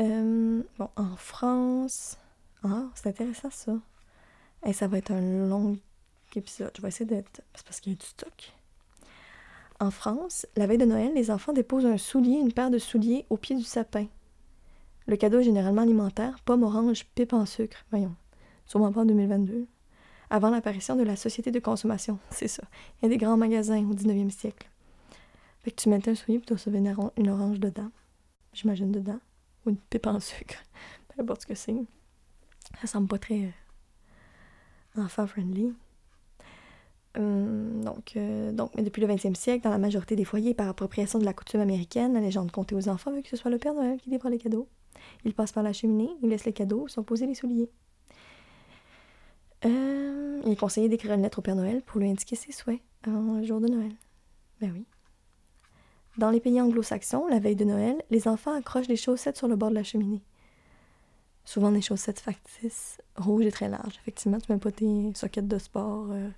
Euh, 0.00 0.64
bon, 0.76 0.90
en 0.96 1.14
France. 1.14 2.18
Ah, 2.64 2.88
c'est 2.96 3.06
intéressant 3.06 3.50
ça. 3.50 3.78
Et 4.66 4.72
ça 4.72 4.88
va 4.88 4.98
être 4.98 5.12
un 5.12 5.46
long 5.46 5.78
épisode. 6.36 6.72
Je 6.76 6.82
vais 6.82 6.88
essayer 6.88 7.06
d'être. 7.06 7.42
C'est 7.54 7.64
parce 7.64 7.80
qu'il 7.80 7.92
y 7.92 7.96
a 7.96 7.98
du 7.98 8.06
stock. 8.06 8.52
En 9.80 9.90
France, 9.90 10.46
la 10.56 10.66
veille 10.66 10.78
de 10.78 10.84
Noël, 10.84 11.12
les 11.14 11.30
enfants 11.30 11.54
déposent 11.54 11.86
un 11.86 11.96
soulier, 11.96 12.36
une 12.38 12.52
paire 12.52 12.70
de 12.70 12.78
souliers 12.78 13.24
au 13.30 13.38
pied 13.38 13.56
du 13.56 13.62
sapin. 13.62 14.06
Le 15.06 15.16
cadeau 15.16 15.40
est 15.40 15.44
généralement 15.44 15.82
alimentaire, 15.82 16.38
pomme 16.44 16.62
orange, 16.62 17.06
pipe 17.14 17.32
en 17.32 17.46
sucre. 17.46 17.78
Voyons, 17.90 18.14
sûrement 18.66 18.92
pas 18.92 19.00
en 19.00 19.06
2022. 19.06 19.66
Avant 20.28 20.50
l'apparition 20.50 20.96
de 20.96 21.02
la 21.02 21.16
société 21.16 21.50
de 21.50 21.58
consommation, 21.58 22.18
c'est 22.30 22.46
ça. 22.46 22.62
Il 22.98 23.04
y 23.04 23.06
a 23.06 23.08
des 23.08 23.16
grands 23.16 23.38
magasins 23.38 23.82
au 23.82 23.94
19e 23.94 24.30
siècle. 24.30 24.68
Fait 25.62 25.70
que 25.70 25.80
tu 25.80 25.88
mettais 25.88 26.10
un 26.10 26.14
soulier 26.14 26.38
et 26.38 26.42
tu 26.42 26.52
recevais 26.52 26.78
une, 26.78 27.28
orange 27.30 27.58
dedans. 27.58 27.90
J'imagine 28.52 28.92
dedans. 28.92 29.20
Ou 29.64 29.70
une 29.70 29.76
pipe 29.78 30.06
en 30.06 30.20
sucre. 30.20 30.56
Peu 31.08 31.22
importe 31.22 31.42
ce 31.42 31.46
que 31.46 31.54
c'est. 31.54 31.74
Ça 32.80 32.86
semble 32.86 33.08
pas 33.08 33.18
très 33.18 33.44
euh, 34.96 35.02
enfant-friendly. 35.02 35.72
Donc, 37.16 38.16
euh, 38.16 38.52
donc, 38.52 38.70
mais 38.76 38.82
depuis 38.82 39.02
le 39.02 39.08
20e 39.08 39.34
siècle, 39.34 39.64
dans 39.64 39.70
la 39.70 39.78
majorité 39.78 40.14
des 40.16 40.24
foyers, 40.24 40.54
par 40.54 40.68
appropriation 40.68 41.18
de 41.18 41.24
la 41.24 41.32
coutume 41.32 41.60
américaine, 41.60 42.14
la 42.14 42.20
légende 42.20 42.52
comptait 42.52 42.76
aux 42.76 42.88
enfants 42.88 43.20
que 43.20 43.28
ce 43.28 43.36
soit 43.36 43.50
le 43.50 43.58
Père 43.58 43.74
Noël 43.74 43.98
qui 43.98 44.10
livre 44.10 44.28
les 44.28 44.38
cadeaux. 44.38 44.68
Il 45.24 45.34
passe 45.34 45.52
par 45.52 45.62
la 45.62 45.72
cheminée, 45.72 46.10
il 46.22 46.28
laisse 46.28 46.44
les 46.44 46.52
cadeaux, 46.52 46.86
sont 46.88 47.02
posés 47.02 47.26
les 47.26 47.34
souliers. 47.34 47.70
Euh, 49.64 50.40
il 50.44 50.52
est 50.52 50.56
conseillé 50.56 50.88
d'écrire 50.88 51.12
une 51.12 51.22
lettre 51.22 51.40
au 51.40 51.42
Père 51.42 51.56
Noël 51.56 51.82
pour 51.82 52.00
lui 52.00 52.08
indiquer 52.10 52.36
ses 52.36 52.52
souhaits 52.52 52.80
un 53.06 53.42
jour 53.42 53.60
de 53.60 53.68
Noël. 53.68 53.92
Ben 54.60 54.72
oui. 54.72 54.86
Dans 56.18 56.30
les 56.30 56.40
pays 56.40 56.60
anglo-saxons, 56.60 57.26
la 57.28 57.38
veille 57.38 57.56
de 57.56 57.64
Noël, 57.64 58.02
les 58.10 58.28
enfants 58.28 58.52
accrochent 58.52 58.88
des 58.88 58.96
chaussettes 58.96 59.36
sur 59.36 59.48
le 59.48 59.56
bord 59.56 59.70
de 59.70 59.74
la 59.74 59.82
cheminée. 59.82 60.22
Souvent 61.44 61.72
des 61.72 61.80
chaussettes 61.80 62.20
factices, 62.20 62.98
rouges 63.16 63.46
et 63.46 63.52
très 63.52 63.68
larges. 63.68 63.96
Effectivement, 64.02 64.38
tu 64.38 64.52
mets 64.52 64.58
pas 64.58 64.72
tes 64.72 65.12
sockets 65.14 65.48
de 65.48 65.58
sport. 65.58 66.08
Euh, 66.10 66.28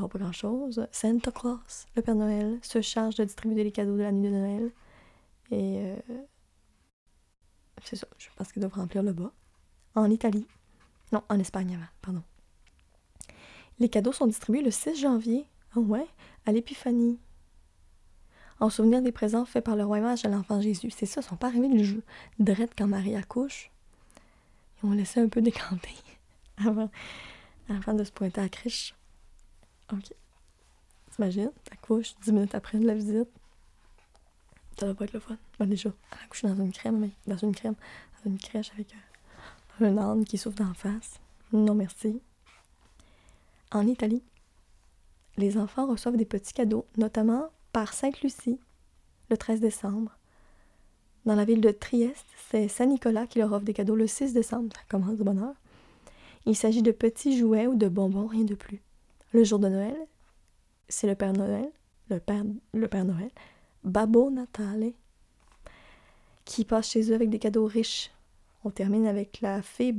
pas 0.00 0.18
grand-chose. 0.18 0.86
Santa 0.92 1.30
Claus, 1.30 1.86
le 1.96 2.02
Père 2.02 2.14
Noël, 2.14 2.58
se 2.62 2.80
charge 2.80 3.16
de 3.16 3.24
distribuer 3.24 3.64
les 3.64 3.72
cadeaux 3.72 3.96
de 3.96 4.02
la 4.02 4.12
nuit 4.12 4.28
de 4.28 4.34
Noël. 4.34 4.72
Et 5.50 5.78
euh, 5.78 5.96
c'est 7.82 7.96
ça, 7.96 8.06
je 8.18 8.28
pense 8.36 8.52
qu'il 8.52 8.62
devrait 8.62 8.80
remplir 8.80 9.02
le 9.02 9.12
bas. 9.12 9.32
En 9.94 10.10
Italie. 10.10 10.46
Non, 11.12 11.22
en 11.28 11.38
Espagne 11.38 11.74
avant, 11.74 11.86
pardon. 12.02 12.22
Les 13.78 13.88
cadeaux 13.88 14.12
sont 14.12 14.26
distribués 14.26 14.62
le 14.62 14.70
6 14.70 14.96
janvier. 15.00 15.46
Oh 15.76 15.80
ouais, 15.80 16.06
à 16.46 16.52
l'Épiphanie. 16.52 17.18
En 18.60 18.70
souvenir 18.70 19.02
des 19.02 19.12
présents 19.12 19.44
faits 19.44 19.64
par 19.64 19.76
le 19.76 19.84
roi 19.84 20.00
mage 20.00 20.24
à 20.24 20.28
l'enfant 20.28 20.60
Jésus. 20.60 20.90
C'est 20.90 21.06
ça, 21.06 21.20
ils 21.20 21.24
sont 21.24 21.36
pas 21.36 21.48
arrivés 21.48 21.68
le 21.68 21.82
jour 21.82 22.02
drette 22.38 22.72
quand 22.76 22.86
Marie 22.86 23.16
accouche. 23.16 23.70
Ils 24.82 24.86
ont 24.88 24.92
laissé 24.92 25.20
un 25.20 25.28
peu 25.28 25.40
décanter 25.42 25.94
avant, 26.56 26.90
avant 27.68 27.94
de 27.94 28.04
se 28.04 28.12
pointer 28.12 28.40
à 28.40 28.44
la 28.44 28.48
crèche. 28.48 28.94
Ok. 29.94 30.12
T'imagines? 31.12 31.52
T'accouches 31.64 32.14
10 32.22 32.32
minutes 32.32 32.54
après 32.54 32.78
de 32.78 32.86
la 32.86 32.94
visite. 32.94 33.28
Ça 34.78 34.86
va 34.86 34.94
pas 34.94 35.04
être 35.04 35.12
le 35.12 35.20
fun. 35.20 35.36
Ben 35.58 35.66
déjà, 35.66 35.90
elle 36.10 36.18
a 36.18 36.24
accouché 36.24 36.48
dans 36.48 36.56
une 36.56 36.72
crème, 36.72 36.98
mais 36.98 37.10
dans 37.26 37.36
une 37.36 37.54
crème, 37.54 37.76
dans 38.24 38.30
une 38.30 38.38
crèche 38.38 38.72
avec 38.72 38.92
un, 39.80 39.86
un 39.86 39.98
âne 39.98 40.24
qui 40.24 40.36
souffle 40.36 40.56
d'en 40.56 40.74
face. 40.74 41.20
Non 41.52 41.74
merci. 41.74 42.20
En 43.70 43.86
Italie, 43.86 44.22
les 45.36 45.56
enfants 45.58 45.86
reçoivent 45.86 46.16
des 46.16 46.24
petits 46.24 46.52
cadeaux, 46.52 46.86
notamment 46.96 47.50
par 47.72 47.92
Sainte-Lucie, 47.92 48.58
le 49.30 49.36
13 49.36 49.60
décembre. 49.60 50.16
Dans 51.24 51.34
la 51.34 51.44
ville 51.44 51.60
de 51.60 51.70
Trieste, 51.70 52.26
c'est 52.50 52.68
Saint-Nicolas 52.68 53.26
qui 53.26 53.38
leur 53.38 53.52
offre 53.52 53.64
des 53.64 53.72
cadeaux 53.72 53.96
le 53.96 54.06
6 54.06 54.32
décembre. 54.32 54.74
Ça 54.74 54.82
commence 54.88 55.16
de 55.16 55.24
bonne 55.24 55.38
heure. 55.38 55.54
Il 56.46 56.54
s'agit 56.54 56.82
de 56.82 56.92
petits 56.92 57.38
jouets 57.38 57.66
ou 57.66 57.74
de 57.74 57.88
bonbons, 57.88 58.26
rien 58.26 58.44
de 58.44 58.54
plus. 58.54 58.80
Le 59.34 59.42
jour 59.42 59.58
de 59.58 59.66
Noël, 59.66 59.96
c'est 60.88 61.08
le 61.08 61.16
Père 61.16 61.32
Noël, 61.32 61.68
le 62.08 62.20
Père, 62.20 62.44
le 62.72 62.86
Père 62.86 63.04
Noël, 63.04 63.30
Babbo 63.82 64.30
Natale, 64.30 64.92
qui 66.44 66.64
passe 66.64 66.90
chez 66.90 67.10
eux 67.10 67.16
avec 67.16 67.30
des 67.30 67.40
cadeaux 67.40 67.66
riches. 67.66 68.12
On 68.62 68.70
termine 68.70 69.08
avec 69.08 69.40
la 69.40 69.60
fée 69.60 69.96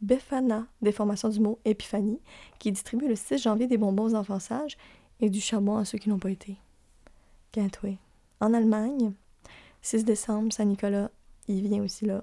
Befana, 0.00 0.68
déformation 0.80 1.30
du 1.30 1.40
mot 1.40 1.58
Épiphanie, 1.64 2.20
qui 2.60 2.70
distribue 2.70 3.08
le 3.08 3.16
6 3.16 3.38
janvier 3.38 3.66
des 3.66 3.76
bonbons 3.76 4.04
aux 4.04 4.14
enfants 4.14 4.38
sages 4.38 4.76
et 5.18 5.28
du 5.28 5.40
charbon 5.40 5.78
à 5.78 5.84
ceux 5.84 5.98
qui 5.98 6.08
n'ont 6.08 6.20
pas 6.20 6.30
été. 6.30 6.58
Gateway. 7.52 7.98
En 8.38 8.54
Allemagne, 8.54 9.14
6 9.80 10.04
décembre, 10.04 10.52
Saint-Nicolas, 10.52 11.10
il 11.48 11.66
vient 11.66 11.82
aussi 11.82 12.06
là. 12.06 12.22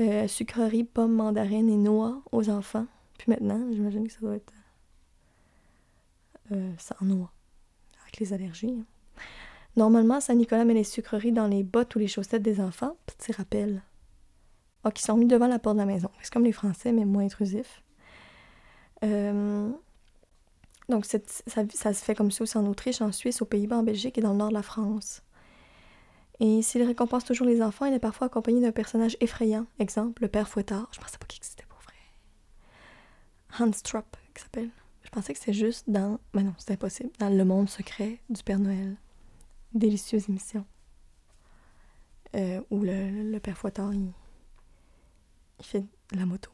Euh, 0.00 0.26
sucrerie, 0.26 0.82
pommes, 0.82 1.14
mandarines 1.14 1.68
et 1.68 1.76
noix 1.76 2.20
aux 2.32 2.50
enfants. 2.50 2.86
Puis 3.18 3.30
maintenant, 3.30 3.64
j'imagine 3.70 4.08
que 4.08 4.12
ça 4.12 4.18
doit 4.20 4.34
être 4.34 4.52
euh, 6.52 6.72
sans 6.78 7.04
noix, 7.04 7.32
avec 8.02 8.18
les 8.18 8.32
allergies. 8.32 8.76
Hein. 8.78 9.22
Normalement, 9.76 10.20
Saint-Nicolas 10.20 10.64
met 10.64 10.74
les 10.74 10.84
sucreries 10.84 11.32
dans 11.32 11.46
les 11.46 11.62
bottes 11.62 11.94
ou 11.94 11.98
les 11.98 12.08
chaussettes 12.08 12.42
des 12.42 12.60
enfants. 12.60 12.96
Petit 13.06 13.32
rappel. 13.32 13.82
Ah, 14.82 14.90
qui 14.90 15.02
sont 15.02 15.16
mis 15.16 15.26
devant 15.26 15.46
la 15.46 15.58
porte 15.58 15.76
de 15.76 15.80
la 15.80 15.86
maison. 15.86 16.10
C'est 16.22 16.32
comme 16.32 16.44
les 16.44 16.52
Français, 16.52 16.92
mais 16.92 17.04
moins 17.04 17.24
intrusif. 17.24 17.82
Euh, 19.04 19.70
donc, 20.88 21.04
ça, 21.04 21.18
ça, 21.46 21.94
se 21.94 22.04
fait 22.04 22.14
comme 22.14 22.30
ça 22.30 22.42
aussi 22.42 22.58
en 22.58 22.66
Autriche, 22.66 23.00
en 23.00 23.12
Suisse, 23.12 23.42
aux 23.42 23.46
Pays-Bas, 23.46 23.78
en 23.78 23.82
Belgique 23.82 24.18
et 24.18 24.20
dans 24.20 24.32
le 24.32 24.38
nord 24.38 24.48
de 24.48 24.54
la 24.54 24.62
France. 24.62 25.22
Et 26.40 26.62
s'il 26.62 26.82
récompense 26.82 27.24
toujours 27.24 27.46
les 27.46 27.62
enfants, 27.62 27.84
il 27.84 27.92
est 27.92 28.00
parfois 28.00 28.26
accompagné 28.26 28.60
d'un 28.60 28.72
personnage 28.72 29.16
effrayant. 29.20 29.66
Exemple, 29.78 30.22
le 30.22 30.28
père 30.28 30.48
Fouettard. 30.48 30.88
Je 30.92 30.98
pensais 30.98 31.18
pas 31.18 31.26
qu'il 31.26 31.38
existait 31.38 31.66
pour 31.68 31.78
vrai. 31.80 31.94
Hans 33.58 33.70
Trupp, 33.84 34.16
qui 34.34 34.42
s'appelle. 34.42 34.70
Je 35.10 35.18
pensais 35.18 35.32
que 35.32 35.40
c'était 35.40 35.52
juste 35.52 35.88
impossible. 36.68 37.10
Dans 37.18 37.36
Le 37.36 37.44
Monde 37.44 37.68
secret 37.68 38.20
du 38.28 38.44
Père 38.44 38.60
Noël. 38.60 38.96
Délicieuse 39.74 40.28
émission. 40.28 40.64
Euh, 42.36 42.60
où 42.70 42.82
le, 42.84 43.38
père 43.40 43.58
Fouettard, 43.58 43.92
il, 43.92 44.12
fait 45.62 45.82
la 46.12 46.26
moto. 46.26 46.52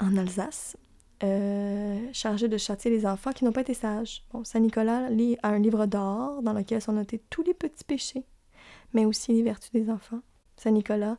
En 0.00 0.16
Alsace, 0.16 0.78
euh, 1.22 2.08
chargé 2.14 2.48
de 2.48 2.56
châtier 2.56 2.90
les 2.90 3.04
enfants 3.04 3.32
qui 3.32 3.44
n'ont 3.44 3.52
pas 3.52 3.60
été 3.60 3.74
sages. 3.74 4.24
Bon, 4.32 4.42
Saint 4.42 4.60
Nicolas 4.60 5.10
lit 5.10 5.36
un 5.42 5.58
livre 5.58 5.84
d'or 5.84 6.40
dans 6.40 6.54
lequel 6.54 6.80
sont 6.80 6.94
notés 6.94 7.20
tous 7.28 7.42
les 7.42 7.52
petits 7.52 7.84
péchés, 7.84 8.24
mais 8.94 9.04
aussi 9.04 9.34
les 9.34 9.42
vertus 9.42 9.72
des 9.72 9.90
enfants. 9.90 10.22
Saint 10.56 10.70
Nicolas 10.70 11.18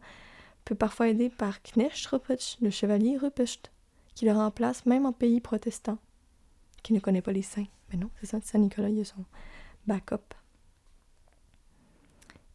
peut 0.66 0.74
parfois 0.74 1.10
aider 1.10 1.30
par 1.30 1.62
Knecht 1.62 2.08
Ruprecht, 2.08 2.58
le 2.60 2.72
chevalier 2.72 3.18
Ruprecht, 3.18 3.72
qui 4.16 4.26
le 4.26 4.32
remplace 4.32 4.86
même 4.86 5.06
en 5.06 5.14
pays 5.14 5.42
protestant, 5.42 5.98
qui 6.84 6.94
ne 6.94 7.00
connaît 7.00 7.22
pas 7.22 7.32
les 7.32 7.42
saints. 7.42 7.68
Mais 7.92 7.98
non, 7.98 8.10
c'est 8.20 8.28
ça, 8.28 8.40
Saint 8.42 8.60
Nicolas, 8.60 8.90
il 8.90 9.02
a 9.02 9.06
son 9.06 9.26
backup. 9.88 10.34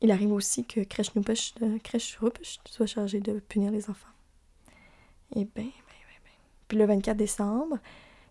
Il 0.01 0.13
arrive 0.13 0.33
aussi 0.33 0.65
que 0.65 0.81
Krech 0.81 1.11
Ruprecht 1.11 2.69
soit 2.69 2.87
chargé 2.87 3.21
de 3.21 3.41
punir 3.41 3.73
les 3.73 3.91
enfants. 3.91 4.09
Et 5.35 5.41
eh 5.41 5.45
bien, 5.45 5.71
puis 6.69 6.79
le 6.79 6.85
24 6.85 7.17
décembre, 7.17 7.79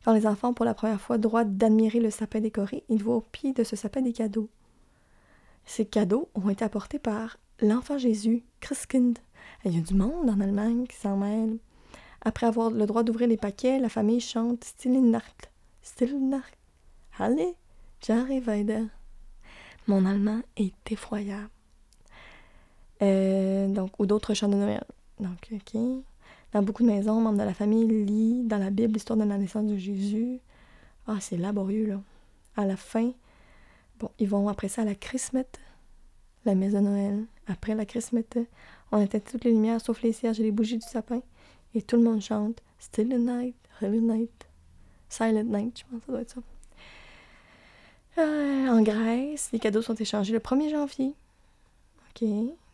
quand 0.05 0.13
les 0.13 0.25
enfants 0.25 0.49
ont 0.49 0.53
pour 0.53 0.65
la 0.65 0.73
première 0.73 1.01
fois 1.01 1.17
droit 1.17 1.43
d'admirer 1.43 1.99
le 1.99 2.11
sapin 2.11 2.39
décoré, 2.39 2.83
ils 2.87 3.03
voient 3.03 3.17
au 3.17 3.21
pied 3.21 3.51
de 3.51 3.63
ce 3.63 3.75
sapin 3.75 4.01
des 4.01 4.13
cadeaux. 4.13 4.49
Ces 5.65 5.85
cadeaux 5.85 6.29
ont 6.33 6.49
été 6.49 6.63
apportés 6.63 6.99
par 6.99 7.37
l'enfant 7.59 7.97
Jésus, 7.97 8.43
Christkind. 8.61 9.17
Il 9.65 9.75
y 9.75 9.79
a 9.79 9.81
du 9.81 9.95
monde 9.95 10.29
en 10.29 10.39
Allemagne 10.39 10.85
qui 10.87 10.95
s'en 10.95 11.17
mêle. 11.17 11.57
Après 12.27 12.45
avoir 12.45 12.71
le 12.71 12.85
droit 12.85 13.03
d'ouvrir 13.03 13.29
les 13.29 13.37
paquets, 13.37 13.79
la 13.79 13.87
famille 13.87 14.19
chante 14.19 14.61
Stille 14.65 14.99
Nacht. 14.99 15.49
Stille 15.81 16.19
Nacht. 16.19 16.57
Allez, 17.17 17.55
j'arrive 18.05 18.49
weiter. 18.49 18.83
Mon 19.87 20.05
allemand 20.05 20.41
est 20.57 20.73
effroyable. 20.91 21.47
Euh, 23.01 23.69
donc, 23.69 23.97
ou 23.97 24.05
d'autres 24.05 24.33
chants 24.33 24.49
de 24.49 24.55
Noël. 24.55 24.83
Donc, 25.21 25.37
ok. 25.53 25.79
Dans 26.51 26.61
beaucoup 26.61 26.83
de 26.83 26.89
maisons, 26.89 27.21
membres 27.21 27.37
de 27.37 27.43
la 27.43 27.53
famille 27.53 27.87
lisent 27.87 28.45
dans 28.45 28.57
la 28.57 28.71
Bible 28.71 28.95
l'histoire 28.95 29.17
de 29.17 29.23
la 29.23 29.37
naissance 29.37 29.65
de 29.65 29.77
Jésus. 29.77 30.41
Ah, 31.07 31.21
c'est 31.21 31.37
laborieux, 31.37 31.85
là. 31.85 32.01
À 32.57 32.65
la 32.65 32.75
fin, 32.75 33.13
bon, 33.99 34.09
ils 34.19 34.27
vont 34.27 34.49
après 34.49 34.67
ça 34.67 34.81
à 34.81 34.85
la 34.85 34.95
Christmette, 34.95 35.61
la 36.43 36.55
messe 36.55 36.73
de 36.73 36.79
Noël. 36.79 37.23
Après 37.47 37.73
la 37.73 37.85
Christmette, 37.85 38.37
on 38.91 38.99
éteint 38.99 39.19
toutes 39.19 39.45
les 39.45 39.51
lumières 39.51 39.79
sauf 39.79 40.01
les 40.01 40.11
cierges 40.11 40.41
et 40.41 40.43
les 40.43 40.51
bougies 40.51 40.77
du 40.77 40.85
sapin. 40.85 41.21
Et 41.77 41.83
tout 41.83 41.95
le 41.95 42.01
monde 42.01 42.21
chante 42.21 42.63
Still 42.79 43.09
the 43.09 43.19
night, 43.19 43.55
holy 43.83 44.01
night, 44.01 44.47
silent 45.09 45.43
night, 45.43 45.77
je 45.77 45.83
pense 45.83 45.99
que 45.99 46.05
ça 46.07 46.11
doit 46.11 46.21
être 46.21 46.33
ça. 46.33 46.41
Euh, 48.17 48.67
en 48.69 48.81
Grèce, 48.81 49.49
les 49.53 49.59
cadeaux 49.59 49.83
sont 49.83 49.93
échangés 49.93 50.33
le 50.33 50.39
1er 50.39 50.71
janvier. 50.71 51.13
OK. 52.09 52.27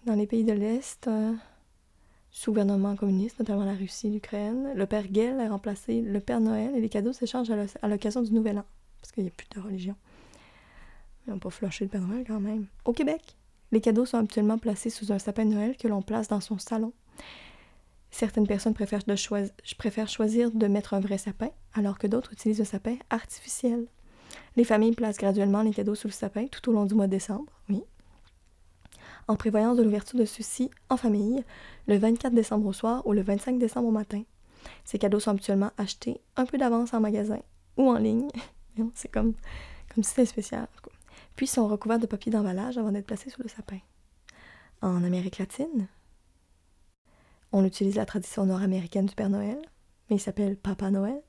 Dans 0.05 0.15
les 0.15 0.25
pays 0.25 0.45
de 0.45 0.53
l'Est, 0.53 1.05
euh, 1.07 1.33
sous 2.31 2.51
gouvernement 2.51 2.95
communiste, 2.95 3.39
notamment 3.39 3.65
la 3.65 3.73
Russie, 3.73 4.09
l'Ukraine. 4.09 4.71
Le 4.73 4.85
Père 4.85 5.09
Guel 5.09 5.37
a 5.41 5.49
remplacé 5.49 6.01
le 6.01 6.21
Père 6.21 6.39
Noël 6.39 6.73
et 6.73 6.79
les 6.79 6.89
cadeaux 6.89 7.11
s'échangent 7.11 7.51
à 7.51 7.87
l'occasion 7.89 8.21
du 8.21 8.31
Nouvel 8.31 8.59
An, 8.59 8.65
parce 9.01 9.11
qu'il 9.11 9.23
n'y 9.23 9.29
a 9.29 9.33
plus 9.33 9.47
de 9.53 9.59
religion. 9.59 9.95
Mais 11.27 11.33
on 11.33 11.39
peut 11.39 11.49
flusher 11.49 11.83
le 11.83 11.89
Père 11.89 12.01
Noël 12.01 12.23
quand 12.25 12.39
même. 12.39 12.67
Au 12.85 12.93
Québec, 12.93 13.35
les 13.73 13.81
cadeaux 13.81 14.05
sont 14.05 14.17
habituellement 14.17 14.57
placés 14.57 14.89
sous 14.89 15.11
un 15.11 15.19
sapin 15.19 15.43
de 15.43 15.53
Noël 15.55 15.75
que 15.75 15.89
l'on 15.89 16.01
place 16.01 16.29
dans 16.29 16.39
son 16.39 16.57
salon. 16.57 16.93
Certaines 18.13 18.45
personnes 18.45 18.75
préfèrent, 18.75 20.07
choisir 20.07 20.51
de 20.51 20.67
mettre 20.67 20.93
un 20.93 20.99
vrai 20.99 21.17
sapin, 21.17 21.49
alors 21.73 21.97
que 21.97 22.05
d'autres 22.05 22.31
utilisent 22.33 22.61
un 22.61 22.65
sapin 22.65 22.97
artificiel. 23.09 23.87
Les 24.55 24.63
familles 24.63 24.93
placent 24.93 25.17
graduellement 25.17 25.63
les 25.63 25.73
cadeaux 25.73 25.95
sous 25.95 26.09
le 26.09 26.13
sapin 26.13 26.45
tout 26.45 26.69
au 26.69 26.73
long 26.73 26.85
du 26.85 26.93
mois 26.93 27.07
de 27.07 27.11
décembre, 27.11 27.51
oui, 27.69 27.83
en 29.27 29.35
prévoyant 29.35 29.73
de 29.73 29.81
l'ouverture 29.81 30.19
de 30.19 30.25
ceux-ci 30.25 30.69
en 30.89 30.97
famille 30.97 31.43
le 31.87 31.97
24 31.97 32.35
décembre 32.35 32.67
au 32.67 32.73
soir 32.73 33.01
ou 33.07 33.13
le 33.13 33.23
25 33.23 33.57
décembre 33.57 33.87
au 33.87 33.91
matin. 33.91 34.21
Ces 34.85 34.99
cadeaux 34.99 35.19
sont 35.19 35.31
habituellement 35.31 35.71
achetés 35.79 36.21
un 36.35 36.45
peu 36.45 36.59
d'avance 36.59 36.93
en 36.93 36.99
magasin 36.99 37.39
ou 37.77 37.89
en 37.89 37.97
ligne. 37.97 38.29
C'est 38.93 39.11
comme, 39.11 39.33
comme 39.91 40.03
si 40.03 40.11
c'était 40.11 40.27
spécial. 40.27 40.67
Puis 41.35 41.47
sont 41.47 41.67
recouverts 41.67 41.97
de 41.97 42.05
papier 42.05 42.31
d'emballage 42.31 42.77
avant 42.77 42.91
d'être 42.91 43.07
placés 43.07 43.31
sous 43.31 43.41
le 43.41 43.49
sapin. 43.49 43.79
En 44.83 45.03
Amérique 45.03 45.39
latine, 45.39 45.87
on 47.53 47.63
utilise 47.63 47.95
la 47.95 48.05
tradition 48.05 48.45
nord-américaine 48.45 49.05
du 49.05 49.15
Père 49.15 49.29
Noël, 49.29 49.61
mais 50.09 50.17
il 50.17 50.19
s'appelle 50.19 50.57
Papa 50.57 50.89
Noël. 50.89 51.21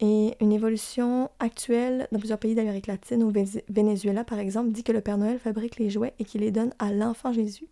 Et 0.00 0.36
une 0.40 0.52
évolution 0.52 1.30
actuelle 1.38 2.08
dans 2.10 2.18
plusieurs 2.18 2.40
pays 2.40 2.56
d'Amérique 2.56 2.88
latine, 2.88 3.22
au 3.22 3.32
Venezuela 3.68 4.24
par 4.24 4.40
exemple, 4.40 4.72
dit 4.72 4.82
que 4.82 4.90
le 4.90 5.00
Père 5.00 5.16
Noël 5.16 5.38
fabrique 5.38 5.78
les 5.78 5.88
jouets 5.88 6.14
et 6.18 6.24
qu'il 6.24 6.40
les 6.40 6.50
donne 6.50 6.74
à 6.80 6.92
l'enfant 6.92 7.32
Jésus, 7.32 7.68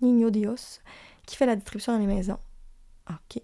Niño 0.00 0.30
Dios, 0.30 0.80
qui 1.26 1.36
fait 1.36 1.44
la 1.44 1.54
distribution 1.54 1.92
dans 1.92 1.98
les 1.98 2.06
maisons. 2.06 2.38
Ok. 3.10 3.42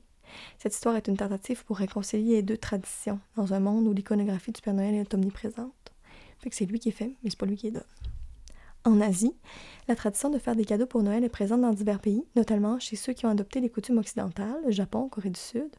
Cette 0.58 0.74
histoire 0.74 0.96
est 0.96 1.08
une 1.08 1.18
tentative 1.18 1.62
pour 1.66 1.76
réconcilier 1.76 2.36
les 2.36 2.42
deux 2.42 2.56
traditions 2.56 3.20
dans 3.36 3.52
un 3.52 3.60
monde 3.60 3.86
où 3.86 3.92
l'iconographie 3.92 4.52
du 4.52 4.62
Père 4.62 4.72
Noël 4.72 4.94
est 4.94 5.12
omniprésente. 5.12 5.92
Fait 6.38 6.48
que 6.48 6.56
c'est 6.56 6.64
lui 6.64 6.80
qui 6.80 6.88
est 6.88 6.92
fait, 6.92 7.12
mais 7.22 7.28
c'est 7.28 7.38
pas 7.38 7.46
lui 7.46 7.56
qui 7.56 7.66
est 7.66 7.72
donne. 7.72 7.82
En 8.84 9.00
Asie, 9.00 9.34
la 9.86 9.94
tradition 9.94 10.28
de 10.28 10.38
faire 10.38 10.56
des 10.56 10.64
cadeaux 10.64 10.86
pour 10.86 11.02
Noël 11.02 11.22
est 11.22 11.28
présente 11.28 11.60
dans 11.60 11.72
divers 11.72 12.00
pays, 12.00 12.24
notamment 12.34 12.80
chez 12.80 12.96
ceux 12.96 13.12
qui 13.12 13.26
ont 13.26 13.30
adopté 13.30 13.60
les 13.60 13.70
coutumes 13.70 13.98
occidentales, 13.98 14.60
le 14.64 14.72
Japon, 14.72 15.08
Corée 15.08 15.30
du 15.30 15.38
Sud, 15.38 15.70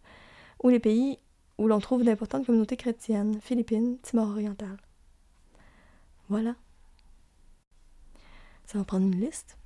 ou 0.63 0.69
les 0.69 0.79
pays 0.79 1.19
où 1.57 1.67
l'on 1.67 1.79
trouve 1.79 2.03
d'importantes 2.03 2.45
communautés 2.45 2.77
chrétiennes, 2.77 3.39
Philippines, 3.41 3.97
Timor 4.01 4.29
oriental. 4.29 4.77
Voilà. 6.29 6.55
Ça 8.65 8.77
va 8.77 8.85
prendre 8.85 9.05
une 9.05 9.19
liste. 9.19 9.57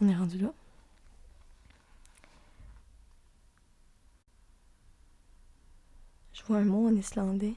On 0.00 0.08
est 0.08 0.16
rendu 0.16 0.38
là. 0.38 0.52
Je 6.32 6.42
vois 6.44 6.58
un 6.58 6.64
mot 6.64 6.88
en 6.88 6.94
islandais. 6.94 7.54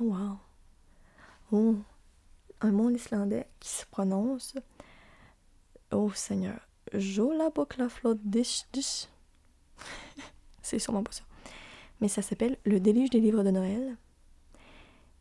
Oh 0.00 0.04
wow. 0.04 0.45
Oh, 1.52 1.76
un 2.60 2.72
mot 2.72 2.86
en 2.86 2.94
islandais 2.94 3.46
qui 3.60 3.68
se 3.68 3.86
prononce. 3.86 4.54
Oh 5.92 6.10
Seigneur. 6.14 6.58
Jola 6.92 7.50
dish 8.24 8.64
dish. 8.72 9.08
C'est 10.62 10.78
sûrement 10.78 11.04
pas 11.04 11.12
ça. 11.12 11.22
mais 12.00 12.08
ça 12.08 12.22
s'appelle 12.22 12.58
le 12.64 12.80
déluge 12.80 13.10
des 13.10 13.20
livres 13.20 13.44
de 13.44 13.50
Noël. 13.50 13.96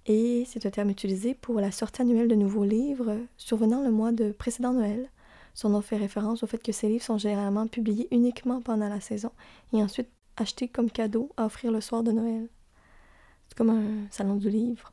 Et 0.08 0.44
c'est 0.46 0.66
un 0.66 0.70
terme 0.70 0.92
utilisé 0.92 1.34
pour 1.34 1.60
la 1.60 1.72
sortie 1.72 2.02
annuelle 2.02 2.28
de 2.28 2.36
nouveaux 2.36 2.64
livres 2.64 3.18
survenant 3.38 3.84
le 3.84 3.92
mois 3.92 4.12
de 4.12 4.32
précédent 4.32 4.74
Noël. 4.74 5.10
Son 5.56 5.70
nom 5.70 5.82
fait 5.82 5.98
référence 5.98 6.44
au 6.44 6.48
fait 6.48 6.62
que 6.62 6.72
ces 6.72 6.90
livres 6.90 7.04
sont 7.04 7.18
généralement 7.18 7.68
publiés 7.68 8.08
uniquement 8.12 8.62
pendant 8.62 8.90
la 8.90 9.02
saison 9.02 9.32
et 9.74 9.82
ensuite 9.82 10.10
achetés 10.38 10.68
comme 10.68 10.92
cadeau 10.92 11.32
à 11.38 11.46
offrir 11.46 11.72
le 11.72 11.82
soir 11.82 12.04
de 12.04 12.12
Noël. 12.12 12.50
C'est 13.48 13.58
comme 13.58 13.70
un 13.70 14.12
salon 14.12 14.36
du 14.36 14.50
livre. 14.50 14.92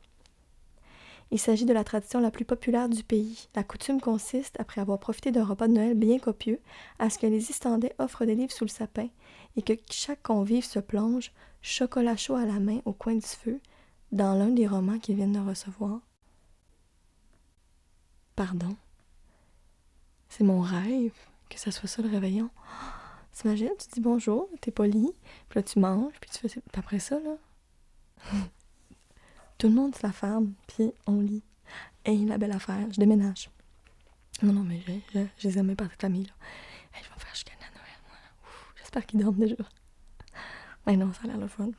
Il 1.33 1.39
s'agit 1.39 1.65
de 1.65 1.73
la 1.73 1.83
tradition 1.83 2.19
la 2.19 2.29
plus 2.29 2.45
populaire 2.45 2.87
du 2.87 3.03
pays. 3.03 3.47
La 3.55 3.63
coutume 3.63 3.99
consiste, 3.99 4.55
après 4.59 4.81
avoir 4.81 4.99
profité 4.99 5.31
d'un 5.31 5.43
repas 5.43 5.67
de 5.67 5.73
Noël 5.73 5.95
bien 5.95 6.19
copieux, 6.19 6.61
à 6.99 7.09
ce 7.09 7.17
que 7.17 7.25
les 7.25 7.49
Islandais 7.49 7.95
offrent 7.97 8.25
des 8.25 8.35
livres 8.35 8.51
sous 8.51 8.65
le 8.65 8.69
sapin 8.69 9.07
et 9.55 9.63
que 9.63 9.73
chaque 9.89 10.21
convive 10.21 10.63
se 10.63 10.77
plonge, 10.77 11.31
chocolat 11.63 12.15
chaud 12.17 12.35
à 12.35 12.45
la 12.45 12.59
main 12.59 12.81
au 12.85 12.93
coin 12.93 13.15
du 13.15 13.25
feu, 13.25 13.59
dans 14.11 14.35
l'un 14.35 14.49
des 14.49 14.67
romans 14.67 14.99
qu'ils 14.99 15.15
viennent 15.15 15.33
de 15.33 15.39
recevoir. 15.39 16.01
Pardon. 18.35 18.75
C'est 20.29 20.43
mon 20.43 20.61
rêve 20.61 21.15
que 21.49 21.59
ça 21.59 21.71
soit 21.71 21.89
ça 21.89 22.03
le 22.03 22.09
réveillon. 22.09 22.51
T'imagines, 23.33 23.73
tu 23.79 23.87
dis 23.91 24.01
bonjour, 24.01 24.49
t'es 24.61 24.69
poli, 24.69 25.11
puis 25.49 25.59
là 25.59 25.63
tu 25.63 25.79
manges, 25.79 26.13
puis 26.21 26.29
tu 26.29 26.47
fais. 26.47 26.61
Après 26.77 26.99
ça, 26.99 27.19
là. 27.19 27.37
Tout 29.63 29.69
le 29.69 29.75
monde 29.75 29.95
se 29.95 30.05
la 30.05 30.11
ferme, 30.11 30.55
puis 30.67 30.91
on 31.07 31.21
lit. 31.21 31.41
Hey, 32.03 32.25
la 32.25 32.37
belle 32.37 32.51
affaire, 32.51 32.85
je 32.91 32.99
déménage. 32.99 33.49
Non, 34.41 34.51
non, 34.51 34.65
mais 34.65 34.81
je, 34.85 34.91
je, 35.13 35.25
je 35.37 35.47
les 35.47 35.57
aimais 35.57 35.73
par 35.73 35.89
cette 35.89 36.01
famille-là. 36.01 36.33
Hey, 36.93 37.01
je 37.01 37.09
vais 37.09 37.17
faire 37.17 37.33
chicaner 37.33 37.61
à 37.61 37.71
Noël, 37.71 37.97
moi. 38.09 38.17
J'espère 38.77 39.05
qu'ils 39.05 39.21
dorment 39.21 39.39
déjà. 39.39 39.55
Mais 40.85 40.97
non, 40.97 41.13
ça 41.13 41.21
a 41.23 41.27
l'air 41.27 41.37
le 41.37 41.47
fun. 41.47 41.69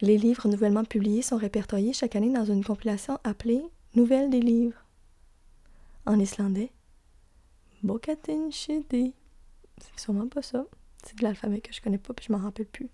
Les 0.00 0.18
livres 0.18 0.48
nouvellement 0.48 0.82
publiés 0.82 1.22
sont 1.22 1.36
répertoriés 1.36 1.92
chaque 1.92 2.16
année 2.16 2.32
dans 2.32 2.44
une 2.44 2.64
compilation 2.64 3.20
appelée 3.22 3.62
Nouvelles 3.94 4.28
des 4.28 4.40
livres. 4.40 4.84
En 6.06 6.18
islandais, 6.18 6.72
Bokatin 7.84 8.50
Shidi. 8.50 9.14
C'est 9.80 10.00
sûrement 10.00 10.26
pas 10.26 10.42
ça. 10.42 10.64
C'est 11.04 11.16
de 11.18 11.22
l'alphabet 11.22 11.60
que 11.60 11.72
je 11.72 11.80
connais 11.80 11.98
pas 11.98 12.12
puis 12.14 12.26
je 12.26 12.32
m'en 12.32 12.38
rappelle 12.38 12.66
plus. 12.66 12.90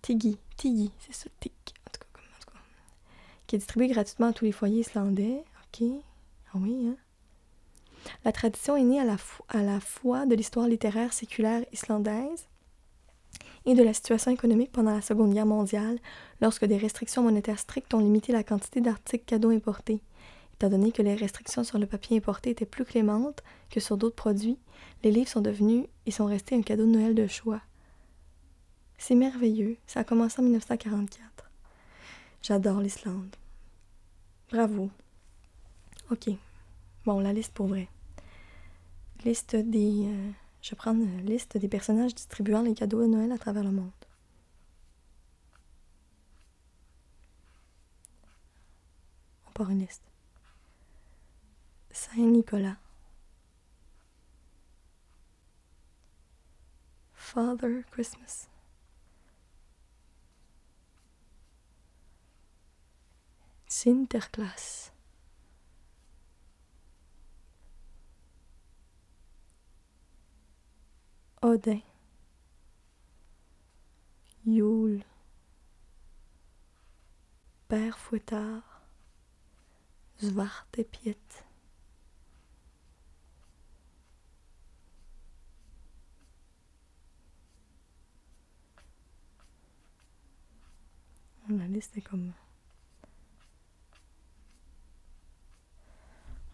Tigi, 0.00 0.38
Tigi, 0.56 0.92
c'est 1.00 1.12
ça, 1.12 1.28
Tig. 1.40 1.50
En 1.52 1.90
tout, 1.90 1.98
cas, 1.98 2.06
comme, 2.12 2.22
en 2.24 2.38
tout 2.38 2.50
cas. 2.52 2.58
Qui 3.46 3.56
est 3.56 3.58
distribué 3.58 3.88
gratuitement 3.88 4.28
à 4.28 4.32
tous 4.32 4.44
les 4.44 4.52
foyers 4.52 4.80
islandais. 4.80 5.44
Ok. 5.64 5.88
Ah 6.52 6.58
oui, 6.60 6.88
hein. 6.88 6.96
La 8.24 8.32
tradition 8.32 8.76
est 8.76 8.82
née 8.82 9.00
à 9.00 9.04
la, 9.04 9.16
à 9.48 9.62
la 9.62 9.80
fois 9.80 10.26
de 10.26 10.34
l'histoire 10.34 10.68
littéraire 10.68 11.12
séculaire 11.12 11.64
islandaise 11.72 12.46
et 13.64 13.74
de 13.74 13.82
la 13.82 13.92
situation 13.92 14.30
économique 14.30 14.70
pendant 14.70 14.94
la 14.94 15.02
Seconde 15.02 15.34
Guerre 15.34 15.46
mondiale, 15.46 15.98
lorsque 16.40 16.64
des 16.64 16.76
restrictions 16.76 17.22
monétaires 17.22 17.58
strictes 17.58 17.92
ont 17.94 17.98
limité 17.98 18.32
la 18.32 18.44
quantité 18.44 18.80
d'articles 18.80 19.24
cadeaux 19.24 19.50
importés. 19.50 20.00
Étant 20.54 20.70
donné 20.70 20.92
que 20.92 21.02
les 21.02 21.16
restrictions 21.16 21.64
sur 21.64 21.78
le 21.78 21.86
papier 21.86 22.16
importé 22.16 22.50
étaient 22.50 22.64
plus 22.64 22.84
clémentes 22.84 23.42
que 23.68 23.80
sur 23.80 23.96
d'autres 23.96 24.14
produits, 24.14 24.58
les 25.02 25.10
livres 25.10 25.28
sont 25.28 25.40
devenus 25.40 25.86
et 26.06 26.10
sont 26.10 26.26
restés 26.26 26.54
un 26.54 26.62
cadeau 26.62 26.86
de 26.86 26.92
Noël 26.92 27.14
de 27.14 27.26
choix. 27.26 27.60
C'est 28.98 29.16
merveilleux. 29.16 29.76
Ça 29.86 30.00
a 30.00 30.04
commencé 30.04 30.40
en 30.40 30.44
1944. 30.44 31.45
J'adore 32.46 32.78
l'Islande. 32.78 33.34
Bravo. 34.52 34.88
Ok. 36.12 36.28
Bon, 37.04 37.18
la 37.18 37.32
liste 37.32 37.52
pour 37.52 37.66
vrai. 37.66 37.88
Liste 39.24 39.56
des. 39.56 40.06
Euh, 40.06 40.30
je 40.62 40.70
vais 40.70 40.76
prendre 40.76 41.04
la 41.04 41.22
liste 41.22 41.56
des 41.56 41.66
personnages 41.66 42.14
distribuant 42.14 42.62
les 42.62 42.74
cadeaux 42.74 43.02
de 43.02 43.08
Noël 43.08 43.32
à 43.32 43.38
travers 43.38 43.64
le 43.64 43.72
monde. 43.72 43.90
On 49.48 49.50
part 49.50 49.70
une 49.70 49.80
liste. 49.80 50.04
Saint-Nicolas. 51.90 52.76
Father 57.12 57.82
Christmas. 57.90 58.46
Sinterklaas. 63.78 64.90
Odin. 71.42 71.82
Yule. 74.46 75.04
Père 77.68 77.98
Fouettard. 77.98 78.80
Zwarte 80.22 80.82
Piet. 80.90 81.44
La 91.50 91.66
liste 91.68 91.94
est 91.98 92.00
comme. 92.00 92.32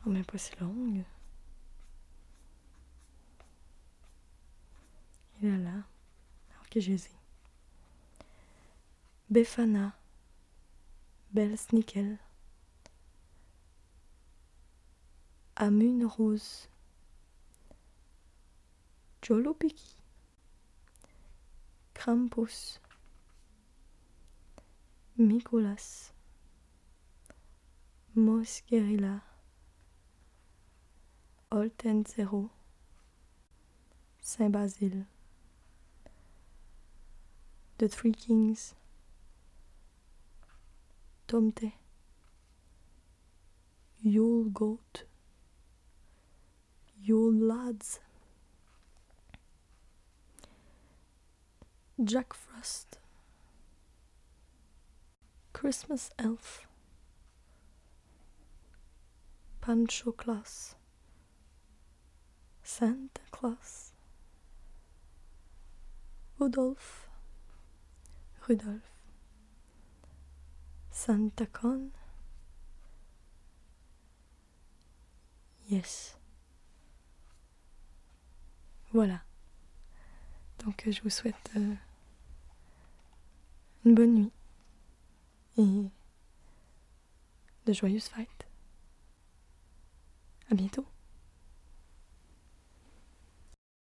Oh, 0.04 0.10
mais 0.10 0.24
pas 0.24 0.38
si 0.38 0.54
longue. 0.60 1.04
Il 5.40 5.48
est 5.48 5.58
là. 5.58 5.70
Alors 6.50 6.68
que 6.70 6.80
Jésus. 6.80 7.10
Befana. 9.30 9.96
Belsnickel. 11.32 12.18
Amun 15.56 16.04
Rose. 16.06 16.68
Jolopiki. 19.22 19.96
Krampus. 21.94 22.80
Mikolas. 25.16 26.12
Mosquerilla. 28.16 29.22
Oltenzero. 31.52 32.48
Saint-Basile. 34.22 35.04
The 37.76 37.88
Three 37.88 38.12
Kings. 38.12 38.74
Tomte. 41.28 41.72
Yule 44.00 44.48
Goat. 44.48 45.04
Yule 47.02 47.46
Lads. 47.48 48.00
Jack 52.02 52.32
Frost. 52.32 52.98
Christmas 55.52 56.10
Elf. 56.18 56.66
Pancho 59.60 60.12
Claus. 60.12 60.76
Santa 62.74 63.20
Claus. 63.30 63.92
Rudolph. 66.40 67.06
Rudolph. 68.48 68.90
Santa 70.90 71.44
Con. 71.44 71.90
Yes. 75.68 76.16
Voilà. 78.94 79.22
Donc 80.64 80.88
je 80.88 81.02
vous 81.02 81.10
souhaite 81.10 81.50
euh, 81.56 81.74
une 83.84 83.94
bonne 83.94 84.14
nuit 84.14 84.32
et 85.58 85.90
de 87.66 87.72
joyeuses 87.74 88.08
fêtes. 88.08 88.46
À 90.50 90.54
bientôt. 90.54 90.86